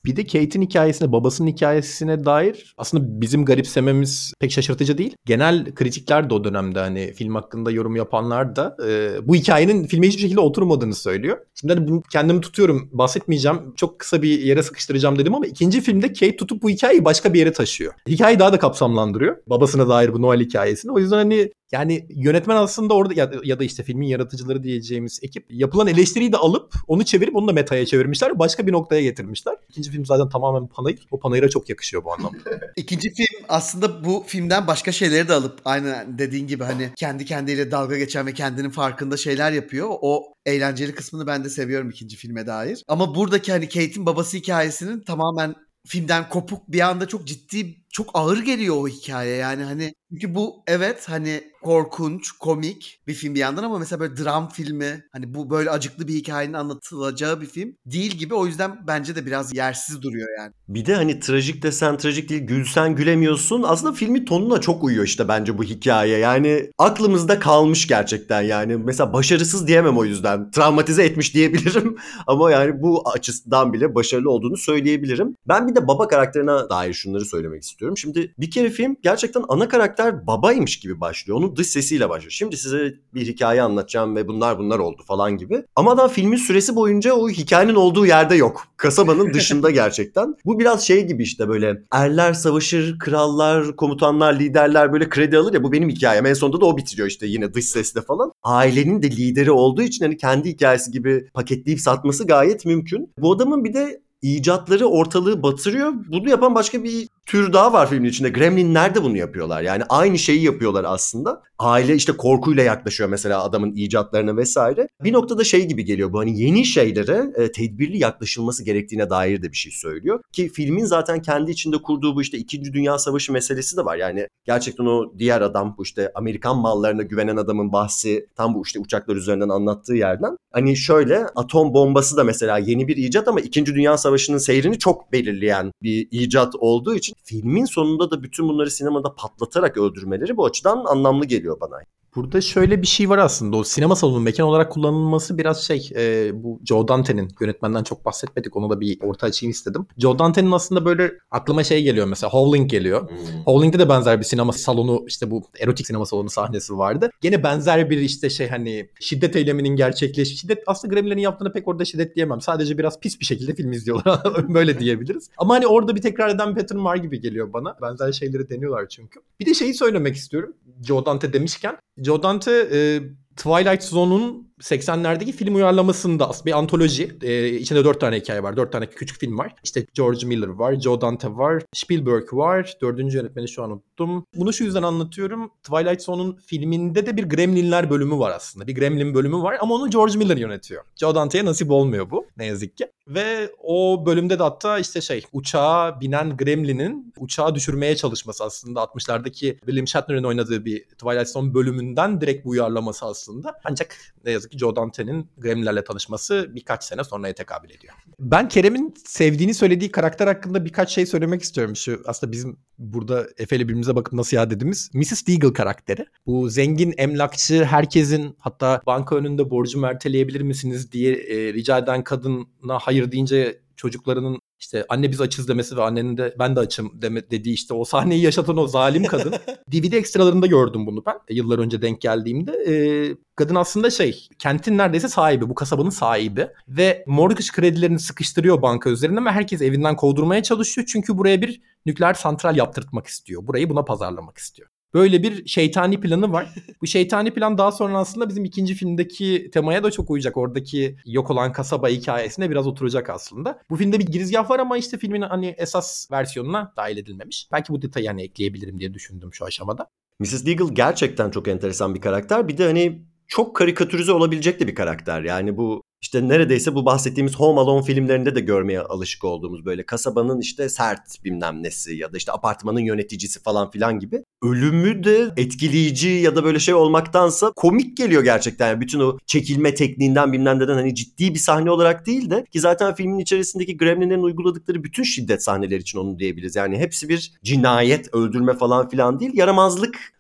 Bir 0.05 0.17
de 0.17 0.27
Kate'in 0.27 0.63
hikayesine, 0.63 1.13
babasının 1.13 1.49
hikayesine 1.49 2.25
dair 2.25 2.75
aslında 2.79 3.21
bizim 3.21 3.45
garipsememiz 3.45 4.33
pek 4.41 4.53
şaşırtıcı 4.53 4.99
değil. 4.99 5.17
Genel 5.27 5.75
kritikler 5.75 6.31
de 6.31 6.35
o 6.35 6.45
dönemde 6.45 6.79
hani 6.79 7.13
film 7.13 7.35
hakkında 7.35 7.71
yorum 7.71 7.97
yapanlar 7.97 8.57
da 8.57 8.77
e, 8.89 9.17
bu 9.29 9.35
hikayenin 9.35 9.87
filme 9.87 10.09
hiçbir 10.09 10.23
şekilde 10.23 10.41
oturmadığını 10.41 10.95
söylüyor. 10.95 11.39
Şimdi 11.55 11.75
hani 11.75 11.89
bunu 11.89 12.03
kendimi 12.13 12.41
tutuyorum, 12.41 12.89
bahsetmeyeceğim. 12.93 13.75
Çok 13.77 13.99
kısa 13.99 14.23
bir 14.23 14.41
yere 14.41 14.63
sıkıştıracağım 14.63 15.19
dedim 15.19 15.35
ama 15.35 15.47
ikinci 15.47 15.81
filmde 15.81 16.09
Kate 16.09 16.37
tutup 16.37 16.63
bu 16.63 16.71
hikayeyi 16.71 17.05
başka 17.05 17.35
bir 17.35 17.39
yere 17.39 17.53
taşıyor. 17.53 17.93
Hikayeyi 18.09 18.39
daha 18.39 18.53
da 18.53 18.59
kapsamlandırıyor. 18.59 19.37
Babasına 19.47 19.89
dair 19.89 20.13
bu 20.13 20.23
Noel 20.23 20.41
hikayesini. 20.41 20.93
O 20.93 20.99
yüzden 20.99 21.17
hani 21.17 21.51
yani 21.73 22.07
yönetmen 22.11 22.57
aslında 22.57 22.95
orada 22.95 23.15
ya, 23.15 23.31
ya 23.45 23.59
da 23.59 23.65
işte 23.65 23.83
filmin 23.83 24.07
yaratıcıları 24.07 24.63
diyeceğimiz 24.63 25.21
ekip 25.23 25.47
yapılan 25.51 25.87
eleştiriyi 25.87 26.33
de 26.33 26.37
alıp 26.37 26.75
onu 26.87 27.05
çevirip 27.05 27.37
onu 27.37 27.49
da 27.49 27.53
metaya 27.53 27.87
çevirmişler. 27.87 28.39
Başka 28.39 28.67
bir 28.67 28.73
noktaya 28.73 29.03
getirmişler. 29.03 29.57
İkinci 29.69 29.91
film 29.91 30.07
zaten 30.07 30.29
tamamen 30.29 30.67
panayır. 30.67 31.07
O 31.11 31.21
panayıra 31.21 31.49
çok 31.49 31.69
yakışıyor 31.69 32.05
bu 32.05 32.13
anlamda. 32.13 32.39
İkinci 32.77 33.15
film 33.15 33.45
aslında 33.49 34.05
bu 34.05 34.25
filmden 34.27 34.67
başka 34.67 34.93
şeyleri 34.93 35.29
de 35.29 35.33
alıp 35.33 35.61
aynı 35.65 36.05
dediğin 36.19 36.47
gibi 36.47 36.65
hani 36.65 36.91
kendi 36.97 37.25
kendiyle 37.25 37.71
dalga 37.71 37.99
geçen 37.99 38.27
ve 38.27 38.33
kendinin 38.33 38.71
farkında 38.71 39.17
şeyler 39.17 39.53
yapıyor. 39.53 39.89
O 39.91 40.35
eğlenceli 40.47 40.95
kısmını 40.95 41.27
ben 41.27 41.45
de 41.45 41.49
seviyorum 41.49 41.91
ikinci 41.91 42.17
filme 42.17 42.47
dair. 42.47 42.85
Ama 42.89 43.15
buradaki 43.15 43.53
hani 43.53 43.69
Kate'in 43.69 44.07
babası 44.07 44.37
hikayesinin 44.37 45.01
tamamen 45.01 45.55
filmden 45.87 46.29
kopuk 46.29 46.73
bir 46.73 46.81
anda 46.81 47.09
çok 47.09 47.27
ciddi 47.27 47.77
çok 47.91 48.11
ağır 48.15 48.39
geliyor 48.39 48.77
o 48.77 48.89
hikaye 48.89 49.37
yani 49.37 49.63
hani 49.63 49.95
çünkü 50.13 50.35
bu 50.35 50.63
evet 50.67 51.09
hani 51.09 51.53
korkunç, 51.63 52.33
komik 52.33 53.01
bir 53.07 53.15
film 53.15 53.35
bir 53.35 53.41
yandan 53.41 53.63
ama 53.63 53.79
mesela 53.79 54.01
böyle 54.01 54.17
dram 54.17 54.49
filmi 54.49 55.05
hani 55.13 55.35
bu 55.35 55.51
böyle 55.51 55.71
acıklı 55.71 56.09
bir 56.09 56.15
hikayenin 56.15 56.53
anlatılacağı 56.53 57.41
bir 57.41 57.47
film 57.47 57.77
değil 57.87 58.13
gibi 58.13 58.35
o 58.35 58.47
yüzden 58.47 58.87
bence 58.87 59.17
de 59.17 59.27
biraz 59.27 59.55
yersiz 59.55 60.03
duruyor 60.03 60.29
yani. 60.39 60.53
Bir 60.69 60.87
de 60.87 60.95
hani 60.95 61.21
trajik 61.21 61.63
desen 61.63 61.99
trajik 61.99 62.29
değil 62.29 62.43
gülsen 62.43 62.97
gülemiyorsun. 62.97 63.63
Aslında 63.63 63.93
filmin 63.93 64.25
tonuna 64.25 64.61
çok 64.61 64.85
uyuyor 64.85 65.05
işte 65.05 65.29
bence 65.29 65.59
bu 65.59 65.65
hikaye. 65.65 66.19
Yani 66.19 66.71
aklımızda 66.79 67.39
kalmış 67.39 67.87
gerçekten 67.87 68.43
yani. 68.43 68.77
Mesela 68.77 69.13
başarısız 69.13 69.67
diyemem 69.67 69.99
o 69.99 70.05
yüzden. 70.05 70.51
Travmatize 70.51 71.05
etmiş 71.05 71.35
diyebilirim. 71.35 71.97
Ama 72.27 72.51
yani 72.51 72.83
bu 72.83 73.11
açısından 73.11 73.73
bile 73.73 73.95
başarılı 73.95 74.31
olduğunu 74.31 74.57
söyleyebilirim. 74.57 75.35
Ben 75.49 75.69
bir 75.69 75.75
de 75.75 75.89
baba 75.89 76.09
karakterine 76.09 76.71
dair 76.71 76.93
şunları 76.95 77.25
söylemek 77.25 77.63
istiyorum. 77.63 77.97
Şimdi 77.97 78.35
bir 78.39 78.51
kere 78.51 78.71
film 78.71 78.97
gerçekten 79.03 79.45
ana 79.49 79.69
karakter 79.69 80.02
babaymış 80.27 80.81
gibi 80.81 81.01
başlıyor. 81.01 81.39
Onun 81.39 81.57
dış 81.57 81.67
sesiyle 81.67 82.09
başlıyor. 82.09 82.31
Şimdi 82.31 82.57
size 82.57 82.95
bir 83.15 83.27
hikaye 83.27 83.63
anlatacağım 83.63 84.17
ve 84.17 84.29
bunlar 84.29 84.59
bunlar 84.59 84.79
oldu 84.79 85.03
falan 85.07 85.37
gibi. 85.37 85.63
Ama 85.77 85.93
adam 85.93 86.09
filmin 86.09 86.37
süresi 86.37 86.77
boyunca 86.77 87.15
o 87.15 87.29
hikayenin 87.29 87.75
olduğu 87.75 88.07
yerde 88.07 88.35
yok. 88.35 88.65
Kasabanın 88.77 89.35
dışında 89.35 89.71
gerçekten. 89.71 90.35
Bu 90.45 90.59
biraz 90.59 90.87
şey 90.87 91.07
gibi 91.07 91.23
işte 91.23 91.49
böyle 91.49 91.83
erler 91.91 92.33
savaşır, 92.33 92.99
krallar, 92.99 93.77
komutanlar, 93.77 94.39
liderler 94.39 94.93
böyle 94.93 95.09
kredi 95.09 95.39
alır 95.39 95.55
ya 95.55 95.63
bu 95.63 95.73
benim 95.73 95.89
hikayem. 95.89 96.27
En 96.27 96.35
sonunda 96.35 96.61
da 96.61 96.67
o 96.67 96.77
bitiriyor 96.77 97.09
işte 97.09 97.27
yine 97.27 97.55
dış 97.55 97.65
sesle 97.65 98.01
falan. 98.01 98.33
Ailenin 98.43 99.03
de 99.03 99.11
lideri 99.11 99.51
olduğu 99.51 99.83
için 99.83 100.05
hani 100.05 100.17
kendi 100.17 100.49
hikayesi 100.49 100.91
gibi 100.91 101.29
paketleyip 101.35 101.81
satması 101.81 102.27
gayet 102.27 102.65
mümkün. 102.65 103.13
Bu 103.19 103.33
adamın 103.33 103.65
bir 103.65 103.75
de 103.75 104.03
icatları 104.23 104.87
ortalığı 104.87 105.43
batırıyor. 105.43 105.93
Bunu 106.09 106.29
yapan 106.29 106.55
başka 106.55 106.85
bir 106.85 107.09
tür 107.27 107.53
daha 107.53 107.73
var 107.73 107.91
filmin 107.91 108.09
içinde. 108.09 108.29
Gremlinler 108.29 108.95
de 108.95 109.03
bunu 109.03 109.17
yapıyorlar. 109.17 109.63
Yani 109.63 109.83
aynı 109.89 110.19
şeyi 110.19 110.43
yapıyorlar 110.43 110.85
aslında. 110.89 111.43
Aile 111.59 111.95
işte 111.95 112.13
korkuyla 112.13 112.63
yaklaşıyor 112.63 113.09
mesela 113.09 113.45
adamın 113.45 113.73
icatlarına 113.75 114.37
vesaire. 114.37 114.89
Bir 115.05 115.13
noktada 115.13 115.45
şey 115.45 115.69
gibi 115.69 115.85
geliyor 115.85 116.13
bu 116.13 116.19
hani 116.19 116.41
yeni 116.41 116.65
şeylere 116.65 117.33
e, 117.37 117.53
tedbirli 117.53 117.99
yaklaşılması 117.99 118.65
gerektiğine 118.65 119.11
dair 119.11 119.43
de 119.43 119.53
bir 119.53 119.57
şey 119.57 119.73
söylüyor. 119.73 120.21
Ki 120.33 120.49
filmin 120.49 120.85
zaten 120.85 121.23
kendi 121.23 121.51
içinde 121.51 121.83
kurduğu 121.83 122.17
bu 122.17 122.23
işte 122.23 122.39
2. 122.39 122.73
Dünya 122.73 122.99
Savaşı 122.99 123.33
meselesi 123.33 123.77
de 123.77 123.85
var. 123.85 123.97
Yani 123.97 124.29
gerçekten 124.45 124.85
o 124.85 125.13
diğer 125.19 125.41
adam 125.41 125.75
bu 125.79 125.83
işte 125.83 126.13
Amerikan 126.15 126.59
mallarına 126.59 127.03
güvenen 127.03 127.37
adamın 127.37 127.73
bahsi 127.73 128.27
tam 128.37 128.55
bu 128.55 128.63
işte 128.63 128.81
uçaklar 128.81 129.17
üzerinden 129.17 129.49
anlattığı 129.49 129.95
yerden. 129.95 130.37
Hani 130.53 130.77
şöyle 130.77 131.27
atom 131.35 131.75
bombası 131.75 132.17
da 132.17 132.25
mesela 132.25 132.59
yeni 132.59 132.89
bir 132.89 132.97
icat 132.97 133.29
ama 133.29 133.41
2. 133.41 133.67
Dünya 133.67 133.99
Savaşı'nın 134.13 134.39
seyrini 134.39 134.79
çok 134.79 135.13
belirleyen 135.13 135.73
bir 135.83 136.09
icat 136.11 136.55
olduğu 136.59 136.95
için 136.95 137.17
filmin 137.25 137.65
sonunda 137.65 138.11
da 138.11 138.23
bütün 138.23 138.49
bunları 138.49 138.71
sinemada 138.71 139.15
patlatarak 139.15 139.77
öldürmeleri 139.77 140.37
bu 140.37 140.45
açıdan 140.45 140.85
anlamlı 140.85 141.25
geliyor 141.25 141.61
bana. 141.61 141.77
Burada 142.17 142.41
şöyle 142.41 142.83
bir 142.83 142.87
şey 142.87 143.09
var 143.09 143.19
aslında. 143.19 143.57
O 143.57 143.65
sinema 143.65 143.97
salonunun 143.97 144.23
mekan 144.23 144.47
olarak 144.47 144.73
kullanılması 144.73 145.39
biraz 145.39 145.63
şey 145.63 145.91
e, 145.97 146.31
bu 146.35 146.61
Joe 146.65 146.89
Dante'nin 146.89 147.29
yönetmenden 147.41 147.83
çok 147.83 148.05
bahsetmedik. 148.05 148.57
Onu 148.57 148.71
da 148.71 148.81
bir 148.81 148.99
orta 149.03 149.27
açayım 149.27 149.51
istedim. 149.51 149.87
Joe 149.99 150.19
Dante'nin 150.19 150.53
aslında 150.53 150.85
böyle 150.85 151.13
aklıma 151.31 151.65
şey 151.65 151.83
geliyor 151.83 152.07
mesela 152.07 152.31
Howling 152.31 152.71
geliyor. 152.71 153.11
Hmm. 153.11 153.17
Howling'de 153.45 153.79
de 153.79 153.89
benzer 153.89 154.19
bir 154.19 154.25
sinema 154.25 154.53
salonu 154.53 155.05
işte 155.07 155.31
bu 155.31 155.43
erotik 155.61 155.87
sinema 155.87 156.07
salonu 156.07 156.31
sahnesi 156.31 156.79
vardı. 156.79 157.11
Gene 157.21 157.43
benzer 157.43 157.91
bir 157.91 157.99
işte 157.99 158.31
şey 158.31 158.49
hani 158.49 158.89
şiddet 159.01 159.37
eyleminin 159.37 159.77
gerçekleş 159.77 160.41
şiddet 160.41 160.63
aslında 160.67 160.95
Gremlin'in 160.95 161.21
yaptığını 161.21 161.53
pek 161.53 161.69
orada 161.69 161.85
şiddet 161.85 162.17
diyemem. 162.17 162.41
Sadece 162.41 162.79
biraz 162.79 163.01
pis 163.01 163.21
bir 163.21 163.25
şekilde 163.25 163.55
film 163.55 163.73
izliyorlar. 163.73 164.21
böyle 164.49 164.79
diyebiliriz. 164.79 165.31
Ama 165.39 165.55
hani 165.55 165.67
orada 165.67 165.97
bir 165.97 166.03
tekrar 166.03 166.29
eden 166.29 166.55
pattern 166.55 166.85
var 166.85 166.97
gibi 166.97 167.21
geliyor 167.21 167.53
bana. 167.53 167.77
Benzer 167.83 168.13
şeyleri 168.13 168.51
deniyorlar 168.51 168.89
çünkü. 168.89 169.21
Bir 169.41 169.47
de 169.47 169.55
şeyi 169.55 169.75
söylemek 169.75 170.17
istiyorum. 170.17 170.55
Joe 170.83 171.07
Dante 171.07 171.33
demişken 171.33 171.77
Joe 171.99 172.23
Dante 172.23 172.51
e, 172.51 173.03
Twilight 173.37 173.83
Zone'un 173.83 174.52
80'lerdeki 174.63 175.33
film 175.33 175.55
uyarlamasında 175.55 176.29
aslında 176.29 176.47
bir 176.47 176.59
antoloji. 176.59 177.17
Ee, 177.23 177.49
içinde 177.49 177.85
dört 177.85 178.01
tane 178.01 178.17
hikaye 178.17 178.43
var. 178.43 178.57
Dört 178.57 178.73
tane 178.73 178.87
küçük 178.87 179.19
film 179.19 179.39
var. 179.39 179.55
İşte 179.65 179.87
George 179.95 180.27
Miller 180.27 180.49
var, 180.49 180.81
Joe 180.81 181.01
Dante 181.01 181.37
var, 181.37 181.63
Spielberg 181.75 182.33
var. 182.33 182.77
Dördüncü 182.81 183.17
yönetmeni 183.17 183.49
şu 183.49 183.63
an 183.63 183.71
unuttum. 183.71 184.27
Bunu 184.37 184.53
şu 184.53 184.65
yüzden 184.65 184.83
anlatıyorum. 184.83 185.51
Twilight 185.63 186.03
Zone'un 186.03 186.39
filminde 186.47 187.07
de 187.07 187.17
bir 187.17 187.25
Gremlinler 187.25 187.91
bölümü 187.91 188.19
var 188.19 188.31
aslında. 188.31 188.67
Bir 188.67 188.75
Gremlin 188.75 189.15
bölümü 189.15 189.37
var 189.37 189.57
ama 189.61 189.75
onu 189.75 189.91
George 189.91 190.19
Miller 190.19 190.37
yönetiyor. 190.37 190.85
Joe 190.97 191.15
Dante'ye 191.15 191.45
nasip 191.45 191.71
olmuyor 191.71 192.11
bu 192.11 192.27
ne 192.37 192.47
yazık 192.47 192.77
ki. 192.77 192.87
Ve 193.09 193.51
o 193.63 194.07
bölümde 194.07 194.39
de 194.39 194.43
hatta 194.43 194.79
işte 194.79 195.01
şey 195.01 195.25
uçağa 195.33 196.01
binen 196.01 196.37
Gremlin'in 196.37 197.13
uçağı 197.19 197.55
düşürmeye 197.55 197.97
çalışması 197.97 198.45
aslında 198.45 198.81
60'lardaki 198.81 199.59
William 199.59 199.89
Shatner'ın 199.89 200.25
oynadığı 200.25 200.65
bir 200.65 200.85
Twilight 200.85 201.29
Zone 201.29 201.55
bölümünden 201.55 202.21
direkt 202.21 202.45
bu 202.45 202.51
uyarlaması 202.51 203.07
aslında. 203.07 203.61
Ancak 203.65 203.97
ne 204.25 204.31
yazık 204.31 204.52
ki 204.53 204.59
Joe 204.59 204.77
Dante'nin 204.77 205.31
Gremlin'lerle 205.39 205.85
tanışması 205.85 206.51
birkaç 206.55 206.85
sene 206.85 207.05
sonraya 207.05 207.35
tekabül 207.35 207.71
ediyor. 207.71 207.95
Ben 208.21 208.49
Kerem'in 208.49 208.95
sevdiğini 209.07 209.55
söylediği 209.55 209.91
karakter 209.91 210.27
hakkında 210.27 210.65
birkaç 210.65 210.91
şey 210.91 211.07
söylemek 211.07 211.43
istiyorum. 211.43 211.77
Şu 211.77 212.03
aslında 212.07 212.33
bizim 212.33 212.59
burada 212.79 213.27
Efe'yle 213.39 213.65
birbirimize 213.65 213.97
bakıp 213.97 214.13
nasıl 214.13 214.37
ya 214.37 214.51
dediğimiz 214.51 214.91
Mrs. 214.95 215.27
Deagle 215.27 215.53
karakteri. 215.53 216.07
Bu 216.27 216.51
zengin 216.51 216.95
emlakçı 216.99 217.65
herkesin 217.65 218.37
hatta 218.39 218.83
banka 218.87 219.17
önünde 219.17 219.51
borcumu 219.51 219.87
erteleyebilir 219.87 220.41
misiniz 220.41 220.93
diye 220.93 221.13
e, 221.15 221.53
rica 221.53 221.79
eden 221.79 222.05
kadına 222.05 222.79
hayır 222.81 223.13
deyince 223.13 223.63
çocuklarının 223.77 224.39
işte 224.63 224.85
anne 224.89 225.11
biz 225.11 225.21
açız 225.21 225.49
demesi 225.49 225.77
ve 225.77 225.83
annenin 225.83 226.17
de 226.17 226.35
ben 226.39 226.57
de 226.57 226.61
açım 226.61 226.93
deme, 226.95 227.31
dediği 227.31 227.55
işte 227.55 227.75
o 227.75 227.85
sahneyi 227.85 228.23
yaşatan 228.23 228.57
o 228.57 228.67
zalim 228.67 229.05
kadın. 229.05 229.35
DVD 229.73 229.93
ekstralarında 229.93 230.47
gördüm 230.47 230.87
bunu 230.87 231.03
ben 231.07 231.15
e, 231.29 231.35
yıllar 231.35 231.59
önce 231.59 231.83
denk 231.83 232.01
geldiğimde. 232.01 232.53
Ee, 232.53 233.17
kadın 233.37 233.55
aslında 233.55 233.91
şey 233.91 234.29
kentin 234.39 234.79
neredeyse 234.79 235.09
sahibi 235.09 235.49
bu 235.49 235.55
kasabanın 235.55 235.91
sahibi 235.91 236.49
ve 236.69 237.05
mortgage 237.07 237.49
kredilerini 237.53 237.99
sıkıştırıyor 237.99 238.63
banka 238.63 238.91
üzerinde 238.91 239.19
ama 239.19 239.33
herkes 239.33 239.63
evinden 239.63 239.97
kovdurmaya 239.97 240.43
çalışıyor 240.43 240.87
çünkü 240.93 241.19
buraya 241.19 241.43
bir 241.43 241.61
nükleer 241.87 242.15
santral 242.15 242.57
yaptırtmak 242.57 243.07
istiyor. 243.07 243.47
Burayı 243.47 243.71
buna 243.71 243.85
pazarlamak 243.85 244.39
istiyor. 244.39 244.69
Böyle 244.95 245.23
bir 245.23 245.47
şeytani 245.47 246.01
planı 246.01 246.33
var. 246.33 246.55
Bu 246.83 246.87
şeytani 246.87 247.31
plan 247.31 247.59
daha 247.59 247.73
sonra 247.73 247.99
aslında 247.99 248.29
bizim 248.29 248.45
ikinci 248.45 248.75
filmdeki 248.75 249.51
temaya 249.53 249.85
da 249.85 249.91
çok 249.91 250.11
uyacak. 250.11 250.37
Oradaki 250.37 250.97
yok 251.07 251.31
olan 251.31 251.53
kasaba 251.53 251.89
hikayesine 251.89 252.51
biraz 252.51 252.67
oturacak 252.67 253.11
aslında. 253.11 253.59
Bu 253.71 253.77
filmde 253.77 253.99
bir 253.99 254.07
girizgah 254.07 254.51
var 254.51 254.59
ama 254.59 254.77
işte 254.77 254.99
filmin 254.99 255.23
hani 255.23 255.55
esas 255.59 256.11
versiyonuna 256.11 256.73
dahil 256.77 256.97
edilmemiş. 256.97 257.49
Belki 257.53 257.73
bu 257.73 257.83
detayı 257.83 258.07
hani 258.07 258.23
ekleyebilirim 258.23 258.79
diye 258.79 258.95
düşündüm 258.95 259.35
şu 259.35 259.45
aşamada. 259.45 259.89
Mrs. 260.19 260.47
Deagle 260.47 260.75
gerçekten 260.75 261.31
çok 261.31 261.49
enteresan 261.49 261.95
bir 261.95 262.01
karakter. 262.01 262.49
Bir 262.49 262.59
de 262.59 262.65
hani 262.65 263.03
çok 263.29 263.57
karikatürize 263.57 264.13
olabilecek 264.13 264.61
de 264.61 264.69
bir 264.69 264.75
karakter. 264.75 265.23
Yani 265.23 265.57
bu 265.57 265.83
işte 266.03 266.29
neredeyse 266.29 266.75
bu 266.75 266.87
bahsettiğimiz 266.87 267.35
Home 267.35 267.61
Alone 267.61 267.85
filmlerinde 267.85 268.35
de 268.35 268.41
görmeye 268.41 268.81
alışık 268.81 269.25
olduğumuz 269.25 269.65
böyle 269.65 269.87
kasabanın 269.87 270.41
işte 270.41 270.69
sert 270.69 271.25
bilmem 271.25 271.63
nesi 271.63 271.97
ya 271.97 272.13
da 272.13 272.17
işte 272.17 272.33
apartmanın 272.33 272.81
yöneticisi 272.81 273.43
falan 273.43 273.71
filan 273.71 273.99
gibi. 273.99 274.25
Ölümü 274.43 275.05
de 275.05 275.31
etkileyici 275.37 276.09
ya 276.09 276.37
da 276.37 276.45
böyle 276.45 276.59
şey 276.59 276.75
olmaktansa 276.75 277.53
komik 277.57 277.97
geliyor 277.97 278.25
gerçekten. 278.25 278.69
Yani 278.69 278.81
bütün 278.81 279.01
o 279.01 279.19
çekilme 279.27 279.75
tekniğinden 279.75 280.33
bilmem 280.33 280.59
neden 280.59 280.75
hani 280.75 280.95
ciddi 280.95 281.35
bir 281.35 281.39
sahne 281.39 281.71
olarak 281.71 282.07
değil 282.07 282.31
de 282.31 282.45
ki 282.53 282.61
zaten 282.61 282.95
filmin 282.95 283.19
içerisindeki 283.19 283.77
gremlinlerin 283.77 284.23
uyguladıkları 284.23 284.85
bütün 284.85 285.03
şiddet 285.03 285.45
sahneleri 285.45 285.81
için 285.81 285.99
onu 285.99 286.19
diyebiliriz. 286.19 286.57
Yani 286.57 286.79
hepsi 286.79 287.09
bir 287.09 287.33
cinayet, 287.43 288.15
öldürme 288.15 288.55
falan 288.55 288.89
filan 288.89 289.21
değil 289.21 289.33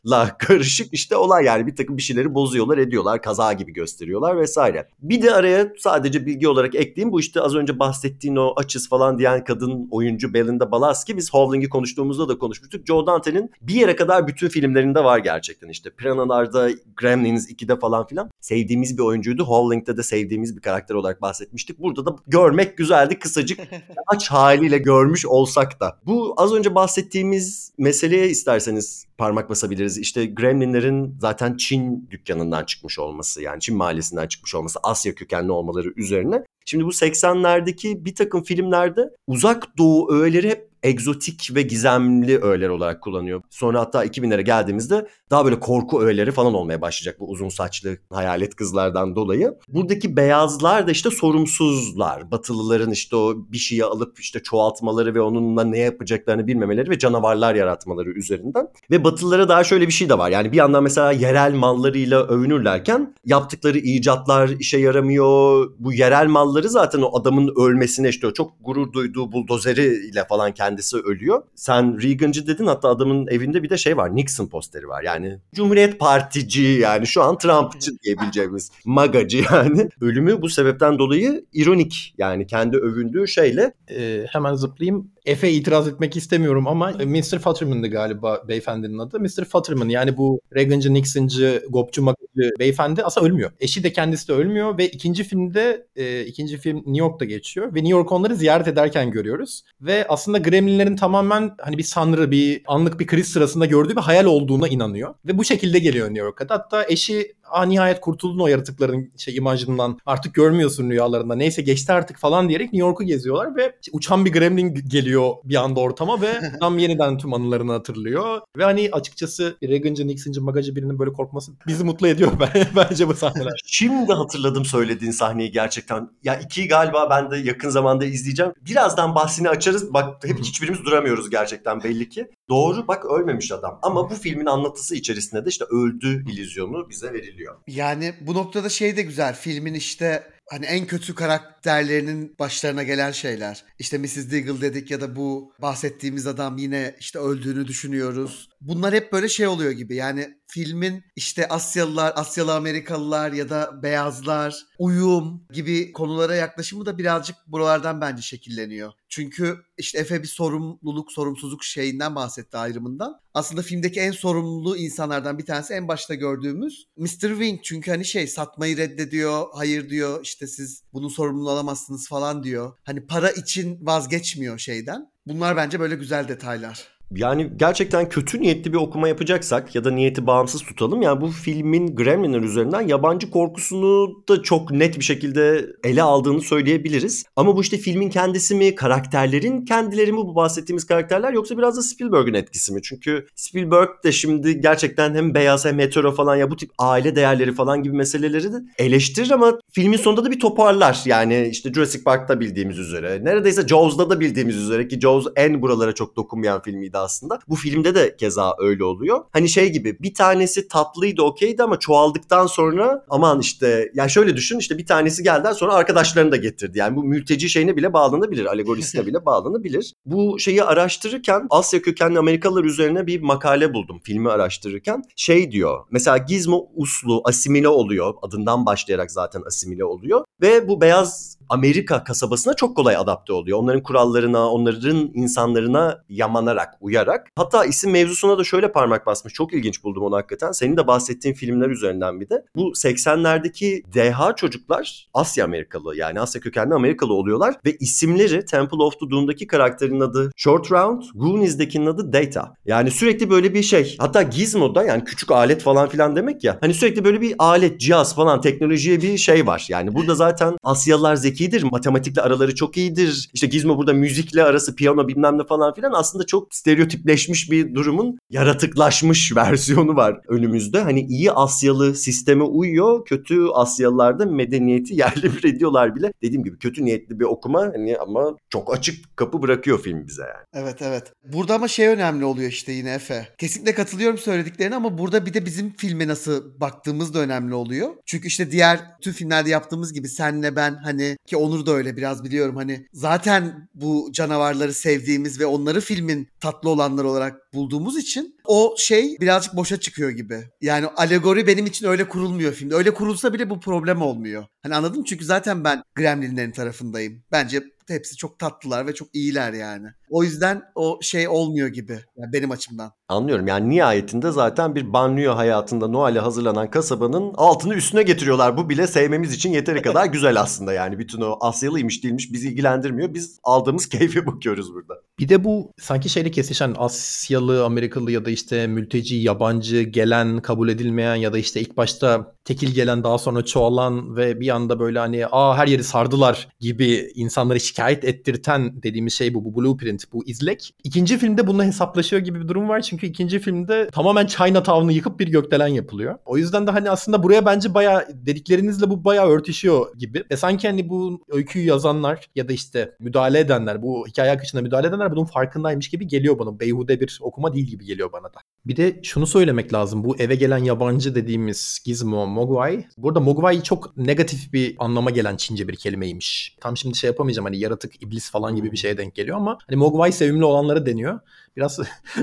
yaramazlıkla 0.05 0.39
karışık 0.47 0.95
işte 0.95 1.17
olay 1.17 1.45
yani 1.45 1.67
bir 1.67 1.77
takım 1.77 1.97
bir 1.97 2.03
şeyleri 2.03 2.35
bozuyorlar 2.35 2.79
ediyorlar 2.79 3.23
kaza 3.23 3.53
gibi 3.53 3.73
gösteriyorlar 3.73 4.39
vesaire. 4.39 4.89
Bir 5.03 5.23
de 5.23 5.35
araya 5.35 5.73
sadece 5.79 6.27
bilgi 6.27 6.49
olarak 6.49 6.75
ekleyeyim. 6.75 7.13
Bu 7.13 7.21
işte 7.21 7.41
az 7.41 7.55
önce 7.55 7.79
bahsettiğin 7.79 8.37
o 8.37 8.53
açız 8.57 8.89
falan 8.89 9.19
diyen 9.19 9.45
kadın 9.45 9.89
oyuncu 9.91 10.35
Belinda 10.35 10.71
Balaski. 10.71 11.17
Biz 11.17 11.33
Howling'i 11.33 11.69
konuştuğumuzda 11.69 12.29
da 12.29 12.39
konuşmuştuk. 12.39 12.87
Joe 12.87 13.07
Dante'nin 13.07 13.51
bir 13.63 13.75
yere 13.75 13.97
kadar 13.97 14.29
bütün 14.29 14.49
filmlerinde 14.49 15.05
var 15.05 15.19
gerçekten 15.19 15.69
işte. 15.69 15.91
Piranhalarda, 15.91 16.71
Gremlins 16.97 17.51
2'de 17.51 17.79
falan 17.79 18.07
filan. 18.07 18.31
Sevdiğimiz 18.41 18.99
bir 18.99 19.03
oyuncuydu. 19.03 19.45
Howling'de 19.45 19.97
de 19.97 20.03
sevdiğimiz 20.03 20.57
bir 20.57 20.61
karakter 20.61 20.95
olarak 20.95 21.23
bahsetmiştik. 21.23 21.79
Burada 21.79 22.07
da 22.07 22.17
görmek 22.27 22.79
güzeldi. 22.79 23.19
Kısacık 23.19 23.61
aç 24.07 24.31
haliyle 24.31 24.79
görmüş 24.79 25.27
olsak 25.27 25.81
da. 25.81 25.99
Bu 26.07 26.35
az 26.37 26.53
önce 26.55 26.75
bahsettiğimiz 26.75 27.73
meseleye 27.79 28.29
isterseniz 28.29 29.07
parmak 29.19 29.51
basabiliriz. 29.51 29.92
İşte 29.99 30.27
Gremlinlerin 30.27 31.17
zaten 31.21 31.57
Çin 31.57 32.09
dükkanından 32.11 32.65
çıkmış 32.65 32.99
olması 32.99 33.43
yani 33.43 33.61
Çin 33.61 33.77
mahallesinden 33.77 34.29
çıkmış 34.29 34.55
olması, 34.55 34.79
Asya 34.83 35.15
kökenli 35.15 35.53
olmaları 35.53 35.93
üzerine. 35.97 36.45
Şimdi 36.65 36.85
bu 36.85 36.91
80'lerdeki 36.91 38.05
bir 38.05 38.15
takım 38.15 38.43
filmlerde 38.43 39.11
uzak 39.27 39.79
doğu 39.79 40.13
öğeleri 40.13 40.51
hep 40.51 40.73
egzotik 40.83 41.51
ve 41.55 41.63
gizemli 41.63 42.39
öğeler 42.39 42.69
olarak 42.69 43.01
kullanıyor. 43.03 43.43
Sonra 43.51 43.81
hatta 43.81 44.05
2000'lere 44.05 44.41
geldiğimizde 44.41 45.07
daha 45.31 45.45
böyle 45.45 45.61
korku 45.61 46.03
öğeleri 46.03 46.33
falan 46.33 46.55
olmaya 46.55 46.81
başlayacak 46.81 47.21
bu 47.21 47.29
uzun 47.29 47.49
saçlı 47.49 47.97
hayalet 48.11 48.55
kızlardan 48.55 49.17
dolayı. 49.17 49.55
Buradaki 49.69 50.17
beyazlar 50.17 50.87
da 50.87 50.91
işte 50.91 51.11
sorumsuzlar. 51.11 52.31
Batılıların 52.31 52.91
işte 52.91 53.17
o 53.17 53.35
bir 53.37 53.59
şeyi 53.59 53.85
alıp 53.85 54.21
işte 54.21 54.43
çoğaltmaları 54.43 55.15
ve 55.15 55.21
onunla 55.21 55.65
ne 55.65 55.79
yapacaklarını 55.79 56.47
bilmemeleri 56.47 56.91
ve 56.91 56.99
canavarlar 56.99 57.55
yaratmaları 57.55 58.11
üzerinden. 58.11 58.69
Ve 58.91 59.05
Batılılara 59.05 59.49
daha 59.49 59.65
şöyle 59.65 59.87
bir 59.87 59.93
şey 59.93 60.09
de 60.09 60.19
var. 60.19 60.31
Yani 60.31 60.53
bir 60.53 60.57
yandan 60.57 60.83
mesela 60.83 61.13
yerel 61.13 61.55
mallarıyla 61.55 62.27
övünürlerken 62.27 63.15
yaptıkları 63.25 63.79
icatlar 63.79 64.49
işe 64.49 64.79
yaramıyor. 64.79 65.71
Bu 65.79 65.93
yerel 65.93 66.27
malları 66.53 66.69
zaten 66.69 67.03
o 67.03 67.19
adamın 67.19 67.55
ölmesine 67.57 68.09
işte 68.09 68.27
o 68.27 68.33
çok 68.33 68.53
gurur 68.61 68.93
duyduğu 68.93 69.33
buldozeriyle 69.33 70.25
falan 70.29 70.55
kendisi 70.55 70.97
ölüyor. 70.97 71.43
Sen 71.55 72.03
Reagan'cı 72.03 72.47
dedin 72.47 72.67
hatta 72.67 72.89
adamın 72.89 73.27
evinde 73.27 73.63
bir 73.63 73.71
de 73.71 73.77
şey 73.77 73.97
var 73.97 74.17
Nixon 74.17 74.47
posteri 74.47 74.89
var. 74.89 75.03
Yani 75.03 75.39
Cumhuriyet 75.55 75.99
Partici 75.99 76.81
yani 76.81 77.07
şu 77.07 77.23
an 77.23 77.39
Trumpçı 77.39 77.91
diyebileceğimiz 78.03 78.71
magacı 78.85 79.45
yani. 79.53 79.89
Ölümü 80.01 80.43
bu 80.43 80.49
sebepten 80.49 80.99
dolayı 80.99 81.45
ironik 81.53 82.15
yani 82.19 82.47
kendi 82.47 82.77
övündüğü 82.77 83.29
şeyle. 83.29 83.73
Ee, 83.91 84.27
hemen 84.29 84.55
zıplayayım. 84.55 85.11
Efe 85.25 85.51
itiraz 85.51 85.89
etmek 85.89 86.17
istemiyorum 86.17 86.67
ama 86.67 86.91
Mr. 86.91 87.39
Futterman'dı 87.39 87.89
galiba 87.89 88.43
beyefendinin 88.49 88.99
adı. 88.99 89.21
Mr. 89.21 89.45
Futterman 89.45 89.89
yani 89.89 90.17
bu 90.17 90.41
Reagan'cı, 90.55 90.95
Nixon'cı, 90.95 91.63
Gopçu, 91.71 92.03
Magacı 92.03 92.51
beyefendi 92.59 93.05
aslında 93.05 93.27
ölmüyor. 93.27 93.51
Eşi 93.61 93.85
de 93.85 93.93
kendisi 93.93 94.29
de 94.29 94.33
ölmüyor 94.33 94.79
ve 94.79 94.89
ikinci 94.89 95.25
filmde 95.25 95.87
e, 95.97 96.25
ikinci 96.25 96.59
film 96.59 96.77
New 96.77 96.99
York'ta 96.99 97.25
geçiyor 97.25 97.75
ve 97.75 97.79
New 97.79 97.89
York 97.89 98.13
onları 98.13 98.37
ziyaret 98.37 98.69
ederken 98.69 99.11
görüyoruz. 99.11 99.63
Ve 99.81 100.07
aslında 100.09 100.39
Gremlinlerin 100.39 100.97
tamamen 100.97 101.55
hani 101.61 101.79
bir 101.79 101.83
sanrı, 101.83 102.31
bir 102.31 102.63
anlık 102.67 103.01
bir 103.01 103.07
kriz 103.07 103.29
sırasında 103.29 103.67
gördüğü 103.67 103.97
bir 103.97 104.01
hayal 104.01 104.25
olduğuna 104.25 104.69
inanıyor. 104.69 105.15
Ve 105.27 105.39
bu 105.39 105.45
şekilde 105.45 105.79
geliyor 105.79 106.09
New 106.09 106.25
York'a. 106.25 106.47
Hatta 106.49 106.87
eşi 106.89 107.33
Aa, 107.53 107.65
nihayet 107.65 108.01
kurtuldun 108.01 108.39
o 108.39 108.47
yaratıkların 108.47 109.13
şey 109.17 109.37
imajından 109.37 109.99
artık 110.07 110.35
görmüyorsun 110.35 110.91
rüyalarında 110.91 111.35
neyse 111.35 111.63
geçti 111.63 111.93
artık 111.93 112.19
falan 112.19 112.49
diyerek 112.49 112.73
New 112.73 112.87
York'u 112.87 113.05
geziyorlar 113.05 113.57
ve 113.57 113.75
uçan 113.93 114.25
bir 114.25 114.33
gremlin 114.33 114.75
geliyor 114.75 115.31
bir 115.45 115.57
anda 115.57 115.81
ortama 115.81 116.21
ve 116.21 116.41
tam 116.61 116.79
yeniden 116.79 117.19
tüm 117.19 117.35
anılarını 117.35 117.73
hatırlıyor 117.73 118.41
ve 118.57 118.65
hani 118.65 118.89
açıkçası 118.93 119.57
Reagan'cı, 119.63 120.07
Nixon'cı, 120.07 120.43
Magacı 120.43 120.77
birinin 120.77 120.99
böyle 120.99 121.13
korkması 121.13 121.53
bizi 121.67 121.85
mutlu 121.85 122.09
ediyor 122.09 122.33
bence 122.77 123.09
bu 123.09 123.15
sahneler. 123.15 123.53
Şimdi 123.67 124.13
hatırladım 124.13 124.65
söylediğin 124.65 125.13
sahneyi 125.13 125.51
gerçekten. 125.51 126.11
Ya 126.23 126.41
ikiyi 126.41 126.69
galiba 126.69 127.11
ben 127.11 127.31
de 127.31 127.37
yakın 127.37 127.69
zamanda 127.71 128.05
izleyeceğim. 128.05 128.53
Birazdan 128.61 129.15
bahsini 129.15 129.49
açarız. 129.49 129.95
Bak 129.95 130.25
hep 130.25 130.39
hiçbirimiz 130.39 130.85
duramıyoruz 130.85 131.31
gerçekten 131.31 131.83
belli 131.83 132.09
ki. 132.09 132.29
Doğru 132.53 132.89
bak 132.89 133.05
ölmemiş 133.05 133.53
adam. 133.53 133.79
Ama 133.83 134.11
bu 134.11 134.15
filmin 134.15 134.47
anlatısı 134.47 134.95
içerisinde 134.95 135.45
de 135.45 135.49
işte 135.49 135.65
öldü 135.65 136.25
illüzyonu 136.31 136.91
bize 136.91 137.13
veriliyor. 137.13 137.57
Yani 137.67 138.15
bu 138.21 138.35
noktada 138.35 138.69
şey 138.69 138.97
de 138.97 139.03
güzel. 139.03 139.35
Filmin 139.35 139.75
işte 139.75 140.31
hani 140.51 140.67
en 140.67 140.87
kötü 140.87 141.15
karakterlerinin 141.63 142.37
başlarına 142.39 142.83
gelen 142.83 143.13
şeyler. 143.13 143.65
İşte 143.79 143.99
Mrs. 143.99 144.31
Deagle 144.31 144.61
dedik 144.61 144.91
ya 144.91 145.01
da 145.01 145.17
bu 145.17 145.53
bahsettiğimiz 145.59 146.27
adam 146.27 146.59
yine 146.59 146.97
işte 147.01 147.19
öldüğünü 147.19 147.67
düşünüyoruz. 147.67 148.49
Bunlar 148.61 148.95
hep 148.95 149.13
böyle 149.13 149.29
şey 149.29 149.47
oluyor 149.47 149.71
gibi. 149.71 149.97
Yani 149.97 150.39
filmin 150.49 151.05
işte 151.17 151.49
Asyalılar, 151.49 152.13
Asyalı 152.17 152.55
Amerikalılar 152.55 153.33
ya 153.33 153.51
da 153.51 153.83
beyazlar, 153.83 154.67
uyum 154.79 155.47
gibi 155.53 155.93
konulara 155.93 156.35
yaklaşımı 156.35 156.87
da 156.87 156.99
birazcık 156.99 157.37
buralardan 157.47 158.01
bence 158.01 158.23
şekilleniyor. 158.23 158.93
Çünkü 159.09 159.57
işte 159.79 159.99
Efe 159.99 160.23
bir 160.23 160.29
sorumluluk, 160.29 161.13
sorumsuzluk 161.13 161.65
şeyinden 161.65 162.15
bahsetti 162.15 162.57
ayrımından. 162.57 163.21
Aslında 163.35 163.63
filmdeki 163.63 164.01
en 164.01 164.13
sorumlu 164.13 164.77
insanlardan 164.77 165.39
bir 165.39 165.47
tanesi 165.47 165.75
en 165.75 165.89
başta 165.89 166.15
gördüğümüz 166.15 166.87
Mr. 166.97 167.07
Wing. 167.09 167.61
Çünkü 167.63 167.91
hani 167.91 168.05
şey 168.05 168.27
satmayı 168.27 168.77
reddediyor, 168.77 169.47
hayır 169.55 169.91
diyor 169.91 170.21
işte 170.23 170.47
siz 170.47 170.83
bunun 170.93 171.09
sorumluluğunu 171.09 171.52
alamazsınız 171.53 172.09
falan 172.09 172.43
diyor. 172.43 172.73
Hani 172.85 173.07
para 173.07 173.31
için 173.31 173.87
vazgeçmiyor 173.87 174.59
şeyden. 174.59 175.13
Bunlar 175.27 175.57
bence 175.57 175.81
böyle 175.81 175.95
güzel 175.95 176.29
detaylar. 176.29 176.89
Yani 177.17 177.53
gerçekten 177.57 178.09
kötü 178.09 178.41
niyetli 178.41 178.73
bir 178.73 178.79
okuma 178.79 179.09
yapacaksak 179.09 179.75
ya 179.75 179.85
da 179.85 179.91
niyeti 179.91 180.27
bağımsız 180.27 180.63
tutalım. 180.63 181.03
Yani 181.03 181.21
bu 181.21 181.29
filmin 181.29 181.97
Gremlinler 181.97 182.41
üzerinden 182.41 182.81
yabancı 182.81 183.31
korkusunu 183.31 184.25
da 184.29 184.43
çok 184.43 184.71
net 184.71 184.99
bir 184.99 185.05
şekilde 185.05 185.67
ele 185.85 186.03
aldığını 186.03 186.41
söyleyebiliriz. 186.41 187.25
Ama 187.37 187.57
bu 187.57 187.63
işte 187.63 187.77
filmin 187.77 188.11
kendisi 188.11 188.55
mi, 188.55 188.75
karakterlerin 188.75 189.65
kendileri 189.65 190.13
mi 190.13 190.19
bu 190.19 190.35
bahsettiğimiz 190.35 190.87
karakterler 190.87 191.33
yoksa 191.33 191.59
biraz 191.59 191.77
da 191.77 191.83
Spielberg'ün 191.83 192.35
etkisi 192.35 192.73
mi? 192.73 192.83
Çünkü 192.83 193.27
Spielberg 193.35 193.89
de 194.05 194.13
şimdi 194.13 194.61
gerçekten 194.61 195.15
hem 195.15 195.35
beyaz 195.35 195.65
hem 195.65 195.79
hetero 195.79 196.13
falan 196.13 196.37
ya 196.37 196.51
bu 196.51 196.57
tip 196.57 196.71
aile 196.79 197.17
değerleri 197.17 197.55
falan 197.55 197.83
gibi 197.83 197.97
meseleleri 197.97 198.53
de 198.53 198.57
eleştirir 198.79 199.31
ama 199.31 199.59
filmin 199.73 199.97
sonunda 199.97 200.25
da 200.25 200.31
bir 200.31 200.41
toparlar. 200.41 201.03
Yani 201.05 201.49
işte 201.51 201.73
Jurassic 201.73 202.05
Park'ta 202.05 202.41
bildiğimiz 202.41 202.79
üzere. 202.79 203.25
Neredeyse 203.25 203.69
Jaws'da 203.69 204.11
da 204.11 204.21
bildiğimiz 204.21 204.57
üzere 204.57 204.89
ki 204.89 205.01
Jaws 205.01 205.27
en 205.37 205.63
buralara 205.63 205.93
çok 205.95 206.17
dokunmayan 206.17 206.63
filmiydi 206.63 206.99
aslında. 207.03 207.39
Bu 207.49 207.55
filmde 207.55 207.95
de 207.95 208.17
keza 208.17 208.55
öyle 208.59 208.85
oluyor. 208.85 209.25
Hani 209.33 209.49
şey 209.49 209.73
gibi 209.73 209.99
bir 210.01 210.15
tanesi 210.15 210.69
tatlıydı 210.69 211.23
okeydi 211.23 211.63
ama 211.63 211.79
çoğaldıktan 211.79 212.47
sonra 212.47 213.05
aman 213.09 213.41
işte 213.41 213.91
ya 213.95 214.09
şöyle 214.09 214.37
düşün 214.37 214.59
işte 214.59 214.79
bir 214.79 214.87
tanesi 214.87 215.23
gelden 215.23 215.53
sonra 215.53 215.75
arkadaşlarını 215.75 216.33
da 216.33 216.37
getirdi. 216.37 216.79
Yani 216.79 216.97
bu 216.97 217.05
mülteci 217.05 217.49
şeyine 217.49 217.77
bile 217.77 217.93
bağlanabilir. 217.93 218.47
Alegorisine 218.47 219.07
bile 219.07 219.25
bağlanabilir. 219.25 219.93
Bu 220.07 220.39
şeyi 220.39 220.65
araştırırken 220.65 221.47
Asya 221.51 221.83
kökenli 221.83 222.19
Amerikalılar 222.19 222.65
üzerine 222.65 223.07
bir 223.07 223.21
makale 223.21 223.75
buldum 223.75 224.01
filmi 224.03 224.31
araştırırken. 224.31 225.03
Şey 225.17 225.53
diyor 225.53 225.85
mesela 225.91 226.19
Gizmo 226.19 226.69
uslu 226.75 227.23
asimile 227.25 227.69
oluyor. 227.69 228.15
Adından 228.23 228.67
başlayarak 228.67 229.11
zaten 229.11 229.43
asimile 229.47 229.85
oluyor. 229.85 230.25
Ve 230.41 230.69
bu 230.69 230.81
beyaz 230.81 231.39
Amerika 231.49 232.05
kasabasına 232.05 232.55
çok 232.55 232.77
kolay 232.77 232.97
adapte 232.97 233.33
oluyor. 233.33 233.59
Onların 233.59 233.83
kurallarına, 233.83 234.51
onların 234.51 235.11
insanlarına 235.15 236.05
yamanarak, 236.09 236.75
uyarak. 236.81 237.27
Hatta 237.37 237.65
isim 237.65 237.91
mevzusuna 237.91 238.39
da 238.39 238.45
şöyle 238.45 238.73
parmak 238.73 239.07
basmış. 239.07 239.35
Çok 239.35 239.55
ilginç 239.55 239.85
buldum 239.85 240.03
onu 240.03 240.17
hakikaten. 240.17 240.53
Senin 240.53 240.77
de 240.77 240.87
bahsettiğin 240.87 241.35
filmler 241.35 241.69
üzerinden 241.71 242.21
bir 242.21 242.29
de. 242.31 242.45
Bu 242.57 242.73
80'lerdeki 242.73 243.85
DH 243.93 244.37
çocuklar 244.37 245.09
Asya 245.15 245.45
Amerikalı 245.45 245.97
yani 245.97 246.21
Asya 246.21 246.41
kökenli 246.41 246.75
Amerikalı 246.75 247.13
oluyorlar 247.15 247.55
ve 247.67 247.77
isimleri 247.77 248.45
Temple 248.45 248.83
of 248.83 249.01
the 249.01 249.11
Doom'daki 249.11 249.47
karakterin 249.47 250.01
adı 250.01 250.31
Short 250.37 250.73
Round, 250.73 251.03
Goonies'dekinin 251.15 251.87
adı 251.87 252.13
Data. 252.13 252.55
Yani 252.67 252.91
sürekli 252.91 253.31
böyle 253.31 253.55
bir 253.55 253.63
şey. 253.63 253.97
Hatta 253.99 254.23
Gizmo'da 254.23 254.85
yani 254.85 255.05
küçük 255.05 255.31
alet 255.31 255.63
falan 255.63 255.89
filan 255.89 256.17
demek 256.17 256.45
ya. 256.45 256.59
Hani 256.61 256.75
sürekli 256.75 257.05
böyle 257.05 257.21
bir 257.21 257.35
alet, 257.39 257.81
cihaz 257.81 258.15
falan 258.15 258.41
teknolojiye 258.41 259.03
bir 259.03 259.19
şey 259.19 259.47
var. 259.47 259.67
Yani 259.69 259.95
burada 259.95 260.15
zaten 260.15 260.57
Asyalılar 260.63 261.17
zekidir. 261.33 261.63
Matematikle 261.63 262.23
araları 262.23 262.55
çok 262.55 262.77
iyidir. 262.77 263.31
İşte 263.35 263.47
Gizmo 263.47 263.77
burada 263.77 263.93
müzikle 263.93 264.43
arası 264.45 264.75
piyano 264.75 265.09
bilmem 265.09 265.39
ne 265.39 265.45
falan 265.45 265.75
filan. 265.75 265.93
Aslında 265.93 266.27
çok 266.27 266.55
stereotipleşmiş 266.55 267.51
bir 267.51 267.75
durumun 267.75 268.19
yaratıklaşmış 268.31 269.37
versiyonu 269.37 269.97
var 269.97 270.21
önümüzde. 270.29 270.81
Hani 270.81 271.01
iyi 271.01 271.33
Asyalı 271.33 271.95
sisteme 271.95 272.43
uyuyor. 272.43 273.05
Kötü 273.05 273.47
Asyalılar 273.55 274.19
da 274.19 274.27
medeniyeti 274.27 274.95
yerle 275.01 275.23
bir 275.23 275.45
ediyorlar 275.45 275.97
bile. 275.97 276.13
Dediğim 276.23 276.45
gibi 276.45 276.59
kötü 276.59 276.85
niyetli 276.85 277.21
bir 277.21 277.25
okuma 277.25 277.61
hani 277.61 277.97
ama 277.97 278.37
çok 278.51 278.75
açık 278.75 279.17
kapı 279.17 279.43
bırakıyor 279.43 279.83
film 279.83 280.07
bize 280.07 280.23
yani. 280.23 280.65
Evet 280.67 280.83
evet. 280.83 281.13
Burada 281.33 281.55
ama 281.55 281.69
şey 281.69 281.87
önemli 281.87 282.25
oluyor 282.25 282.51
işte 282.51 282.73
yine 282.73 282.95
Efe. 282.95 283.29
Kesinlikle 283.39 283.75
katılıyorum 283.75 284.19
söylediklerine 284.19 284.77
ama 284.77 284.99
burada 284.99 285.27
bir 285.27 285.35
de 285.35 285.47
bizim 285.47 285.73
filme 285.73 286.09
nasıl 286.09 286.61
baktığımız 286.61 287.15
da 287.15 287.19
önemli 287.19 287.55
oluyor. 287.55 287.89
Çünkü 288.07 288.29
işte 288.29 288.51
diğer 288.51 288.81
tüm 289.01 289.13
filmlerde 289.13 289.51
yaptığımız 289.51 289.93
gibi 289.93 290.09
senle 290.09 290.57
ben 290.57 290.75
hani 290.75 291.17
ki 291.27 291.37
Onur 291.37 291.67
da 291.67 291.73
öyle 291.73 291.97
biraz 291.97 292.25
biliyorum 292.25 292.57
hani 292.57 292.87
zaten 292.93 293.69
bu 293.75 294.11
canavarları 294.13 294.75
sevdiğimiz 294.75 295.41
ve 295.41 295.47
onları 295.47 295.81
filmin 295.81 296.29
tatlı 296.41 296.71
olanlar 296.71 297.05
olarak 297.05 297.55
bulduğumuz 297.55 297.99
için 297.99 298.37
o 298.45 298.75
şey 298.79 299.17
birazcık 299.21 299.57
boşa 299.57 299.81
çıkıyor 299.81 300.11
gibi. 300.11 300.45
Yani 300.61 300.87
alegori 300.87 301.47
benim 301.47 301.67
için 301.67 301.87
öyle 301.87 302.09
kurulmuyor 302.09 302.53
filmde. 302.53 302.75
Öyle 302.75 302.95
kurulsa 302.95 303.33
bile 303.33 303.51
bu 303.51 303.61
problem 303.61 304.03
olmuyor. 304.03 304.45
Hani 304.63 304.75
anladın 304.75 304.99
mı? 304.99 305.05
Çünkü 305.05 305.25
zaten 305.25 305.65
ben 305.65 305.83
Gremlinlerin 305.95 306.53
tarafındayım. 306.53 307.23
Bence 307.33 307.63
hepsi 307.89 308.17
çok 308.17 308.39
tatlılar 308.39 308.87
ve 308.87 308.95
çok 308.95 309.15
iyiler 309.15 309.53
yani. 309.53 309.89
O 310.11 310.25
yüzden 310.25 310.63
o 310.75 310.99
şey 311.03 311.29
olmuyor 311.29 311.69
gibi 311.69 311.99
yani 312.17 312.33
benim 312.33 312.51
açımdan. 312.51 312.93
Anlıyorum 313.13 313.47
yani 313.47 313.71
nihayetinde 313.71 314.31
zaten 314.31 314.75
bir 314.75 314.93
banliyö 314.93 315.31
hayatında 315.31 315.89
Noel'e 315.89 316.19
hazırlanan 316.19 316.71
kasabanın 316.71 317.33
altını 317.35 317.75
üstüne 317.75 318.03
getiriyorlar. 318.03 318.57
Bu 318.57 318.69
bile 318.69 318.87
sevmemiz 318.87 319.35
için 319.35 319.51
yeteri 319.51 319.83
kadar 319.83 320.07
güzel 320.07 320.41
aslında 320.41 320.73
yani. 320.73 320.99
Bütün 320.99 321.21
o 321.21 321.37
Asyalıymış 321.41 322.05
değilmiş 322.05 322.33
bizi 322.33 322.49
ilgilendirmiyor. 322.49 323.15
Biz 323.15 323.39
aldığımız 323.45 323.89
keyfe 323.89 324.27
bakıyoruz 324.27 324.75
burada. 324.75 324.95
Bir 325.19 325.29
de 325.29 325.45
bu 325.45 325.73
sanki 325.79 326.09
şeyle 326.09 326.31
kesişen 326.31 326.75
Asyalı, 326.79 327.65
Amerikalı 327.65 328.13
ya 328.13 328.25
da 328.25 328.31
işte 328.31 328.67
mülteci, 328.67 329.17
yabancı, 329.17 329.83
gelen, 329.83 330.41
kabul 330.41 330.69
edilmeyen 330.69 331.15
ya 331.15 331.33
da 331.33 331.39
işte 331.39 331.61
ilk 331.61 331.77
başta 331.77 332.35
tekil 332.45 332.75
gelen 332.75 333.05
daha 333.05 333.19
sonra 333.19 333.45
çoğalan 333.45 334.17
ve 334.17 334.41
bir 334.41 334.49
anda 334.49 334.81
böyle 334.81 334.99
hani 334.99 335.27
aa 335.27 335.57
her 335.57 335.67
yeri 335.67 335.85
sardılar 335.85 336.49
gibi 336.61 337.13
insanları 337.15 337.61
şikayet 337.61 338.05
ettirten 338.05 338.83
dediğimiz 338.83 339.13
şey 339.13 339.35
bu. 339.35 339.45
Bu 339.45 339.63
blueprint, 339.63 340.13
bu 340.13 340.25
izlek. 340.27 340.75
İkinci 340.85 341.19
filmde 341.19 341.47
bununla 341.47 341.65
hesaplaşıyor 341.65 342.23
gibi 342.23 342.41
bir 342.41 342.49
durum 342.49 342.69
var. 342.69 342.81
Çünkü 342.81 343.02
ikinci 343.07 343.39
filmde 343.39 343.89
tamamen 343.93 344.27
Chinatown'u 344.27 344.93
yıkıp 344.93 345.21
bir 345.21 345.29
gökdelen 345.29 345.67
yapılıyor. 345.67 346.19
O 346.25 346.37
yüzden 346.37 346.67
de 346.67 346.71
hani 346.71 346.91
aslında 346.91 347.23
buraya 347.23 347.47
bence 347.47 347.75
bayağı 347.75 348.07
dediklerinizle 348.13 348.91
bu 348.91 349.05
bayağı 349.05 349.29
örtüşüyor 349.29 349.99
gibi. 349.99 350.25
Ve 350.31 350.37
sanki 350.37 350.69
hani 350.69 350.89
bu 350.89 351.25
öyküyü 351.31 351.67
yazanlar 351.67 352.31
ya 352.35 352.49
da 352.49 352.53
işte 352.53 352.97
müdahale 353.01 353.39
edenler, 353.39 353.83
bu 353.83 354.07
hikaye 354.07 354.31
akışına 354.31 354.61
müdahale 354.61 354.87
edenler 354.89 355.13
bunun 355.13 355.25
farkındaymış 355.25 355.89
gibi 355.89 356.07
geliyor 356.07 356.39
bana. 356.39 356.61
Beyhude 356.61 357.01
bir 357.01 357.19
okuma 357.23 357.55
değil 357.55 357.67
gibi 357.67 357.85
geliyor 357.85 358.13
bana 358.13 358.25
da. 358.25 358.39
Bir 358.67 358.77
de 358.77 359.01
şunu 359.03 359.27
söylemek 359.27 359.73
lazım. 359.73 360.05
Bu 360.05 360.17
eve 360.17 360.35
gelen 360.35 360.59
yabancı 360.59 361.15
dediğimiz 361.15 361.81
Gizmo, 361.85 362.27
Mogwai. 362.27 362.87
Burada 362.97 363.21
Mogwai 363.21 363.63
çok 363.63 363.97
negatif 363.97 364.53
bir 364.53 364.77
anlama 364.79 365.11
gelen 365.11 365.37
Çince 365.37 365.69
bir 365.69 365.77
kelimeymiş. 365.77 366.57
Tam 366.61 366.77
şimdi 366.77 366.97
şey 366.97 367.09
yapamayacağım 367.09 367.47
hani 367.47 367.59
yaratık, 367.59 368.03
iblis 368.03 368.31
falan 368.31 368.57
gibi 368.57 368.73
bir 368.73 368.77
şeye 368.77 368.99
denk 368.99 369.15
geliyor 369.15 369.37
ama 369.37 369.59
hani 369.69 369.77
Mogwai 369.77 370.13
sevimli 370.13 370.45
olanları 370.45 370.87
deniyor. 370.87 371.21
Biraz 371.57 371.79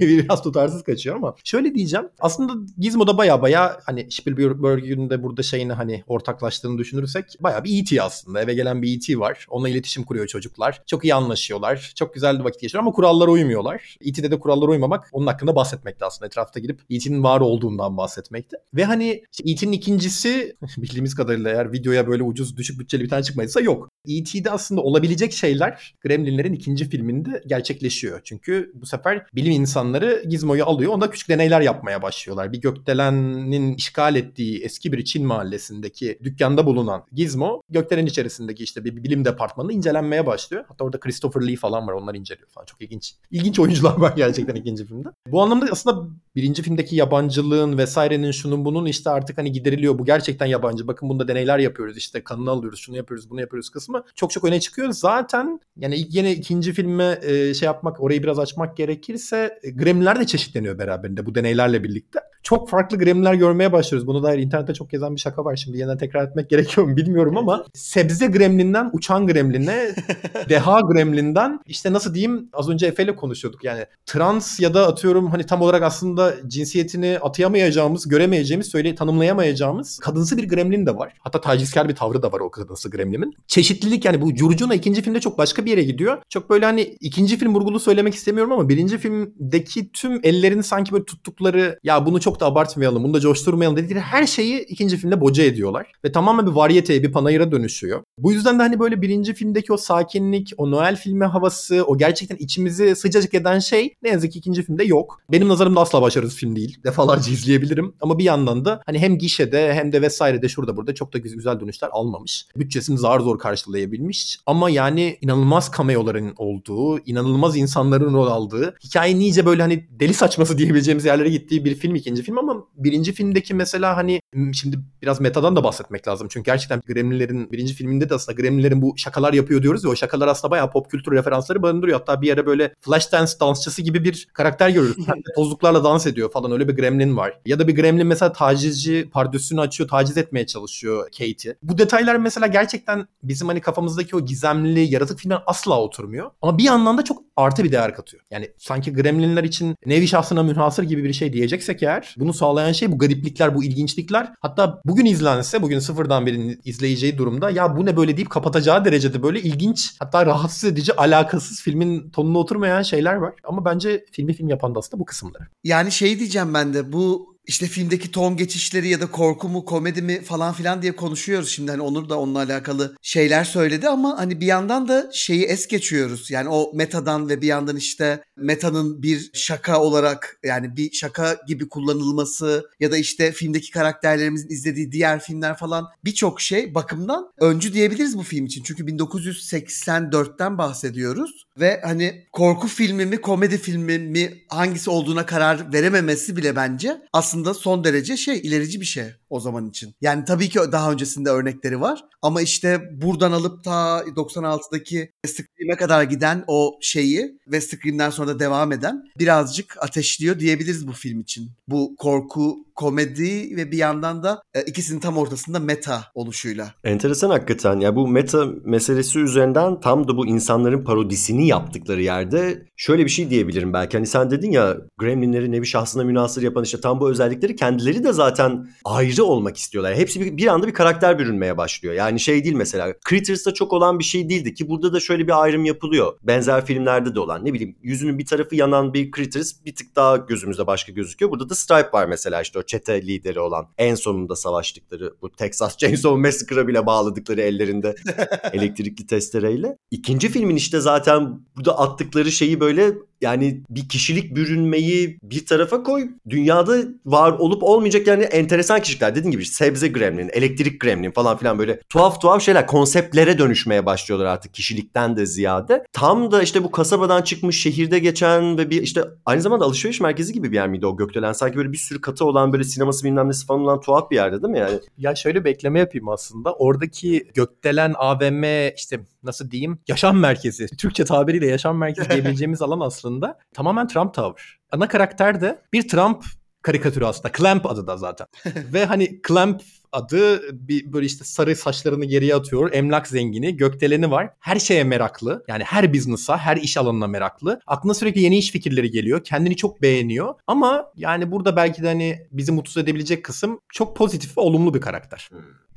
biraz 0.00 0.42
tutarsız 0.42 0.82
kaçıyor 0.82 1.16
ama 1.16 1.34
şöyle 1.44 1.74
diyeceğim. 1.74 2.08
Aslında 2.20 2.52
Gizmo'da 2.78 3.18
baya 3.18 3.42
baya 3.42 3.80
hani 3.84 4.10
Spielberg'ün 4.10 5.10
de 5.10 5.22
burada 5.22 5.42
şeyini 5.42 5.72
hani 5.72 6.04
ortaklaştığını 6.06 6.78
düşünürsek 6.78 7.24
baya 7.40 7.64
bir 7.64 7.82
E.T. 7.82 8.02
aslında. 8.02 8.42
Eve 8.42 8.54
gelen 8.54 8.82
bir 8.82 8.96
E.T. 8.96 9.18
var. 9.18 9.46
Onunla 9.50 9.68
iletişim 9.68 10.04
kuruyor 10.04 10.26
çocuklar. 10.26 10.82
Çok 10.86 11.04
iyi 11.04 11.14
anlaşıyorlar. 11.14 11.92
Çok 11.94 12.14
güzel 12.14 12.38
bir 12.38 12.44
vakit 12.44 12.60
geçiriyor 12.60 12.82
ama 12.82 12.92
kurallara 12.92 13.30
uymuyorlar. 13.30 13.96
E.T.'de 14.00 14.30
de 14.30 14.38
kurallara 14.40 14.70
uymamak 14.70 15.08
onun 15.12 15.26
hakkında 15.26 15.54
bahsetmekti 15.58 16.04
aslında. 16.04 16.26
Etrafta 16.26 16.60
gidip 16.60 16.80
E.T.'nin 16.90 17.22
var 17.22 17.40
olduğundan 17.40 17.96
bahsetmekti. 17.96 18.56
Ve 18.74 18.84
hani 18.84 19.22
işte 19.32 19.50
E.T.'nin 19.50 19.72
ikincisi 19.72 20.56
bildiğimiz 20.76 21.14
kadarıyla 21.14 21.50
eğer 21.50 21.72
videoya 21.72 22.06
böyle 22.06 22.22
ucuz 22.22 22.56
düşük 22.56 22.80
bütçeli 22.80 23.04
bir 23.04 23.08
tane 23.08 23.22
çıkmadıysa 23.22 23.60
yok. 23.60 23.88
E.T.'de 24.08 24.50
aslında 24.50 24.80
olabilecek 24.80 25.32
şeyler 25.32 25.94
Gremlinlerin 26.00 26.52
ikinci 26.52 26.88
filminde 26.88 27.42
gerçekleşiyor. 27.46 28.20
Çünkü 28.24 28.72
bu 28.74 28.86
sefer 28.86 29.26
bilim 29.34 29.52
insanları 29.52 30.24
Gizmo'yu 30.28 30.64
alıyor. 30.64 30.92
Onda 30.92 31.10
küçük 31.10 31.28
deneyler 31.28 31.60
yapmaya 31.60 32.02
başlıyorlar. 32.02 32.52
Bir 32.52 32.60
gökdelenin 32.60 33.74
işgal 33.74 34.16
ettiği 34.16 34.62
eski 34.64 34.92
bir 34.92 35.04
Çin 35.04 35.26
mahallesindeki 35.26 36.18
dükkanda 36.24 36.66
bulunan 36.66 37.04
Gizmo 37.12 37.62
gökdelen 37.68 38.06
içerisindeki 38.06 38.64
işte 38.64 38.84
bir 38.84 38.96
bilim 38.96 39.24
departmanı 39.24 39.72
incelenmeye 39.72 40.26
başlıyor. 40.26 40.64
Hatta 40.68 40.84
orada 40.84 41.00
Christopher 41.00 41.42
Lee 41.48 41.56
falan 41.56 41.86
var. 41.86 41.92
Onlar 41.92 42.14
inceliyor 42.14 42.48
falan. 42.48 42.64
Çok 42.64 42.82
ilginç. 42.82 43.14
İlginç 43.30 43.58
oyuncular 43.58 43.96
var 43.96 44.12
gerçekten 44.16 44.54
ikinci 44.54 44.86
filmde. 44.86 45.08
Bu 45.26 45.42
anlamda 45.52 45.72
aslında 45.72 46.08
birinci 46.36 46.62
filmdeki 46.62 46.96
yabancılığın 46.96 47.78
vesairenin 47.78 48.30
şunun 48.30 48.64
bunun 48.64 48.86
işte 48.86 49.10
artık 49.10 49.38
hani 49.38 49.52
gideriliyor. 49.52 49.98
Bu 49.98 50.04
gerçekten 50.04 50.46
yabancı. 50.46 50.86
Bakın 50.86 51.08
bunda 51.08 51.28
deneyler 51.28 51.58
yapıyoruz. 51.58 51.96
İşte 51.96 52.24
kanını 52.24 52.50
alıyoruz. 52.50 52.80
Şunu 52.80 52.96
yapıyoruz. 52.96 53.30
Bunu 53.30 53.40
yapıyoruz 53.40 53.70
kısmı 53.70 54.04
çok 54.14 54.30
çok 54.30 54.44
öne 54.44 54.60
çıkıyor. 54.60 54.90
Zaten 54.90 55.60
yani 55.76 56.06
yine 56.08 56.32
ikinci 56.32 56.72
filme 56.72 57.18
e, 57.22 57.54
şey 57.54 57.66
yapmak 57.66 58.00
orayı 58.00 58.22
biraz 58.22 58.38
açmak 58.38 58.76
gerekirse 58.76 59.58
e, 59.62 59.70
Gremlinler 59.70 60.20
de 60.20 60.26
çeşitleniyor 60.26 60.78
beraberinde 60.78 61.26
bu 61.26 61.34
deneylerle 61.34 61.84
birlikte. 61.84 62.20
Çok 62.42 62.70
farklı 62.70 62.98
Gremlinler 62.98 63.34
görmeye 63.34 63.72
başlıyoruz. 63.72 64.06
Bunu 64.06 64.22
dair 64.22 64.38
internette 64.38 64.74
çok 64.74 64.90
gezen 64.90 65.14
bir 65.14 65.20
şaka 65.20 65.44
var. 65.44 65.56
Şimdi 65.56 65.78
yeniden 65.78 65.98
tekrar 65.98 66.28
etmek 66.28 66.50
gerekiyor 66.50 66.86
mu 66.86 66.96
bilmiyorum 66.96 67.36
ama 67.36 67.64
sebze 67.74 68.26
Gremlinden 68.26 68.90
uçan 68.92 69.26
Gremlin'e, 69.26 69.94
deha 70.48 70.80
Gremlin'den 70.80 71.60
işte 71.66 71.92
nasıl 71.92 72.14
diyeyim 72.14 72.48
az 72.52 72.68
önce 72.68 72.86
Efe 72.86 73.02
ile 73.02 73.16
konuşuyorduk. 73.16 73.64
Yani 73.64 73.86
trans 74.06 74.60
ya 74.60 74.74
da 74.74 74.86
atıyorum 74.86 75.30
hani 75.30 75.37
tam 75.46 75.62
olarak 75.62 75.82
aslında 75.82 76.34
cinsiyetini 76.46 77.18
atayamayacağımız, 77.22 78.08
göremeyeceğimiz, 78.08 78.66
söyle 78.66 78.94
tanımlayamayacağımız 78.94 79.98
kadınsı 79.98 80.36
bir 80.36 80.48
Gremlin 80.48 80.86
de 80.86 80.96
var. 80.96 81.12
Hatta 81.20 81.40
tacizkar 81.40 81.88
bir 81.88 81.94
tavrı 81.94 82.22
da 82.22 82.32
var 82.32 82.40
o 82.40 82.50
kadınsı 82.50 82.90
Gremlin'in. 82.90 83.34
Çeşitlilik 83.46 84.04
yani 84.04 84.20
bu 84.20 84.34
Curcuna 84.34 84.74
ikinci 84.74 85.02
filmde 85.02 85.20
çok 85.20 85.38
başka 85.38 85.64
bir 85.64 85.70
yere 85.70 85.82
gidiyor. 85.82 86.18
Çok 86.28 86.50
böyle 86.50 86.64
hani 86.64 86.82
ikinci 87.00 87.36
film 87.36 87.54
vurgulu 87.54 87.80
söylemek 87.80 88.14
istemiyorum 88.14 88.52
ama 88.52 88.68
birinci 88.68 88.98
filmdeki 88.98 89.92
tüm 89.92 90.20
ellerini 90.22 90.62
sanki 90.62 90.92
böyle 90.92 91.04
tuttukları 91.04 91.78
ya 91.84 92.06
bunu 92.06 92.20
çok 92.20 92.40
da 92.40 92.46
abartmayalım, 92.46 93.04
bunu 93.04 93.14
da 93.14 93.20
coşturmayalım 93.20 93.76
dedikleri 93.76 94.00
her 94.00 94.26
şeyi 94.26 94.60
ikinci 94.60 94.96
filmde 94.96 95.20
boca 95.20 95.44
ediyorlar. 95.44 95.92
Ve 96.04 96.12
tamamen 96.12 96.46
bir 96.46 96.52
varyeteye, 96.52 97.02
bir 97.02 97.12
panayıra 97.12 97.52
dönüşüyor. 97.52 98.02
Bu 98.18 98.32
yüzden 98.32 98.58
de 98.58 98.62
hani 98.62 98.80
böyle 98.80 99.02
birinci 99.02 99.34
filmdeki 99.34 99.72
o 99.72 99.76
sakinlik, 99.76 100.52
o 100.56 100.70
Noel 100.70 100.96
filmi 100.96 101.24
havası, 101.24 101.84
o 101.84 101.98
gerçekten 101.98 102.36
içimizi 102.36 102.96
sıcacık 102.96 103.34
eden 103.34 103.58
şey 103.58 103.94
ne 104.02 104.08
yazık 104.10 104.32
ki 104.32 104.38
ikinci 104.38 104.62
filmde 104.62 104.84
yok. 104.84 105.20
Benim 105.32 105.48
nazarımda 105.48 105.80
asla 105.80 106.02
başarısız 106.02 106.38
film 106.38 106.56
değil. 106.56 106.78
Defalarca 106.84 107.32
izleyebilirim. 107.32 107.94
Ama 108.00 108.18
bir 108.18 108.24
yandan 108.24 108.64
da 108.64 108.80
hani 108.86 108.98
hem 108.98 109.18
gişede 109.18 109.74
hem 109.74 109.92
de 109.92 110.02
vesairede 110.02 110.48
şurada 110.48 110.76
burada 110.76 110.94
çok 110.94 111.12
da 111.12 111.18
güzel 111.18 111.60
dönüşler 111.60 111.88
almamış. 111.92 112.46
Bütçesini 112.56 112.98
zar 112.98 113.20
zor 113.20 113.38
karşılayabilmiş. 113.38 114.38
Ama 114.46 114.70
yani 114.70 115.18
inanılmaz 115.20 115.70
cameoların 115.76 116.34
olduğu, 116.36 116.98
inanılmaz 116.98 117.56
insanların 117.56 118.14
rol 118.14 118.26
aldığı, 118.26 118.74
hikayenin 118.84 119.20
iyice 119.20 119.46
böyle 119.46 119.62
hani 119.62 119.88
deli 119.90 120.14
saçması 120.14 120.58
diyebileceğimiz 120.58 121.04
yerlere 121.04 121.28
gittiği 121.28 121.64
bir 121.64 121.74
film 121.74 121.94
ikinci 121.94 122.22
film 122.22 122.38
ama 122.38 122.64
birinci 122.76 123.12
filmdeki 123.12 123.54
mesela 123.54 123.96
hani 123.96 124.20
şimdi 124.52 124.78
biraz 125.02 125.20
metadan 125.20 125.56
da 125.56 125.64
bahsetmek 125.64 126.08
lazım. 126.08 126.28
Çünkü 126.30 126.44
gerçekten 126.44 126.80
Gremlinlerin 126.86 127.52
birinci 127.52 127.74
filminde 127.74 128.10
de 128.10 128.14
aslında 128.14 128.40
Gremlinlerin 128.42 128.82
bu 128.82 128.94
şakalar 128.96 129.32
yapıyor 129.32 129.62
diyoruz 129.62 129.84
ya 129.84 129.90
o 129.90 129.96
şakalar 129.96 130.28
aslında 130.28 130.50
bayağı 130.50 130.70
pop 130.70 130.90
kültür 130.90 131.12
referansları 131.12 131.62
barındırıyor. 131.62 131.98
Hatta 131.98 132.22
bir 132.22 132.26
yere 132.26 132.46
böyle 132.46 132.74
Flashdance 132.80 133.32
dansçısı 133.40 133.82
gibi 133.82 134.04
bir 134.04 134.28
karakter 134.32 134.68
görürüz. 134.68 134.96
Tozluklarla 135.36 135.84
dans 135.84 136.06
ediyor 136.06 136.30
falan 136.30 136.52
öyle 136.52 136.68
bir 136.68 136.76
Gremlin 136.76 137.16
var. 137.16 137.40
Ya 137.46 137.58
da 137.58 137.68
bir 137.68 137.74
Gremlin 137.74 138.06
mesela 138.06 138.32
tacizci 138.32 139.10
pardösünü 139.12 139.60
açıyor 139.60 139.88
taciz 139.88 140.16
etmeye 140.16 140.46
çalışıyor 140.46 141.04
Kate'i. 141.04 141.56
Bu 141.62 141.78
detaylar 141.78 142.16
mesela 142.16 142.46
gerçekten 142.46 143.08
bizim 143.22 143.48
hani 143.48 143.60
kafamızdaki 143.60 144.16
o 144.16 144.20
gizemli 144.24 144.80
yaratık 144.80 145.18
filmden 145.18 145.40
asla 145.46 145.80
oturmuyor. 145.80 146.30
Ama 146.42 146.58
bir 146.58 146.64
yandan 146.64 146.98
da 146.98 147.04
çok 147.04 147.22
artı 147.36 147.64
bir 147.64 147.72
değer 147.72 147.94
katıyor. 147.94 148.22
Yani 148.30 148.50
sanki 148.58 148.92
Gremlinler 148.92 149.44
için 149.44 149.76
nevi 149.86 150.08
şahsına 150.08 150.42
münhasır 150.42 150.82
gibi 150.82 151.04
bir 151.04 151.12
şey 151.12 151.32
diyeceksek 151.32 151.82
eğer 151.82 152.14
bunu 152.18 152.34
sağlayan 152.34 152.72
şey 152.72 152.92
bu 152.92 152.98
gariplikler, 152.98 153.54
bu 153.54 153.64
ilginçlikler. 153.64 154.17
Hatta 154.40 154.80
bugün 154.84 155.04
izlense, 155.04 155.62
bugün 155.62 155.78
sıfırdan 155.78 156.26
birinin 156.26 156.60
izleyeceği 156.64 157.18
durumda 157.18 157.50
ya 157.50 157.76
bu 157.76 157.86
ne 157.86 157.96
böyle 157.96 158.16
deyip 158.16 158.30
kapatacağı 158.30 158.84
derecede 158.84 159.22
böyle 159.22 159.40
ilginç 159.40 159.96
hatta 159.98 160.26
rahatsız 160.26 160.64
edici, 160.64 160.96
alakasız 160.96 161.62
filmin 161.62 162.10
tonuna 162.10 162.38
oturmayan 162.38 162.82
şeyler 162.82 163.14
var. 163.14 163.34
Ama 163.44 163.64
bence 163.64 164.04
filmi 164.12 164.32
film 164.32 164.48
yapan 164.48 164.74
da 164.74 164.78
aslında 164.78 165.00
bu 165.00 165.04
kısımları. 165.04 165.44
Yani 165.64 165.92
şey 165.92 166.18
diyeceğim 166.18 166.54
ben 166.54 166.74
de 166.74 166.92
bu 166.92 167.37
işte 167.48 167.66
filmdeki 167.66 168.10
ton 168.10 168.36
geçişleri 168.36 168.88
ya 168.88 169.00
da 169.00 169.10
korku 169.10 169.48
mu 169.48 169.64
komedi 169.64 170.02
mi 170.02 170.22
falan 170.22 170.52
filan 170.54 170.82
diye 170.82 170.96
konuşuyoruz 170.96 171.48
şimdi 171.48 171.70
hani 171.70 171.82
Onur 171.82 172.08
da 172.08 172.18
onunla 172.18 172.38
alakalı 172.38 172.96
şeyler 173.02 173.44
söyledi 173.44 173.88
ama 173.88 174.18
hani 174.18 174.40
bir 174.40 174.46
yandan 174.46 174.88
da 174.88 175.10
şeyi 175.12 175.44
es 175.44 175.66
geçiyoruz. 175.66 176.30
Yani 176.30 176.48
o 176.48 176.72
metadan 176.74 177.28
ve 177.28 177.40
bir 177.40 177.46
yandan 177.46 177.76
işte 177.76 178.24
metanın 178.36 179.02
bir 179.02 179.30
şaka 179.34 179.80
olarak 179.80 180.38
yani 180.44 180.76
bir 180.76 180.92
şaka 180.92 181.36
gibi 181.46 181.68
kullanılması 181.68 182.70
ya 182.80 182.90
da 182.90 182.96
işte 182.96 183.32
filmdeki 183.32 183.70
karakterlerimizin 183.70 184.48
izlediği 184.48 184.92
diğer 184.92 185.20
filmler 185.20 185.56
falan 185.56 185.86
birçok 186.04 186.40
şey 186.40 186.74
bakımdan 186.74 187.32
öncü 187.40 187.72
diyebiliriz 187.72 188.18
bu 188.18 188.22
film 188.22 188.46
için. 188.46 188.62
Çünkü 188.62 188.84
1984'ten 188.84 190.58
bahsediyoruz 190.58 191.46
ve 191.60 191.80
hani 191.84 192.26
korku 192.32 192.68
filmi 192.68 193.06
mi 193.06 193.20
komedi 193.20 193.58
filmi 193.58 193.98
mi 193.98 194.44
hangisi 194.48 194.90
olduğuna 194.90 195.26
karar 195.26 195.72
verememesi 195.72 196.36
bile 196.36 196.56
bence 196.56 197.02
aslında 197.12 197.37
son 197.54 197.84
derece 197.84 198.16
şey 198.16 198.38
ilerici 198.38 198.80
bir 198.80 198.86
şey 198.86 199.04
o 199.30 199.40
zaman 199.40 199.68
için. 199.68 199.94
Yani 200.00 200.24
tabii 200.24 200.48
ki 200.48 200.58
daha 200.72 200.92
öncesinde 200.92 201.30
örnekleri 201.30 201.80
var 201.80 202.04
ama 202.22 202.42
işte 202.42 202.90
buradan 203.02 203.32
alıp 203.32 203.64
ta 203.64 204.00
96'daki 204.16 205.12
Scream'e 205.26 205.76
kadar 205.76 206.02
giden 206.02 206.44
o 206.46 206.78
şeyi 206.80 207.38
ve 207.46 207.60
Scream'den 207.60 208.10
sonra 208.10 208.28
da 208.28 208.38
devam 208.38 208.72
eden 208.72 209.04
birazcık 209.18 209.76
ateşliyor 209.80 210.40
diyebiliriz 210.40 210.88
bu 210.88 210.92
film 210.92 211.20
için. 211.20 211.50
Bu 211.68 211.96
korku, 211.98 212.56
komedi 212.78 213.56
ve 213.56 213.72
bir 213.72 213.76
yandan 213.78 214.22
da 214.22 214.42
e, 214.54 214.62
ikisinin 214.62 215.00
tam 215.00 215.18
ortasında 215.18 215.58
meta 215.58 216.04
oluşuyla. 216.14 216.74
Enteresan 216.84 217.30
hakikaten. 217.30 217.80
Ya 217.80 217.96
bu 217.96 218.08
meta 218.08 218.46
meselesi 218.64 219.18
üzerinden 219.18 219.80
tam 219.80 220.08
da 220.08 220.16
bu 220.16 220.26
insanların 220.26 220.84
parodisini 220.84 221.46
yaptıkları 221.46 222.02
yerde 222.02 222.66
şöyle 222.76 223.04
bir 223.04 223.10
şey 223.10 223.30
diyebilirim 223.30 223.72
belki. 223.72 223.96
Hani 223.96 224.06
sen 224.06 224.30
dedin 224.30 224.50
ya 224.50 224.76
Gremlinleri 224.98 225.52
nevi 225.52 225.66
şahsına 225.66 226.04
münasır 226.04 226.42
yapan 226.42 226.64
işte 226.64 226.80
tam 226.80 227.00
bu 227.00 227.10
özellikleri 227.10 227.56
kendileri 227.56 228.04
de 228.04 228.12
zaten 228.12 228.68
ayrı 228.84 229.24
olmak 229.24 229.56
istiyorlar. 229.56 229.94
Hepsi 229.94 230.20
bir, 230.20 230.36
bir 230.36 230.46
anda 230.46 230.66
bir 230.66 230.74
karakter 230.74 231.18
bürünmeye 231.18 231.56
başlıyor. 231.56 231.94
Yani 231.94 232.20
şey 232.20 232.44
değil 232.44 232.54
mesela 232.54 232.94
Critters'ta 233.08 233.54
çok 233.54 233.72
olan 233.72 233.98
bir 233.98 234.04
şey 234.04 234.28
değildi 234.28 234.54
ki 234.54 234.68
burada 234.68 234.92
da 234.92 235.00
şöyle 235.00 235.26
bir 235.26 235.42
ayrım 235.42 235.64
yapılıyor. 235.64 236.12
Benzer 236.22 236.66
filmlerde 236.66 237.14
de 237.14 237.20
olan 237.20 237.44
ne 237.44 237.52
bileyim 237.52 237.76
yüzünün 237.82 238.18
bir 238.18 238.26
tarafı 238.26 238.56
yanan 238.56 238.94
bir 238.94 239.10
Critters 239.12 239.52
bir 239.64 239.74
tık 239.74 239.96
daha 239.96 240.16
gözümüzde 240.16 240.66
başka 240.66 240.92
gözüküyor. 240.92 241.30
Burada 241.30 241.48
da 241.48 241.54
Stripe 241.54 241.92
var 241.92 242.06
mesela 242.06 242.42
işte 242.42 242.58
o 242.58 242.62
çete 242.68 243.06
lideri 243.06 243.40
olan 243.40 243.66
en 243.78 243.94
sonunda 243.94 244.36
savaştıkları 244.36 245.14
bu 245.22 245.30
Texas 245.30 245.76
Chainsaw 245.76 246.20
Massacre'a 246.20 246.68
bile 246.68 246.86
bağladıkları 246.86 247.40
ellerinde 247.40 247.94
elektrikli 248.52 249.06
testereyle. 249.06 249.76
İkinci 249.90 250.28
filmin 250.28 250.56
işte 250.56 250.80
zaten 250.80 251.40
burada 251.56 251.78
attıkları 251.78 252.32
şeyi 252.32 252.60
böyle 252.60 252.94
yani 253.20 253.62
bir 253.70 253.88
kişilik 253.88 254.36
bürünmeyi 254.36 255.18
bir 255.22 255.46
tarafa 255.46 255.82
koy. 255.82 256.08
Dünyada 256.28 256.76
var 257.06 257.32
olup 257.32 257.62
olmayacak 257.62 258.06
yani 258.06 258.22
enteresan 258.22 258.80
kişilikler. 258.80 259.14
Dediğim 259.14 259.32
gibi 259.32 259.46
sebze 259.46 259.88
gremlin, 259.88 260.30
elektrik 260.32 260.80
gremlin 260.80 261.10
falan 261.10 261.36
filan 261.36 261.58
böyle 261.58 261.80
tuhaf 261.88 262.20
tuhaf 262.20 262.42
şeyler 262.42 262.66
konseptlere 262.66 263.38
dönüşmeye 263.38 263.86
başlıyorlar 263.86 264.26
artık 264.26 264.54
kişilikten 264.54 265.16
de 265.16 265.26
ziyade. 265.26 265.84
Tam 265.92 266.30
da 266.32 266.42
işte 266.42 266.64
bu 266.64 266.70
kasabadan 266.70 267.22
çıkmış 267.22 267.62
şehirde 267.62 267.98
geçen 267.98 268.58
ve 268.58 268.70
bir 268.70 268.82
işte 268.82 269.04
aynı 269.26 269.42
zamanda 269.42 269.64
alışveriş 269.64 270.00
merkezi 270.00 270.32
gibi 270.32 270.50
bir 270.50 270.56
yer 270.56 270.68
miydi 270.68 270.86
o 270.86 270.96
gökdelen? 270.96 271.32
Sanki 271.32 271.56
böyle 271.56 271.72
bir 271.72 271.78
sürü 271.78 272.00
katı 272.00 272.24
olan 272.24 272.52
böyle 272.52 272.64
sineması 272.64 273.04
bilmem 273.04 273.28
nesi 273.28 273.46
falan 273.46 273.60
olan 273.60 273.80
tuhaf 273.80 274.10
bir 274.10 274.16
yerde 274.16 274.42
değil 274.42 274.52
mi 274.52 274.58
yani? 274.58 274.78
Ya 274.98 275.14
şöyle 275.14 275.44
bekleme 275.44 275.78
yapayım 275.78 276.08
aslında. 276.08 276.52
Oradaki 276.54 277.30
gökdelen 277.34 277.94
AVM 277.96 278.74
işte 278.76 279.00
nasıl 279.22 279.50
diyeyim 279.50 279.78
yaşam 279.88 280.18
merkezi. 280.18 280.66
Türkçe 280.66 281.04
tabiriyle 281.04 281.46
yaşam 281.46 281.78
merkezi 281.78 282.10
diyebileceğimiz 282.10 282.62
alan 282.62 282.80
aslında 282.80 283.38
tamamen 283.54 283.88
Trump 283.88 284.14
Tower. 284.14 284.58
Ana 284.72 284.88
karakter 284.88 285.40
de 285.40 285.62
bir 285.72 285.88
Trump 285.88 286.24
karikatürü 286.62 287.04
aslında. 287.04 287.32
Clamp 287.38 287.66
adı 287.66 287.86
da 287.86 287.96
zaten. 287.96 288.26
Ve 288.72 288.84
hani 288.84 289.20
Clamp 289.28 289.62
adı 289.92 290.40
bir 290.68 290.92
böyle 290.92 291.06
işte 291.06 291.24
sarı 291.24 291.56
saçlarını 291.56 292.04
geriye 292.04 292.34
atıyor. 292.34 292.72
Emlak 292.72 293.08
zengini, 293.08 293.56
gökdeleni 293.56 294.10
var. 294.10 294.30
Her 294.38 294.58
şeye 294.58 294.84
meraklı. 294.84 295.44
Yani 295.48 295.64
her 295.64 295.94
business'a, 295.94 296.38
her 296.38 296.56
iş 296.56 296.76
alanına 296.76 297.06
meraklı. 297.06 297.60
Aklına 297.66 297.94
sürekli 297.94 298.20
yeni 298.20 298.38
iş 298.38 298.50
fikirleri 298.50 298.90
geliyor. 298.90 299.24
Kendini 299.24 299.56
çok 299.56 299.82
beğeniyor. 299.82 300.34
Ama 300.46 300.92
yani 300.96 301.30
burada 301.30 301.56
belki 301.56 301.82
de 301.82 301.86
hani 301.86 302.26
bizi 302.32 302.52
mutsuz 302.52 302.76
edebilecek 302.76 303.24
kısım 303.24 303.60
çok 303.68 303.96
pozitif 303.96 304.38
ve 304.38 304.40
olumlu 304.40 304.74
bir 304.74 304.80
karakter. 304.80 305.28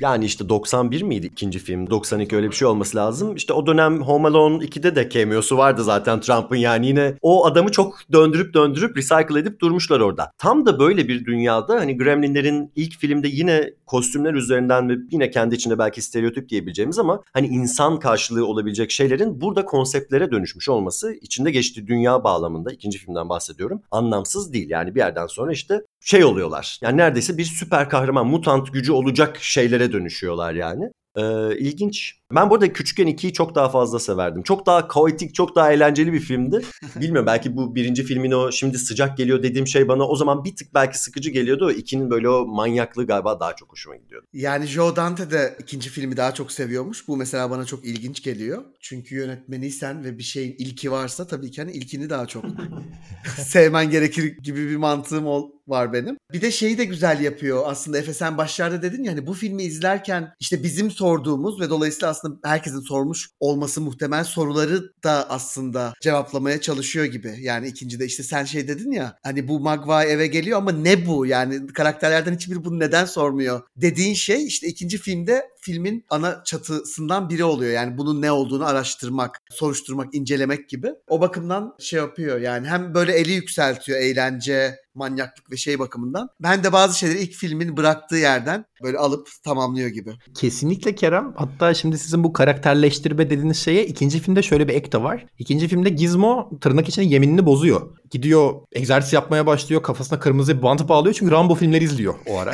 Yani 0.01 0.25
işte 0.25 0.49
91 0.49 1.01
miydi 1.01 1.25
ikinci 1.25 1.59
film? 1.59 1.89
92 1.89 2.35
öyle 2.35 2.49
bir 2.49 2.55
şey 2.55 2.67
olması 2.67 2.97
lazım. 2.97 3.35
İşte 3.35 3.53
o 3.53 3.65
dönem 3.65 4.01
Home 4.01 4.27
Alone 4.27 4.63
2'de 4.65 4.95
de 4.95 5.09
cameo'su 5.09 5.57
vardı 5.57 5.83
zaten 5.83 6.21
Trump'ın 6.21 6.55
yani 6.55 6.87
yine 6.87 7.17
o 7.21 7.45
adamı 7.45 7.71
çok 7.71 7.99
döndürüp 8.11 8.53
döndürüp 8.53 8.97
recycle 8.97 9.39
edip 9.39 9.59
durmuşlar 9.59 9.99
orada. 9.99 10.31
Tam 10.37 10.65
da 10.65 10.79
böyle 10.79 11.07
bir 11.07 11.25
dünyada 11.25 11.75
hani 11.75 11.97
Gremlinlerin 11.97 12.71
ilk 12.75 12.99
filmde 12.99 13.27
yine 13.27 13.69
kostümler 13.85 14.33
üzerinden 14.33 14.89
ve 14.89 14.93
yine 15.11 15.29
kendi 15.29 15.55
içinde 15.55 15.79
belki 15.79 16.01
stereotip 16.01 16.49
diyebileceğimiz 16.49 16.99
ama 16.99 17.21
hani 17.33 17.47
insan 17.47 17.99
karşılığı 17.99 18.45
olabilecek 18.45 18.91
şeylerin 18.91 19.41
burada 19.41 19.65
konseptlere 19.65 20.31
dönüşmüş 20.31 20.69
olması 20.69 21.13
içinde 21.13 21.51
geçtiği 21.51 21.87
dünya 21.87 22.23
bağlamında 22.23 22.71
ikinci 22.71 22.97
filmden 22.97 23.29
bahsediyorum. 23.29 23.81
Anlamsız 23.91 24.53
değil 24.53 24.69
yani 24.69 24.95
bir 24.95 24.99
yerden 24.99 25.27
sonra 25.27 25.51
işte 25.51 25.81
şey 25.99 26.23
oluyorlar. 26.23 26.79
Yani 26.81 26.97
neredeyse 26.97 27.37
bir 27.37 27.43
süper 27.43 27.89
kahraman, 27.89 28.27
mutant 28.27 28.73
gücü 28.73 28.91
olacak 28.91 29.37
şeylere 29.41 29.90
dönüşüyorlar 29.91 30.53
yani. 30.53 30.91
Ee, 31.17 31.57
ilginç. 31.57 32.20
Ben 32.35 32.49
bu 32.49 32.55
arada 32.55 32.73
küçükken 32.73 33.07
2'yi 33.07 33.33
çok 33.33 33.55
daha 33.55 33.69
fazla 33.69 33.99
severdim. 33.99 34.43
Çok 34.43 34.65
daha 34.65 34.87
kaotik, 34.87 35.35
çok 35.35 35.55
daha 35.55 35.71
eğlenceli 35.71 36.13
bir 36.13 36.19
filmdi. 36.19 36.61
Bilmiyorum 36.95 37.27
belki 37.27 37.55
bu 37.55 37.75
birinci 37.75 38.03
filmin 38.03 38.31
o 38.31 38.51
şimdi 38.51 38.77
sıcak 38.77 39.17
geliyor 39.17 39.43
dediğim 39.43 39.67
şey 39.67 39.87
bana 39.87 40.07
o 40.07 40.15
zaman 40.15 40.43
bir 40.43 40.55
tık 40.55 40.73
belki 40.73 40.99
sıkıcı 40.99 41.29
geliyordu. 41.29 41.65
O 41.65 41.71
2'nin 41.71 42.09
böyle 42.09 42.29
o 42.29 42.45
manyaklığı 42.45 43.07
galiba 43.07 43.39
daha 43.39 43.55
çok 43.55 43.71
hoşuma 43.71 43.95
gidiyordu. 43.95 44.27
Yani 44.33 44.65
Joe 44.65 44.95
Dante 44.95 45.31
de 45.31 45.57
ikinci 45.59 45.89
filmi 45.89 46.17
daha 46.17 46.33
çok 46.33 46.51
seviyormuş. 46.51 47.07
Bu 47.07 47.17
mesela 47.17 47.49
bana 47.49 47.65
çok 47.65 47.85
ilginç 47.85 48.23
geliyor. 48.23 48.63
Çünkü 48.79 49.15
yönetmeniysen 49.15 50.03
ve 50.03 50.17
bir 50.17 50.23
şeyin 50.23 50.55
ilki 50.57 50.91
varsa 50.91 51.27
tabii 51.27 51.51
ki 51.51 51.61
hani 51.61 51.71
ilkini 51.71 52.09
daha 52.09 52.25
çok 52.25 52.45
sevmen 53.37 53.89
gerekir 53.89 54.37
gibi 54.37 54.69
bir 54.69 54.75
mantığım 54.75 55.25
ol, 55.25 55.51
var 55.71 55.93
benim. 55.93 56.17
Bir 56.33 56.41
de 56.41 56.51
şeyi 56.51 56.77
de 56.77 56.85
güzel 56.85 57.21
yapıyor 57.21 57.63
aslında 57.65 57.97
Efe 57.97 58.13
sen 58.13 58.37
başlarda 58.37 58.81
dedin 58.81 59.03
ya 59.03 59.11
hani 59.11 59.27
bu 59.27 59.33
filmi 59.33 59.63
izlerken 59.63 60.33
işte 60.39 60.63
bizim 60.63 60.91
sorduğumuz 60.91 61.61
ve 61.61 61.69
dolayısıyla 61.69 62.09
aslında 62.09 62.20
herkesin 62.43 62.79
sormuş 62.79 63.29
olması 63.39 63.81
muhtemel 63.81 64.23
soruları 64.23 64.93
da 65.03 65.29
aslında 65.29 65.93
cevaplamaya 66.01 66.61
çalışıyor 66.61 67.05
gibi. 67.05 67.35
Yani 67.39 67.67
ikincide 67.67 68.05
işte 68.05 68.23
sen 68.23 68.45
şey 68.45 68.67
dedin 68.67 68.91
ya 68.91 69.17
hani 69.23 69.47
bu 69.47 69.59
Magvay 69.59 70.13
eve 70.13 70.27
geliyor 70.27 70.57
ama 70.57 70.71
ne 70.71 71.05
bu 71.07 71.25
yani 71.25 71.67
karakterlerden 71.67 72.33
hiçbiri 72.33 72.63
bunu 72.63 72.79
neden 72.79 73.05
sormuyor 73.05 73.61
dediğin 73.75 74.13
şey 74.13 74.45
işte 74.47 74.67
ikinci 74.67 74.97
filmde 74.97 75.49
filmin 75.61 76.05
ana 76.09 76.43
çatısından 76.45 77.29
biri 77.29 77.43
oluyor. 77.43 77.71
Yani 77.71 77.97
bunun 77.97 78.21
ne 78.21 78.31
olduğunu 78.31 78.65
araştırmak, 78.65 79.39
soruşturmak, 79.51 80.15
incelemek 80.15 80.69
gibi. 80.69 80.91
O 81.07 81.21
bakımdan 81.21 81.75
şey 81.79 81.99
yapıyor 81.99 82.41
yani 82.41 82.67
hem 82.67 82.93
böyle 82.93 83.13
eli 83.13 83.31
yükseltiyor 83.31 83.99
eğlence, 83.99 84.75
manyaklık 84.95 85.51
ve 85.51 85.57
şey 85.57 85.79
bakımından. 85.79 86.29
Ben 86.39 86.63
de 86.63 86.73
bazı 86.73 86.99
şeyleri 86.99 87.19
ilk 87.19 87.33
filmin 87.33 87.77
bıraktığı 87.77 88.15
yerden 88.15 88.65
böyle 88.83 88.97
alıp 88.97 89.29
tamamlıyor 89.43 89.89
gibi. 89.89 90.13
Kesinlikle 90.35 90.95
Kerem. 90.95 91.33
Hatta 91.35 91.73
şimdi 91.73 91.97
sizin 91.97 92.23
bu 92.23 92.33
karakterleştirme 92.33 93.29
dediğiniz 93.29 93.57
şeye 93.57 93.85
ikinci 93.85 94.19
filmde 94.19 94.41
şöyle 94.41 94.67
bir 94.67 94.73
ek 94.73 94.91
de 94.91 95.03
var. 95.03 95.25
İkinci 95.39 95.67
filmde 95.67 95.89
Gizmo 95.89 96.49
tırnak 96.61 96.89
içinde 96.89 97.05
yeminini 97.05 97.45
bozuyor. 97.45 98.00
Gidiyor 98.11 98.53
egzersiz 98.71 99.13
yapmaya 99.13 99.45
başlıyor. 99.45 99.83
Kafasına 99.83 100.19
kırmızı 100.19 100.57
bir 100.57 100.63
bant 100.63 100.89
bağlıyor. 100.89 101.15
Çünkü 101.19 101.31
Rambo 101.31 101.55
filmleri 101.55 101.83
izliyor 101.83 102.13
o 102.27 102.37
ara. 102.37 102.51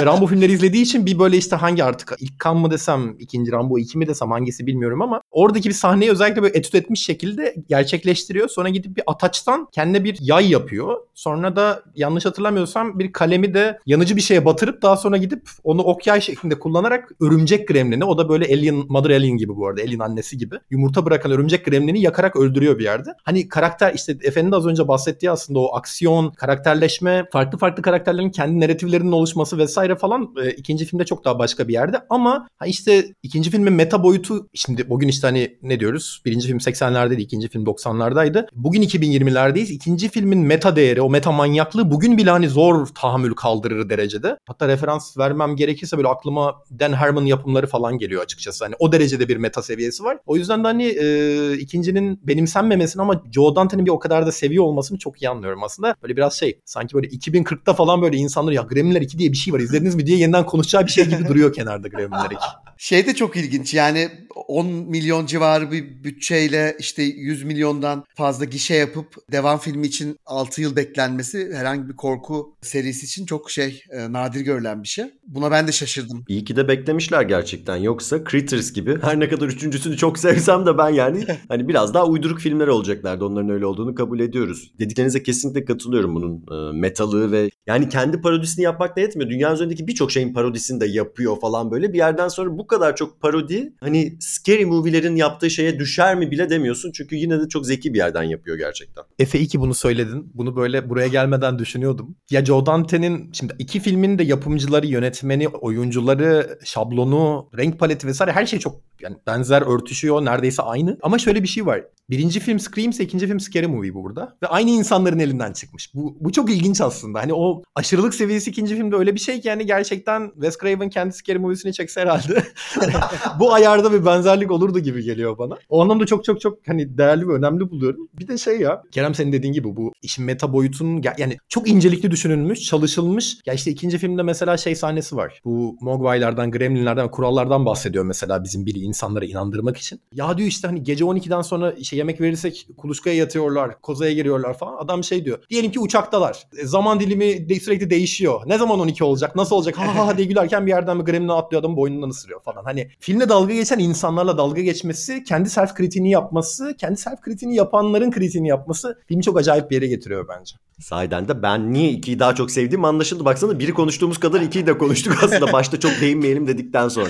Ve 0.00 0.06
Rambo 0.06 0.26
filmleri 0.26 0.52
izlediği 0.52 0.82
için 0.82 1.06
bir 1.06 1.18
böyle 1.18 1.36
işte 1.36 1.56
hangi 1.56 1.84
artık 1.84 2.16
ilk 2.18 2.38
kan 2.38 2.56
mı 2.56 2.70
desem, 2.70 3.16
ikinci 3.18 3.52
Rambo 3.52 3.78
2 3.78 3.98
mi 3.98 4.06
desem 4.06 4.30
hangisi 4.30 4.66
bilmiyorum 4.66 5.02
ama 5.02 5.20
oradaki 5.30 5.68
bir 5.68 5.74
sahneyi 5.74 6.10
özellikle 6.10 6.42
böyle 6.42 6.58
etüt 6.58 6.74
etmiş 6.74 7.04
şekilde 7.04 7.54
gerçekleştiriyor. 7.68 8.48
Sonra 8.48 8.68
gidip 8.68 8.96
bir 8.96 9.02
ataçtan 9.06 9.68
kendine 9.72 10.04
bir 10.04 10.18
yay 10.20 10.50
yapıyor. 10.50 10.96
Sonra 11.14 11.56
da 11.56 11.82
yanlış 11.94 12.26
hatırlamıyorsam 12.26 12.98
bir 12.98 13.12
kalemi 13.12 13.54
de 13.54 13.78
yanıcı 13.86 14.16
bir 14.16 14.20
şeye 14.20 14.44
batırıp 14.44 14.82
daha 14.82 14.96
sonra 14.96 15.16
gidip 15.16 15.50
onu 15.64 15.82
ok 15.82 16.06
yay 16.06 16.20
şeklinde 16.20 16.58
kullanarak 16.58 17.12
örümcek 17.20 17.68
gremlini 17.68 18.04
o 18.04 18.18
da 18.18 18.28
böyle 18.28 18.44
Alien, 18.44 18.84
Mother 18.88 19.10
Alien 19.10 19.36
gibi 19.36 19.56
bu 19.56 19.68
arada 19.68 19.82
Alien 19.82 19.98
annesi 19.98 20.38
gibi 20.38 20.56
yumurta 20.70 21.06
bırakan 21.06 21.32
örümcek 21.32 21.64
gremlini 21.64 22.00
yakarak 22.00 22.36
öldürüyor 22.36 22.78
bir 22.78 22.84
yerde. 22.84 23.10
Hani 23.22 23.48
karakter 23.48 23.94
işte 23.94 24.18
Efe'nin 24.22 24.52
de 24.52 24.56
az 24.56 24.66
önce 24.66 24.77
bahsettiği 24.86 25.30
aslında 25.30 25.58
o 25.58 25.76
aksiyon, 25.76 26.30
karakterleşme, 26.30 27.24
farklı 27.32 27.58
farklı 27.58 27.82
karakterlerin 27.82 28.30
kendi 28.30 28.60
narratiflerinin 28.60 29.12
oluşması 29.12 29.58
vesaire 29.58 29.96
falan 29.96 30.34
e, 30.44 30.50
ikinci 30.50 30.84
filmde 30.84 31.04
çok 31.04 31.24
daha 31.24 31.38
başka 31.38 31.68
bir 31.68 31.72
yerde 31.72 31.96
ama 32.10 32.48
ha 32.56 32.66
işte 32.66 33.04
ikinci 33.22 33.50
filmin 33.50 33.72
meta 33.72 34.02
boyutu 34.02 34.48
şimdi 34.54 34.90
bugün 34.90 35.08
işte 35.08 35.26
hani 35.26 35.58
ne 35.62 35.80
diyoruz? 35.80 36.22
Birinci 36.24 36.48
film 36.48 36.58
80'lerdeydi, 36.58 37.20
ikinci 37.20 37.48
film 37.48 37.64
90'lardaydı. 37.64 38.46
Bugün 38.54 38.82
2020'lerdeyiz. 38.82 39.72
İkinci 39.72 40.08
filmin 40.08 40.38
meta 40.38 40.76
değeri, 40.76 41.02
o 41.02 41.10
meta 41.10 41.32
manyaklığı 41.32 41.90
bugün 41.90 42.18
bile 42.18 42.30
hani 42.30 42.48
zor 42.48 42.86
tahammül 42.86 43.34
kaldırır 43.34 43.88
derecede. 43.90 44.38
Hatta 44.46 44.68
referans 44.68 45.18
vermem 45.18 45.56
gerekirse 45.56 45.96
böyle 45.96 46.08
aklıma 46.08 46.54
Dan 46.78 46.92
Harmon 46.92 47.24
yapımları 47.24 47.66
falan 47.66 47.98
geliyor 47.98 48.22
açıkçası. 48.22 48.64
Hani 48.64 48.74
o 48.78 48.92
derecede 48.92 49.28
bir 49.28 49.36
meta 49.36 49.62
seviyesi 49.62 50.04
var. 50.04 50.18
O 50.26 50.36
yüzden 50.36 50.64
de 50.64 50.68
hani 50.68 50.84
e, 50.84 51.52
ikincinin 51.58 52.20
benimsenmemesini 52.22 53.02
ama 53.02 53.22
Joe 53.32 53.56
Dante'nin 53.56 53.86
bir 53.86 53.90
o 53.90 53.98
kadar 53.98 54.26
da 54.26 54.32
seviyor 54.32 54.64
olmasını 54.68 54.98
çok 54.98 55.22
iyi 55.22 55.28
anlıyorum 55.28 55.62
aslında. 55.62 55.94
Böyle 56.02 56.16
biraz 56.16 56.34
şey 56.34 56.60
sanki 56.64 56.94
böyle 56.94 57.08
2040'ta 57.08 57.74
falan 57.74 58.02
böyle 58.02 58.16
insanlar 58.16 58.52
ya 58.52 58.62
Gremlinler 58.62 59.00
2 59.00 59.18
diye 59.18 59.32
bir 59.32 59.36
şey 59.36 59.54
var 59.54 59.60
izlediniz 59.60 59.94
mi 59.94 60.06
diye 60.06 60.18
yeniden 60.18 60.46
konuşacağı 60.46 60.86
bir 60.86 60.90
şey 60.90 61.04
gibi 61.04 61.24
duruyor 61.28 61.52
kenarda 61.52 61.88
Gremlinler 61.88 62.30
2. 62.30 62.36
Şey 62.78 63.06
de 63.06 63.14
çok 63.14 63.36
ilginç 63.36 63.74
yani 63.74 64.08
10 64.48 64.66
milyon 64.66 65.26
civarı 65.26 65.72
bir 65.72 66.04
bütçeyle 66.04 66.76
işte 66.78 67.02
100 67.02 67.44
milyondan 67.44 68.04
fazla 68.14 68.44
gişe 68.44 68.74
yapıp 68.74 69.14
devam 69.32 69.58
filmi 69.58 69.86
için 69.86 70.16
6 70.26 70.60
yıl 70.60 70.76
beklenmesi 70.76 71.54
herhangi 71.54 71.88
bir 71.88 71.96
korku 71.96 72.56
serisi 72.62 73.06
için 73.06 73.26
çok 73.26 73.50
şey 73.50 73.82
e, 73.90 74.12
nadir 74.12 74.40
görülen 74.40 74.82
bir 74.82 74.88
şey. 74.88 75.04
Buna 75.26 75.50
ben 75.50 75.68
de 75.68 75.72
şaşırdım. 75.72 76.24
İyi 76.28 76.44
ki 76.44 76.56
de 76.56 76.68
beklemişler 76.68 77.22
gerçekten. 77.22 77.76
Yoksa 77.76 78.24
Critters 78.30 78.72
gibi 78.72 78.98
her 79.02 79.20
ne 79.20 79.28
kadar 79.28 79.46
üçüncüsünü 79.46 79.96
çok 79.96 80.18
sevsem 80.18 80.66
de 80.66 80.78
ben 80.78 80.88
yani 80.88 81.24
hani 81.48 81.68
biraz 81.68 81.94
daha 81.94 82.06
uyduruk 82.06 82.40
filmler 82.40 82.66
olacaklardı. 82.66 83.24
Onların 83.24 83.50
öyle 83.50 83.66
olduğunu 83.66 83.94
kabul 83.94 84.20
ediyoruz. 84.20 84.57
Dediklerinize 84.78 85.22
kesinlikle 85.22 85.64
katılıyorum 85.64 86.14
bunun 86.14 86.34
e, 86.36 86.78
metalığı 86.78 87.32
ve 87.32 87.50
yani 87.66 87.88
kendi 87.88 88.20
parodisini 88.20 88.64
yapmakla 88.64 89.02
yetmiyor. 89.02 89.30
Dünya 89.30 89.54
üzerindeki 89.54 89.86
birçok 89.86 90.12
şeyin 90.12 90.34
parodisini 90.34 90.80
de 90.80 90.86
yapıyor 90.86 91.40
falan 91.40 91.70
böyle. 91.70 91.92
Bir 91.92 91.98
yerden 91.98 92.28
sonra 92.28 92.58
bu 92.58 92.66
kadar 92.66 92.96
çok 92.96 93.20
parodi 93.20 93.72
hani 93.80 94.16
scary 94.20 94.64
movie'lerin 94.64 95.16
yaptığı 95.16 95.50
şeye 95.50 95.78
düşer 95.78 96.16
mi 96.16 96.30
bile 96.30 96.50
demiyorsun. 96.50 96.92
Çünkü 96.92 97.16
yine 97.16 97.40
de 97.40 97.48
çok 97.48 97.66
zeki 97.66 97.94
bir 97.94 97.98
yerden 97.98 98.22
yapıyor 98.22 98.58
gerçekten. 98.58 99.04
Efe 99.18 99.38
iyi 99.38 99.48
ki 99.48 99.60
bunu 99.60 99.74
söyledin. 99.74 100.30
Bunu 100.34 100.56
böyle 100.56 100.90
buraya 100.90 101.08
gelmeden 101.08 101.58
düşünüyordum. 101.58 102.16
Ya 102.30 102.44
Joe 102.44 102.66
Dante'nin 102.66 103.30
şimdi 103.32 103.54
iki 103.58 103.80
filmin 103.80 104.18
de 104.18 104.24
yapımcıları, 104.24 104.86
yönetmeni, 104.86 105.48
oyuncuları, 105.48 106.58
şablonu, 106.64 107.50
renk 107.58 107.78
paleti 107.78 108.06
vesaire 108.06 108.32
her 108.32 108.46
şey 108.46 108.58
çok 108.58 108.80
yani 109.00 109.16
benzer 109.26 109.62
örtüşüyor. 109.62 110.24
Neredeyse 110.24 110.62
aynı. 110.62 110.98
Ama 111.02 111.18
şöyle 111.18 111.42
bir 111.42 111.48
şey 111.48 111.66
var. 111.66 111.84
Birinci 112.10 112.40
film 112.40 112.58
Scream 112.58 112.90
ise 112.90 113.04
ikinci 113.04 113.26
film 113.26 113.40
Scary 113.40 113.66
Movie 113.66 113.94
burada. 113.94 114.36
Ve 114.42 114.46
aynı 114.46 114.70
insanların 114.70 115.18
elinden 115.18 115.52
çıkmış. 115.52 115.94
Bu, 115.94 116.16
bu 116.20 116.32
çok 116.32 116.50
ilginç 116.50 116.80
aslında. 116.80 117.20
Hani 117.20 117.34
o 117.34 117.62
aşırılık 117.74 118.14
seviyesi 118.14 118.50
ikinci 118.50 118.76
filmde 118.76 118.96
öyle 118.96 119.14
bir 119.14 119.20
şey 119.20 119.40
ki 119.40 119.48
yani 119.48 119.66
gerçekten 119.66 120.30
Wes 120.32 120.58
Craven 120.58 120.90
kendi 120.90 121.12
Scary 121.12 121.38
Movie'sini 121.38 121.72
çekse 121.72 122.00
herhalde. 122.00 122.42
bu 123.40 123.52
ayarda 123.52 123.92
bir 123.92 124.06
benzerlik 124.06 124.50
olurdu 124.50 124.78
gibi 124.78 125.02
geliyor 125.02 125.38
bana. 125.38 125.58
O 125.68 125.82
anlamda 125.82 126.06
çok 126.06 126.24
çok 126.24 126.40
çok 126.40 126.58
hani 126.68 126.98
değerli 126.98 127.28
ve 127.28 127.32
önemli 127.32 127.70
buluyorum. 127.70 128.08
Bir 128.18 128.28
de 128.28 128.38
şey 128.38 128.60
ya 128.60 128.82
Kerem 128.92 129.14
senin 129.14 129.32
dediğin 129.32 129.52
gibi 129.52 129.76
bu 129.76 129.92
işin 130.02 130.24
meta 130.24 130.52
boyutunun 130.52 131.02
yani 131.18 131.36
çok 131.48 131.68
incelikli 131.68 132.10
düşünülmüş, 132.10 132.60
çalışılmış. 132.60 133.38
Ya 133.46 133.54
işte 133.54 133.70
ikinci 133.70 133.98
filmde 133.98 134.22
mesela 134.22 134.56
şey 134.56 134.74
sahnesi 134.74 135.16
var. 135.16 135.40
Bu 135.44 135.76
Mogwai'lardan, 135.80 136.50
Gremlinlerden, 136.50 137.10
kurallardan 137.10 137.66
bahsediyor 137.66 138.04
mesela 138.04 138.44
bizim 138.44 138.66
biri 138.66 138.78
insanları 138.78 139.26
inandırmak 139.26 139.76
için. 139.76 140.00
Ya 140.12 140.38
diyor 140.38 140.48
işte 140.48 140.68
hani 140.68 140.82
gece 140.82 141.04
12'den 141.04 141.42
sonra 141.42 141.72
işte 141.72 141.97
yemek 141.98 142.20
verirsek 142.20 142.68
kuluçkaya 142.76 143.16
yatıyorlar, 143.16 143.80
kozaya 143.80 144.12
giriyorlar 144.12 144.58
falan. 144.58 144.84
Adam 144.84 145.04
şey 145.04 145.24
diyor. 145.24 145.38
Diyelim 145.50 145.72
ki 145.72 145.80
uçaktalar. 145.80 146.48
E, 146.58 146.66
zaman 146.66 147.00
dilimi 147.00 147.48
de 147.48 147.60
sürekli 147.60 147.90
değişiyor. 147.90 148.40
Ne 148.46 148.58
zaman 148.58 148.80
12 148.80 149.04
olacak? 149.04 149.36
Nasıl 149.36 149.56
olacak? 149.56 149.78
Ha 149.78 149.96
ha 149.96 150.06
ha 150.06 150.18
diye 150.18 150.26
gülerken 150.26 150.66
bir 150.66 150.70
yerden 150.70 151.00
bir 151.00 151.04
gremlin 151.04 151.28
atlıyor 151.28 151.60
adamın 151.60 151.76
boynundan 151.76 152.08
ısırıyor 152.08 152.40
falan. 152.42 152.64
Hani 152.64 152.90
filmle 153.00 153.28
dalga 153.28 153.54
geçen 153.54 153.78
insanlarla 153.78 154.38
dalga 154.38 154.62
geçmesi, 154.62 155.24
kendi 155.24 155.50
self 155.50 155.74
kritiğini 155.74 156.10
yapması, 156.10 156.76
kendi 156.78 156.96
self 156.96 157.20
kritiğini 157.20 157.54
yapanların 157.54 158.10
kritiğini 158.10 158.48
yapması 158.48 158.98
filmi 159.08 159.22
çok 159.22 159.38
acayip 159.38 159.70
bir 159.70 159.74
yere 159.76 159.86
getiriyor 159.86 160.28
bence. 160.28 160.56
Sahiden 160.80 161.28
de 161.28 161.42
ben 161.42 161.72
niye 161.72 161.92
2'yi 161.92 162.18
daha 162.18 162.34
çok 162.34 162.50
sevdiğim 162.50 162.84
anlaşıldı. 162.84 163.24
Baksana 163.24 163.58
biri 163.58 163.74
konuştuğumuz 163.74 164.18
kadar 164.18 164.40
2'yi 164.40 164.66
de 164.66 164.78
konuştuk 164.78 165.24
aslında. 165.24 165.52
Başta 165.52 165.80
çok 165.80 166.00
değinmeyelim 166.00 166.46
dedikten 166.46 166.88
sonra. 166.88 167.08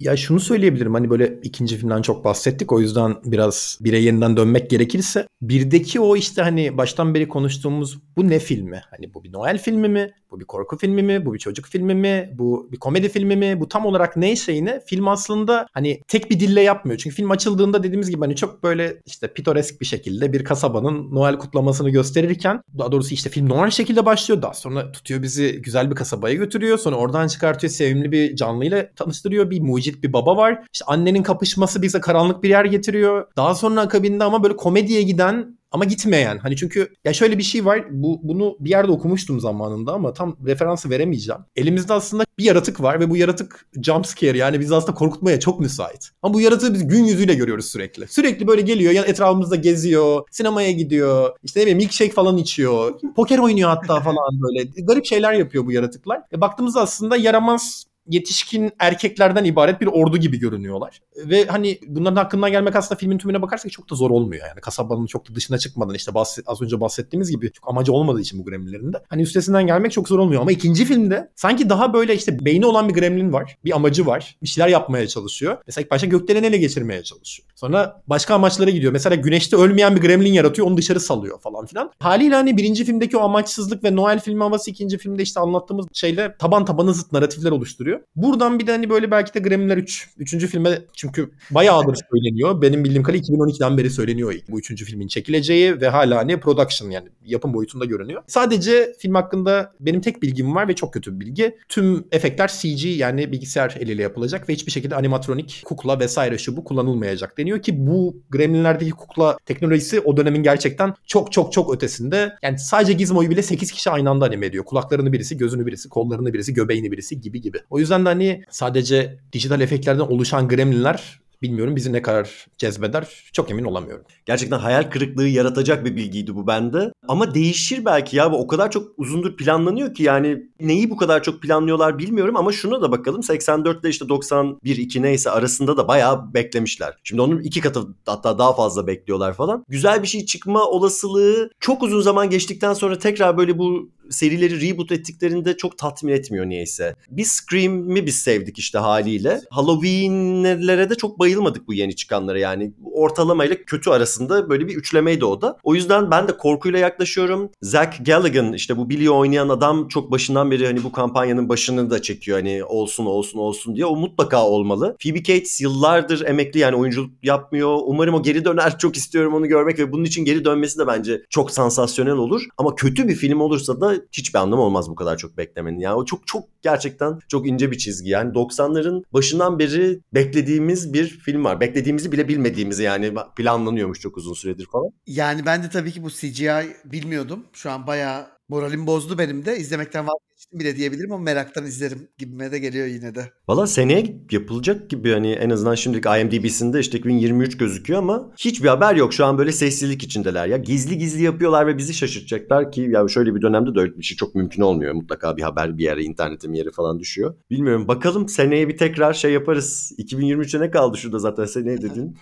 Ya 0.00 0.16
şunu 0.16 0.40
söyleyebilirim 0.40 0.94
hani 0.94 1.10
böyle 1.10 1.38
ikinci 1.42 1.76
filmden 1.76 2.02
çok 2.02 2.24
bahsettik 2.24 2.72
o 2.72 2.80
yüzden 2.80 3.16
biraz 3.24 3.78
bire 3.80 3.98
yeniden 4.18 4.36
dönmek 4.36 4.70
gerekirse 4.70 5.26
birdeki 5.42 6.00
o 6.00 6.16
işte 6.16 6.42
hani 6.42 6.76
baştan 6.76 7.14
beri 7.14 7.28
konuştuğumuz 7.28 7.98
bu 8.16 8.28
ne 8.28 8.38
filmi? 8.38 8.82
Hani 8.90 9.14
bu 9.14 9.24
bir 9.24 9.32
Noel 9.32 9.58
filmi 9.58 9.88
mi? 9.88 10.14
Bu 10.30 10.40
bir 10.40 10.44
korku 10.44 10.78
filmi 10.78 11.02
mi? 11.02 11.26
Bu 11.26 11.34
bir 11.34 11.38
çocuk 11.38 11.66
filmi 11.66 11.94
mi? 11.94 12.30
Bu 12.38 12.68
bir 12.72 12.76
komedi 12.76 13.08
filmi 13.08 13.36
mi? 13.36 13.60
Bu 13.60 13.68
tam 13.68 13.86
olarak 13.86 14.16
ne 14.16 14.36
şeyini 14.36 14.80
film 14.86 15.08
aslında 15.08 15.66
hani 15.72 16.00
tek 16.08 16.30
bir 16.30 16.40
dille 16.40 16.60
yapmıyor. 16.60 16.98
Çünkü 16.98 17.16
film 17.16 17.30
açıldığında 17.30 17.82
dediğimiz 17.82 18.10
gibi 18.10 18.20
hani 18.20 18.36
çok 18.36 18.62
böyle 18.62 18.96
işte 19.06 19.32
pitoresk 19.32 19.80
bir 19.80 19.86
şekilde 19.86 20.32
bir 20.32 20.44
kasabanın 20.44 21.14
Noel 21.14 21.38
kutlamasını 21.38 21.90
gösterirken 21.90 22.60
daha 22.78 22.92
doğrusu 22.92 23.14
işte 23.14 23.30
film 23.30 23.48
Noel 23.48 23.70
şekilde 23.70 24.06
başlıyor. 24.06 24.42
Daha 24.42 24.54
sonra 24.54 24.92
tutuyor 24.92 25.22
bizi 25.22 25.62
güzel 25.62 25.90
bir 25.90 25.96
kasabaya 25.96 26.34
götürüyor. 26.34 26.78
Sonra 26.78 26.96
oradan 26.96 27.28
çıkartıyor 27.28 27.70
sevimli 27.70 28.12
bir 28.12 28.36
canlıyla 28.36 28.88
tanıştırıyor. 28.96 29.50
Bir 29.50 29.60
mucit 29.60 30.02
bir 30.02 30.12
baba 30.12 30.36
var. 30.36 30.64
İşte 30.72 30.84
annenin 30.88 31.22
kapışması 31.22 31.82
bize 31.82 32.00
karanlık 32.00 32.42
bir 32.42 32.48
yer 32.48 32.64
getiriyor. 32.64 33.26
Daha 33.36 33.54
sonra 33.54 33.80
akabinde 33.80 34.07
ama 34.18 34.42
böyle 34.42 34.56
komediye 34.56 35.02
giden 35.02 35.58
ama 35.72 35.84
gitmeyen. 35.84 36.38
Hani 36.38 36.56
çünkü 36.56 36.88
ya 37.04 37.12
şöyle 37.12 37.38
bir 37.38 37.42
şey 37.42 37.64
var. 37.64 37.84
Bu 37.90 38.20
bunu 38.22 38.56
bir 38.60 38.70
yerde 38.70 38.92
okumuştum 38.92 39.40
zamanında 39.40 39.92
ama 39.92 40.12
tam 40.12 40.36
referansı 40.46 40.90
veremeyeceğim. 40.90 41.40
Elimizde 41.56 41.92
aslında 41.92 42.24
bir 42.38 42.44
yaratık 42.44 42.82
var 42.82 43.00
ve 43.00 43.10
bu 43.10 43.16
yaratık 43.16 43.66
jump 43.82 44.06
scare 44.06 44.38
yani 44.38 44.60
bizi 44.60 44.74
aslında 44.74 44.94
korkutmaya 44.94 45.40
çok 45.40 45.60
müsait. 45.60 46.10
Ama 46.22 46.34
bu 46.34 46.40
yaratığı 46.40 46.74
biz 46.74 46.88
gün 46.88 47.04
yüzüyle 47.04 47.34
görüyoruz 47.34 47.66
sürekli. 47.66 48.08
Sürekli 48.08 48.46
böyle 48.46 48.60
geliyor 48.62 48.92
ya 48.92 49.04
etrafımızda 49.04 49.56
geziyor, 49.56 50.22
sinemaya 50.30 50.72
gidiyor, 50.72 51.30
işte 51.42 51.60
ne 51.60 51.62
bileyim 51.62 51.78
milkshake 51.78 52.12
falan 52.12 52.36
içiyor, 52.36 53.00
poker 53.16 53.38
oynuyor 53.38 53.68
hatta 53.68 54.00
falan 54.00 54.40
böyle. 54.42 54.68
Garip 54.86 55.06
şeyler 55.06 55.32
yapıyor 55.32 55.66
bu 55.66 55.72
yaratıklar. 55.72 56.22
E 56.32 56.40
baktığımızda 56.40 56.80
aslında 56.80 57.16
yaramaz 57.16 57.84
yetişkin 58.08 58.72
erkeklerden 58.78 59.44
ibaret 59.44 59.80
bir 59.80 59.86
ordu 59.86 60.16
gibi 60.16 60.38
görünüyorlar. 60.38 61.00
Ve 61.16 61.46
hani 61.46 61.78
bunların 61.86 62.16
hakkından 62.16 62.50
gelmek 62.50 62.76
aslında 62.76 62.98
filmin 62.98 63.18
tümüne 63.18 63.42
bakarsak 63.42 63.72
çok 63.72 63.90
da 63.90 63.94
zor 63.94 64.10
olmuyor 64.10 64.46
yani. 64.48 64.60
Kasabanın 64.60 65.06
çok 65.06 65.30
da 65.30 65.34
dışına 65.34 65.58
çıkmadan 65.58 65.94
işte 65.94 66.14
bahset, 66.14 66.44
az 66.48 66.62
önce 66.62 66.80
bahsettiğimiz 66.80 67.30
gibi 67.30 67.52
çok 67.52 67.68
amacı 67.68 67.92
olmadığı 67.92 68.20
için 68.20 68.40
bu 68.40 68.44
gremlinlerin 68.44 68.92
de. 68.92 69.02
Hani 69.08 69.22
üstesinden 69.22 69.66
gelmek 69.66 69.92
çok 69.92 70.08
zor 70.08 70.18
olmuyor 70.18 70.42
ama 70.42 70.52
ikinci 70.52 70.84
filmde 70.84 71.30
sanki 71.34 71.70
daha 71.70 71.92
böyle 71.92 72.14
işte 72.14 72.44
beyni 72.44 72.66
olan 72.66 72.88
bir 72.88 72.94
gremlin 72.94 73.32
var. 73.32 73.56
Bir 73.64 73.76
amacı 73.76 74.06
var. 74.06 74.36
Bir 74.42 74.48
şeyler 74.48 74.68
yapmaya 74.68 75.08
çalışıyor. 75.08 75.56
Mesela 75.66 75.84
ilk 75.84 75.90
başta 75.90 76.06
gökdelen 76.06 76.42
ele 76.42 76.56
geçirmeye 76.56 77.02
çalışıyor. 77.02 77.48
Sonra 77.54 78.02
başka 78.06 78.34
amaçlara 78.34 78.70
gidiyor. 78.70 78.92
Mesela 78.92 79.16
güneşte 79.16 79.56
ölmeyen 79.56 79.96
bir 79.96 80.00
gremlin 80.00 80.32
yaratıyor 80.32 80.68
onu 80.68 80.76
dışarı 80.76 81.00
salıyor 81.00 81.40
falan 81.40 81.66
filan. 81.66 81.92
Haliyle 82.00 82.34
hani 82.34 82.56
birinci 82.56 82.84
filmdeki 82.84 83.16
o 83.16 83.20
amaçsızlık 83.20 83.84
ve 83.84 83.96
Noel 83.96 84.20
filmi 84.20 84.42
havası 84.42 84.70
ikinci 84.70 84.98
filmde 84.98 85.22
işte 85.22 85.40
anlattığımız 85.40 85.86
şeyle 85.92 86.34
taban 86.38 86.64
tabana 86.64 86.92
zıt 86.92 87.12
narratifler 87.12 87.50
oluşturuyor. 87.50 87.97
Gösteriyor. 87.98 88.08
Buradan 88.16 88.58
bir 88.58 88.66
de 88.66 88.72
hani 88.72 88.90
böyle 88.90 89.10
belki 89.10 89.34
de 89.34 89.38
Gremlinler 89.38 89.76
3. 89.76 90.08
Üçüncü 90.16 90.46
filme 90.46 90.78
çünkü 90.96 91.30
bayağıdır 91.50 91.98
söyleniyor. 92.10 92.62
Benim 92.62 92.84
bildiğim 92.84 93.02
kadarıyla 93.02 93.36
2012'den 93.36 93.78
beri 93.78 93.90
söyleniyor 93.90 94.34
bu 94.48 94.58
üçüncü 94.58 94.84
filmin 94.84 95.08
çekileceği 95.08 95.80
ve 95.80 95.88
hala 95.88 96.18
hani 96.18 96.40
production 96.40 96.90
yani 96.90 97.08
yapım 97.24 97.54
boyutunda 97.54 97.84
görünüyor. 97.84 98.22
Sadece 98.26 98.92
film 98.98 99.14
hakkında 99.14 99.72
benim 99.80 100.00
tek 100.00 100.22
bilgim 100.22 100.54
var 100.54 100.68
ve 100.68 100.74
çok 100.74 100.94
kötü 100.94 101.14
bir 101.14 101.26
bilgi. 101.26 101.56
Tüm 101.68 102.04
efektler 102.12 102.48
CG 102.48 102.84
yani 102.84 103.32
bilgisayar 103.32 103.76
eliyle 103.80 104.02
yapılacak 104.02 104.48
ve 104.48 104.52
hiçbir 104.52 104.72
şekilde 104.72 104.96
animatronik, 104.96 105.62
kukla 105.64 106.00
vesaire 106.00 106.38
şu 106.38 106.56
bu 106.56 106.64
kullanılmayacak 106.64 107.38
deniyor 107.38 107.62
ki 107.62 107.86
bu 107.86 108.22
Gremlinlerdeki 108.30 108.90
kukla 108.90 109.36
teknolojisi 109.46 110.00
o 110.00 110.16
dönemin 110.16 110.42
gerçekten 110.42 110.94
çok 111.06 111.32
çok 111.32 111.52
çok 111.52 111.74
ötesinde. 111.74 112.32
Yani 112.42 112.58
sadece 112.58 112.92
Gizmo'yu 112.92 113.30
bile 113.30 113.42
8 113.42 113.72
kişi 113.72 113.90
aynı 113.90 114.10
anda 114.10 114.24
anime 114.24 114.46
ediyor. 114.46 114.64
Kulaklarını 114.64 115.12
birisi, 115.12 115.36
gözünü 115.36 115.66
birisi, 115.66 115.88
kollarını 115.88 116.32
birisi, 116.32 116.54
göbeğini 116.54 116.92
birisi 116.92 117.20
gibi 117.20 117.40
gibi. 117.40 117.58
O 117.70 117.78
yüzden 117.78 117.87
de 117.90 118.08
hani 118.08 118.44
sadece 118.50 119.18
dijital 119.32 119.60
efektlerden 119.60 120.00
oluşan 120.00 120.48
Gremlinler 120.48 121.18
bilmiyorum 121.42 121.76
bizi 121.76 121.92
ne 121.92 122.02
kadar 122.02 122.46
cezbeder 122.58 123.08
çok 123.32 123.50
emin 123.50 123.64
olamıyorum. 123.64 124.04
Gerçekten 124.26 124.58
hayal 124.58 124.82
kırıklığı 124.82 125.28
yaratacak 125.28 125.84
bir 125.84 125.96
bilgiydi 125.96 126.34
bu 126.34 126.46
bende. 126.46 126.92
Ama 127.08 127.34
değişir 127.34 127.84
belki 127.84 128.16
ya. 128.16 128.32
Bu 128.32 128.36
o 128.36 128.46
kadar 128.46 128.70
çok 128.70 128.88
uzundur 128.96 129.36
planlanıyor 129.36 129.94
ki 129.94 130.02
yani 130.02 130.42
neyi 130.60 130.90
bu 130.90 130.96
kadar 130.96 131.22
çok 131.22 131.42
planlıyorlar 131.42 131.98
bilmiyorum 131.98 132.36
ama 132.36 132.52
şuna 132.52 132.82
da 132.82 132.90
bakalım. 132.90 133.22
84 133.22 133.80
ile 133.80 133.88
işte 133.88 134.08
91 134.08 134.76
2 134.76 135.02
neyse 135.02 135.30
arasında 135.30 135.76
da 135.76 135.88
bayağı 135.88 136.34
beklemişler. 136.34 136.94
Şimdi 137.04 137.22
onun 137.22 137.40
iki 137.40 137.60
katı 137.60 137.86
hatta 138.06 138.38
daha 138.38 138.54
fazla 138.54 138.86
bekliyorlar 138.86 139.32
falan. 139.32 139.64
Güzel 139.68 140.02
bir 140.02 140.08
şey 140.08 140.26
çıkma 140.26 140.64
olasılığı 140.64 141.50
çok 141.60 141.82
uzun 141.82 142.00
zaman 142.00 142.30
geçtikten 142.30 142.74
sonra 142.74 142.98
tekrar 142.98 143.38
böyle 143.38 143.58
bu 143.58 143.90
serileri 144.10 144.68
reboot 144.68 144.92
ettiklerinde 144.92 145.56
çok 145.56 145.78
tatmin 145.78 146.12
etmiyor 146.12 146.46
niyeyse. 146.46 146.96
Biz 147.10 147.28
Scream'i 147.28 148.06
biz 148.06 148.18
sevdik 148.18 148.58
işte 148.58 148.78
haliyle. 148.78 149.40
Halloween'lere 149.50 150.90
de 150.90 150.94
çok 150.94 151.18
bayılmadık 151.18 151.68
bu 151.68 151.74
yeni 151.74 151.96
çıkanlara 151.96 152.38
yani. 152.38 152.72
Ortalamayla 152.92 153.56
kötü 153.66 153.90
arasında 153.90 154.50
böyle 154.50 154.68
bir 154.68 154.76
üçlemeydi 154.76 155.24
o 155.24 155.40
da. 155.40 155.56
O 155.62 155.74
yüzden 155.74 156.10
ben 156.10 156.28
de 156.28 156.36
korkuyla 156.36 156.78
yaklaşıyorum. 156.78 157.50
Zach 157.62 158.04
Galligan 158.04 158.52
işte 158.52 158.76
bu 158.76 158.90
Billy 158.90 159.10
oynayan 159.10 159.48
adam 159.48 159.88
çok 159.88 160.10
başından 160.10 160.50
beri 160.50 160.66
hani 160.66 160.84
bu 160.84 160.92
kampanyanın 160.92 161.48
başını 161.48 161.90
da 161.90 162.02
çekiyor 162.02 162.38
hani 162.38 162.64
olsun 162.64 163.06
olsun 163.06 163.38
olsun 163.38 163.76
diye. 163.76 163.86
O 163.86 163.96
mutlaka 163.96 164.46
olmalı. 164.46 164.96
Phoebe 165.02 165.22
Cates 165.22 165.60
yıllardır 165.60 166.26
emekli 166.26 166.60
yani 166.60 166.76
oyunculuk 166.76 167.10
yapmıyor. 167.22 167.78
Umarım 167.84 168.14
o 168.14 168.22
geri 168.22 168.44
döner. 168.44 168.78
Çok 168.78 168.96
istiyorum 168.96 169.34
onu 169.34 169.46
görmek 169.46 169.78
ve 169.78 169.92
bunun 169.92 170.04
için 170.04 170.24
geri 170.24 170.44
dönmesi 170.44 170.78
de 170.78 170.86
bence 170.86 171.22
çok 171.30 171.50
sansasyonel 171.50 172.12
olur. 172.12 172.42
Ama 172.58 172.74
kötü 172.74 173.08
bir 173.08 173.14
film 173.14 173.40
olursa 173.40 173.80
da 173.80 173.94
hiçbir 174.12 174.38
anlamı 174.38 174.62
olmaz 174.62 174.90
bu 174.90 174.94
kadar 174.94 175.16
çok 175.16 175.36
beklemenin. 175.36 175.78
Yani 175.78 175.94
o 175.94 176.04
çok 176.04 176.26
çok 176.26 176.44
gerçekten 176.62 177.18
çok 177.28 177.48
ince 177.48 177.70
bir 177.70 177.78
çizgi. 177.78 178.10
Yani 178.10 178.32
90'ların 178.32 179.04
başından 179.12 179.58
beri 179.58 180.00
beklediğimiz 180.14 180.92
bir 180.92 181.08
film 181.08 181.44
var. 181.44 181.60
Beklediğimizi 181.60 182.12
bile 182.12 182.28
bilmediğimiz 182.28 182.78
yani 182.78 183.14
planlanıyormuş 183.36 184.00
çok 184.00 184.16
uzun 184.16 184.34
süredir 184.34 184.66
falan. 184.72 184.90
Yani 185.06 185.46
ben 185.46 185.62
de 185.62 185.70
tabii 185.70 185.92
ki 185.92 186.02
bu 186.02 186.10
CGI 186.10 186.76
bilmiyordum. 186.84 187.44
Şu 187.52 187.70
an 187.70 187.86
bayağı 187.86 188.26
moralim 188.48 188.86
bozdu 188.86 189.18
benim 189.18 189.44
de. 189.44 189.56
İzlemekten 189.56 190.06
vazgeçtim 190.38 190.60
bile 190.60 190.76
diyebilirim 190.76 191.12
ama 191.12 191.22
meraktan 191.22 191.66
izlerim 191.66 192.08
gibime 192.18 192.52
de 192.52 192.58
geliyor 192.58 192.86
yine 192.86 193.14
de. 193.14 193.32
Valla 193.48 193.66
seneye 193.66 194.16
yapılacak 194.30 194.90
gibi 194.90 195.12
hani 195.12 195.32
en 195.32 195.50
azından 195.50 195.74
şimdilik 195.74 196.06
IMDb'sinde 196.06 196.80
işte 196.80 196.98
2023 196.98 197.56
gözüküyor 197.56 197.98
ama 197.98 198.32
hiçbir 198.36 198.68
haber 198.68 198.94
yok. 198.94 199.12
Şu 199.12 199.24
an 199.24 199.38
böyle 199.38 199.52
sessizlik 199.52 200.02
içindeler 200.02 200.46
ya. 200.46 200.56
Gizli 200.56 200.98
gizli 200.98 201.22
yapıyorlar 201.22 201.66
ve 201.66 201.78
bizi 201.78 201.94
şaşırtacaklar 201.94 202.72
ki 202.72 202.80
ya 202.90 203.08
şöyle 203.08 203.34
bir 203.34 203.42
dönemde 203.42 203.74
de 203.74 203.80
öyle 203.80 203.98
bir 203.98 204.02
şey 204.02 204.16
çok 204.16 204.34
mümkün 204.34 204.62
olmuyor. 204.62 204.94
Mutlaka 204.94 205.36
bir 205.36 205.42
haber 205.42 205.78
bir 205.78 205.84
yere 205.84 206.02
internetin 206.02 206.52
bir 206.52 206.58
yere 206.58 206.70
falan 206.70 206.98
düşüyor. 207.00 207.34
Bilmiyorum 207.50 207.88
bakalım 207.88 208.28
seneye 208.28 208.68
bir 208.68 208.76
tekrar 208.76 209.12
şey 209.12 209.32
yaparız. 209.32 209.92
2023'e 209.98 210.60
ne 210.60 210.70
kaldı 210.70 210.96
şurada 210.98 211.18
zaten 211.18 211.44
seneye 211.44 211.78
dedin. 211.82 212.16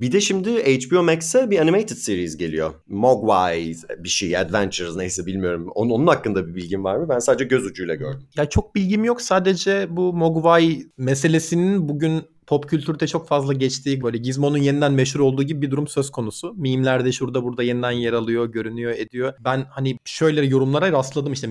bir 0.00 0.12
de 0.12 0.20
şimdi 0.20 0.50
HBO 0.50 1.02
Max'e 1.02 1.50
bir 1.50 1.58
animated 1.58 1.96
series 1.96 2.36
geliyor. 2.36 2.70
Mogwai 2.88 3.76
bir 3.98 4.08
şey 4.08 4.36
Adventures 4.36 4.96
neyse 4.96 5.26
bilmiyorum. 5.26 5.68
Onun, 5.74 5.90
onun 5.90 6.06
hakkında 6.06 6.48
bir 6.48 6.54
bilgin 6.54 6.84
var 6.84 6.96
mı? 6.96 7.08
Ben 7.08 7.18
sadece 7.18 7.44
göz 7.56 7.66
ucuyla 7.66 7.94
gördüm. 7.94 8.26
Ya 8.36 8.48
çok 8.48 8.74
bilgim 8.74 9.04
yok. 9.04 9.22
Sadece 9.22 9.86
bu 9.90 10.12
Mogwai 10.12 10.86
meselesinin 10.96 11.88
bugün 11.88 12.22
pop 12.46 12.68
kültürde 12.68 13.06
çok 13.06 13.28
fazla 13.28 13.52
geçtiği 13.52 14.02
böyle 14.02 14.18
Gizmo'nun 14.18 14.58
yeniden 14.58 14.92
meşhur 14.92 15.20
olduğu 15.20 15.42
gibi 15.42 15.62
bir 15.62 15.70
durum 15.70 15.88
söz 15.88 16.10
konusu. 16.10 16.54
Mimlerde 16.54 17.12
şurada 17.12 17.44
burada 17.44 17.62
yeniden 17.62 17.90
yer 17.90 18.12
alıyor, 18.12 18.46
görünüyor, 18.46 18.92
ediyor. 18.92 19.32
Ben 19.40 19.66
hani 19.70 19.98
şöyle 20.04 20.46
yorumlara 20.46 20.92
rastladım 20.92 21.32
işte 21.32 21.48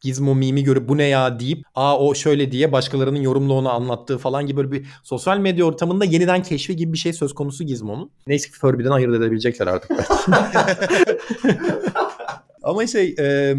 Gizmo 0.00 0.34
mimi 0.34 0.64
görüp 0.64 0.88
bu 0.88 0.96
ne 0.96 1.04
ya 1.04 1.40
deyip 1.40 1.64
aa 1.74 1.98
o 1.98 2.14
şöyle 2.14 2.52
diye 2.52 2.72
başkalarının 2.72 3.20
yorumla 3.20 3.54
onu 3.54 3.70
anlattığı 3.70 4.18
falan 4.18 4.46
gibi 4.46 4.56
böyle 4.56 4.72
bir 4.72 4.86
sosyal 5.02 5.38
medya 5.38 5.64
ortamında 5.64 6.04
yeniden 6.04 6.42
keşfi 6.42 6.76
gibi 6.76 6.92
bir 6.92 6.98
şey 6.98 7.12
söz 7.12 7.34
konusu 7.34 7.64
Gizmo'nun. 7.64 8.10
Neyse 8.26 8.50
ki 8.50 8.58
Furby'den 8.58 8.90
ayırt 8.90 9.14
edebilecekler 9.14 9.66
artık 9.66 9.90
Ama 12.62 12.86
şey 12.86 13.14
e, 13.18 13.54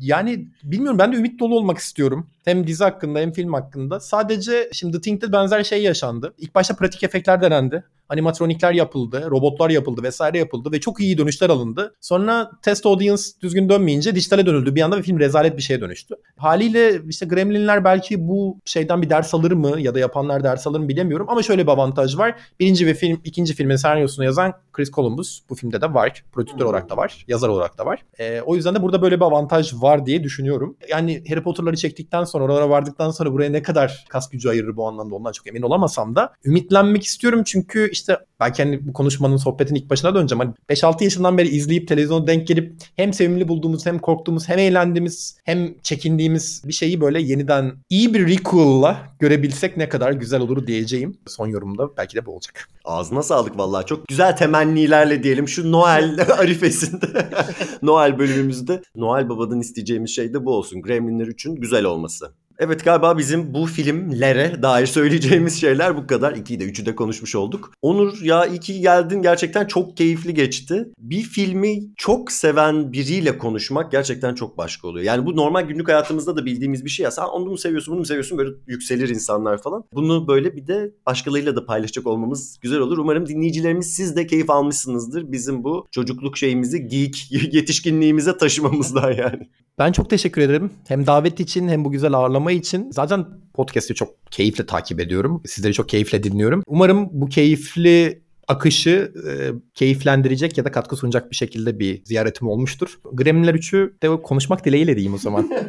yani 0.00 0.46
bilmiyorum 0.62 0.98
ben 0.98 1.12
de 1.12 1.16
ümit 1.16 1.40
dolu 1.40 1.56
olmak 1.56 1.78
istiyorum. 1.78 2.30
Hem 2.44 2.66
dizi 2.66 2.84
hakkında 2.84 3.18
hem 3.18 3.32
film 3.32 3.52
hakkında. 3.52 4.00
Sadece 4.00 4.68
şimdi 4.72 4.96
The 4.96 5.00
Thing'de 5.00 5.32
benzer 5.32 5.64
şey 5.64 5.82
yaşandı. 5.82 6.34
İlk 6.38 6.54
başta 6.54 6.76
pratik 6.76 7.02
efektler 7.02 7.42
denendi. 7.42 7.84
Animatronikler 8.12 8.72
yapıldı, 8.72 9.26
robotlar 9.30 9.70
yapıldı 9.70 10.02
vesaire 10.02 10.38
yapıldı 10.38 10.72
ve 10.72 10.80
çok 10.80 11.00
iyi 11.00 11.18
dönüşler 11.18 11.50
alındı. 11.50 11.94
Sonra 12.00 12.50
test 12.62 12.86
audience 12.86 13.22
düzgün 13.42 13.68
dönmeyince 13.68 14.14
dijitale 14.14 14.46
dönüldü 14.46 14.74
bir 14.74 14.82
anda 14.82 14.98
ve 14.98 15.02
film 15.02 15.18
rezalet 15.18 15.56
bir 15.56 15.62
şeye 15.62 15.80
dönüştü. 15.80 16.14
Haliyle 16.36 17.00
işte 17.08 17.26
Gremlinler 17.26 17.84
belki 17.84 18.28
bu 18.28 18.60
şeyden 18.64 19.02
bir 19.02 19.10
ders 19.10 19.34
alır 19.34 19.52
mı 19.52 19.80
ya 19.80 19.94
da 19.94 19.98
yapanlar 19.98 20.44
ders 20.44 20.66
alır 20.66 20.80
mı 20.80 20.88
bilemiyorum 20.88 21.26
ama 21.30 21.42
şöyle 21.42 21.62
bir 21.62 21.72
avantaj 21.72 22.18
var. 22.18 22.40
Birinci 22.60 22.86
ve 22.86 22.94
film, 22.94 23.20
ikinci 23.24 23.54
filmin 23.54 23.76
senaryosunu 23.76 24.24
yazan 24.24 24.52
Chris 24.72 24.90
Columbus 24.90 25.40
bu 25.50 25.54
filmde 25.54 25.80
de 25.80 25.94
var. 25.94 26.24
Prodüktör 26.32 26.64
olarak 26.64 26.90
da 26.90 26.96
var, 26.96 27.24
yazar 27.28 27.48
olarak 27.48 27.78
da 27.78 27.86
var. 27.86 28.02
E, 28.18 28.40
o 28.40 28.56
yüzden 28.56 28.74
de 28.74 28.82
burada 28.82 29.02
böyle 29.02 29.16
bir 29.16 29.24
avantaj 29.24 29.74
var 29.74 30.06
diye 30.06 30.24
düşünüyorum. 30.24 30.76
Yani 30.88 31.24
Harry 31.28 31.42
Potter'ları 31.42 31.76
çektikten 31.76 32.24
sonra 32.24 32.44
oralara 32.44 32.70
vardıktan 32.70 33.10
sonra 33.10 33.32
buraya 33.32 33.50
ne 33.50 33.62
kadar 33.62 34.04
kas 34.08 34.30
gücü 34.30 34.48
ayırır 34.48 34.76
bu 34.76 34.88
anlamda 34.88 35.14
ondan 35.14 35.32
çok 35.32 35.46
emin 35.46 35.62
olamasam 35.62 36.16
da 36.16 36.32
ümitlenmek 36.44 37.04
istiyorum 37.04 37.42
çünkü 37.46 37.90
işte 37.90 38.01
belki 38.40 38.62
hani 38.62 38.86
bu 38.86 38.92
konuşmanın 38.92 39.36
sohbetin 39.36 39.74
ilk 39.74 39.90
başına 39.90 40.14
döneceğim. 40.14 40.40
Hani 40.40 40.78
5-6 40.78 41.04
yaşından 41.04 41.38
beri 41.38 41.48
izleyip 41.48 41.88
televizyona 41.88 42.26
denk 42.26 42.46
gelip 42.46 42.74
hem 42.96 43.12
sevimli 43.12 43.48
bulduğumuz 43.48 43.86
hem 43.86 43.98
korktuğumuz 43.98 44.48
hem 44.48 44.58
eğlendiğimiz 44.58 45.36
hem 45.44 45.74
çekindiğimiz 45.82 46.62
bir 46.66 46.72
şeyi 46.72 47.00
böyle 47.00 47.22
yeniden 47.22 47.72
iyi 47.90 48.14
bir 48.14 48.26
recall'la 48.26 48.98
görebilsek 49.18 49.76
ne 49.76 49.88
kadar 49.88 50.12
güzel 50.12 50.40
olur 50.40 50.66
diyeceğim. 50.66 51.16
Son 51.26 51.46
yorumda 51.46 51.96
belki 51.96 52.16
de 52.16 52.26
bu 52.26 52.32
olacak. 52.32 52.68
Ağzına 52.84 53.22
sağlık 53.22 53.58
vallahi. 53.58 53.86
Çok 53.86 54.08
güzel 54.08 54.36
temennilerle 54.36 55.22
diyelim 55.22 55.48
şu 55.48 55.72
Noel 55.72 56.26
arifesinde. 56.38 57.06
Noel 57.82 58.18
bölümümüzde 58.18 58.82
Noel 58.96 59.28
Baba'dan 59.28 59.60
isteyeceğimiz 59.60 60.10
şey 60.10 60.34
de 60.34 60.44
bu 60.44 60.54
olsun. 60.54 60.82
Gremlinler 60.82 61.26
için 61.26 61.54
güzel 61.56 61.84
olması. 61.84 62.32
Evet 62.58 62.84
galiba 62.84 63.18
bizim 63.18 63.54
bu 63.54 63.66
filmlere 63.66 64.62
dair 64.62 64.86
söyleyeceğimiz 64.86 65.60
şeyler 65.60 65.96
bu 65.96 66.06
kadar. 66.06 66.32
İkiyi 66.32 66.60
de 66.60 66.64
üçü 66.64 66.86
de 66.86 66.94
konuşmuş 66.94 67.34
olduk. 67.34 67.72
Onur 67.82 68.22
ya 68.22 68.46
iyi 68.46 68.60
ki 68.60 68.80
geldin. 68.80 69.22
Gerçekten 69.22 69.66
çok 69.66 69.96
keyifli 69.96 70.34
geçti. 70.34 70.88
Bir 70.98 71.22
filmi 71.22 71.80
çok 71.96 72.32
seven 72.32 72.92
biriyle 72.92 73.38
konuşmak 73.38 73.92
gerçekten 73.92 74.34
çok 74.34 74.58
başka 74.58 74.88
oluyor. 74.88 75.04
Yani 75.04 75.26
bu 75.26 75.36
normal 75.36 75.62
günlük 75.62 75.88
hayatımızda 75.88 76.36
da 76.36 76.44
bildiğimiz 76.44 76.84
bir 76.84 76.90
şey 76.90 77.04
ya. 77.04 77.10
Sen 77.10 77.22
onu 77.22 77.44
mu 77.44 77.58
seviyorsun 77.58 77.92
bunu 77.92 77.98
mu 78.00 78.06
seviyorsun 78.06 78.38
böyle 78.38 78.50
yükselir 78.66 79.08
insanlar 79.08 79.62
falan. 79.62 79.84
Bunu 79.92 80.28
böyle 80.28 80.56
bir 80.56 80.66
de 80.66 80.94
başkalarıyla 81.06 81.56
da 81.56 81.66
paylaşacak 81.66 82.06
olmamız 82.06 82.58
güzel 82.60 82.78
olur. 82.78 82.98
Umarım 82.98 83.26
dinleyicilerimiz 83.26 83.94
siz 83.94 84.16
de 84.16 84.26
keyif 84.26 84.50
almışsınızdır. 84.50 85.32
Bizim 85.32 85.64
bu 85.64 85.86
çocukluk 85.90 86.36
şeyimizi 86.36 86.86
geek 86.86 87.28
yetişkinliğimize 87.52 88.36
taşımamızdan 88.36 89.12
yani. 89.12 89.48
Ben 89.78 89.92
çok 89.92 90.10
teşekkür 90.10 90.42
ederim. 90.42 90.70
Hem 90.88 91.06
davet 91.06 91.40
için 91.40 91.68
hem 91.68 91.84
bu 91.84 91.90
güzel 91.90 92.12
ağırlama 92.12 92.41
için. 92.50 92.90
Zaten 92.90 93.26
podcast'i 93.54 93.94
çok 93.94 94.26
keyifle 94.30 94.66
takip 94.66 95.00
ediyorum. 95.00 95.42
Sizleri 95.46 95.72
çok 95.72 95.88
keyifle 95.88 96.22
dinliyorum. 96.22 96.62
Umarım 96.66 97.08
bu 97.12 97.28
keyifli 97.28 98.22
akışı 98.48 99.12
e, 99.28 99.32
keyiflendirecek 99.74 100.58
ya 100.58 100.64
da 100.64 100.70
katkı 100.70 100.96
sunacak 100.96 101.30
bir 101.30 101.36
şekilde 101.36 101.78
bir 101.78 102.04
ziyaretim 102.04 102.48
olmuştur. 102.48 102.98
Gremlinler 103.12 103.54
3'ü 103.54 103.96
de 104.02 104.22
konuşmak 104.22 104.64
dileğiyle 104.64 104.96
diyeyim 104.96 105.14
o 105.14 105.18
zaman. 105.18 105.50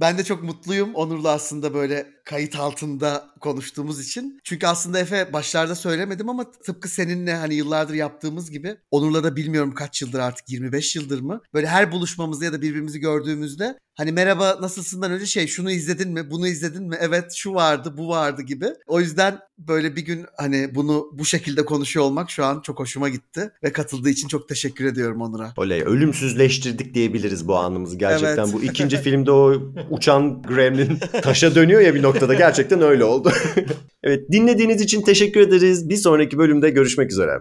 Ben 0.00 0.18
de 0.18 0.24
çok 0.24 0.42
mutluyum 0.42 0.94
Onur'la 0.94 1.30
aslında 1.30 1.74
böyle 1.74 2.06
kayıt 2.24 2.56
altında 2.56 3.26
konuştuğumuz 3.40 4.00
için. 4.00 4.40
Çünkü 4.44 4.66
aslında 4.66 4.98
Efe 4.98 5.32
başlarda 5.32 5.74
söylemedim 5.74 6.28
ama 6.28 6.50
tıpkı 6.50 6.88
seninle 6.88 7.34
hani 7.34 7.54
yıllardır 7.54 7.94
yaptığımız 7.94 8.50
gibi 8.50 8.76
Onur'la 8.90 9.24
da 9.24 9.36
bilmiyorum 9.36 9.74
kaç 9.74 10.02
yıldır 10.02 10.18
artık 10.18 10.50
25 10.50 10.96
yıldır 10.96 11.20
mı? 11.20 11.40
Böyle 11.54 11.66
her 11.66 11.92
buluşmamızda 11.92 12.44
ya 12.44 12.52
da 12.52 12.62
birbirimizi 12.62 13.00
gördüğümüzde 13.00 13.78
Hani 13.98 14.12
merhaba 14.12 14.56
nasılsından 14.60 15.12
önce 15.12 15.26
şey 15.26 15.46
şunu 15.46 15.70
izledin 15.70 16.12
mi 16.12 16.30
bunu 16.30 16.48
izledin 16.48 16.82
mi 16.82 16.96
evet 17.00 17.32
şu 17.34 17.54
vardı 17.54 17.94
bu 17.96 18.08
vardı 18.08 18.42
gibi. 18.42 18.66
O 18.86 19.00
yüzden 19.00 19.38
böyle 19.58 19.96
bir 19.96 20.02
gün 20.02 20.26
hani 20.36 20.74
bunu 20.74 21.10
bu 21.12 21.24
şekilde 21.24 21.64
konuşuyor 21.64 22.06
olmak 22.06 22.30
şu 22.30 22.44
an 22.44 22.60
çok 22.60 22.78
hoşuma 22.78 23.08
gitti. 23.08 23.50
Ve 23.64 23.72
katıldığı 23.72 24.10
için 24.10 24.28
çok 24.28 24.48
teşekkür 24.48 24.84
ediyorum 24.84 25.20
Onur'a. 25.20 25.52
Oley 25.56 25.82
ölümsüzleştirdik 25.82 26.94
diyebiliriz 26.94 27.48
bu 27.48 27.56
anımızı. 27.56 27.98
Gerçekten 27.98 28.44
Evet. 28.44 28.52
bu 28.52 28.62
ikinci 28.62 28.96
filmde 28.96 29.30
o 29.30 29.62
uçan 29.90 30.42
gremlin 30.42 30.98
taşa 31.22 31.54
dönüyor 31.54 31.80
ya 31.80 31.94
bir 31.94 32.02
noktada. 32.02 32.34
Gerçekten 32.34 32.82
öyle 32.82 33.04
oldu. 33.04 33.32
evet 34.02 34.32
dinlediğiniz 34.32 34.80
için 34.80 35.02
teşekkür 35.02 35.40
ederiz. 35.40 35.88
Bir 35.88 35.96
sonraki 35.96 36.38
bölümde 36.38 36.70
görüşmek 36.70 37.10
üzere. 37.12 37.32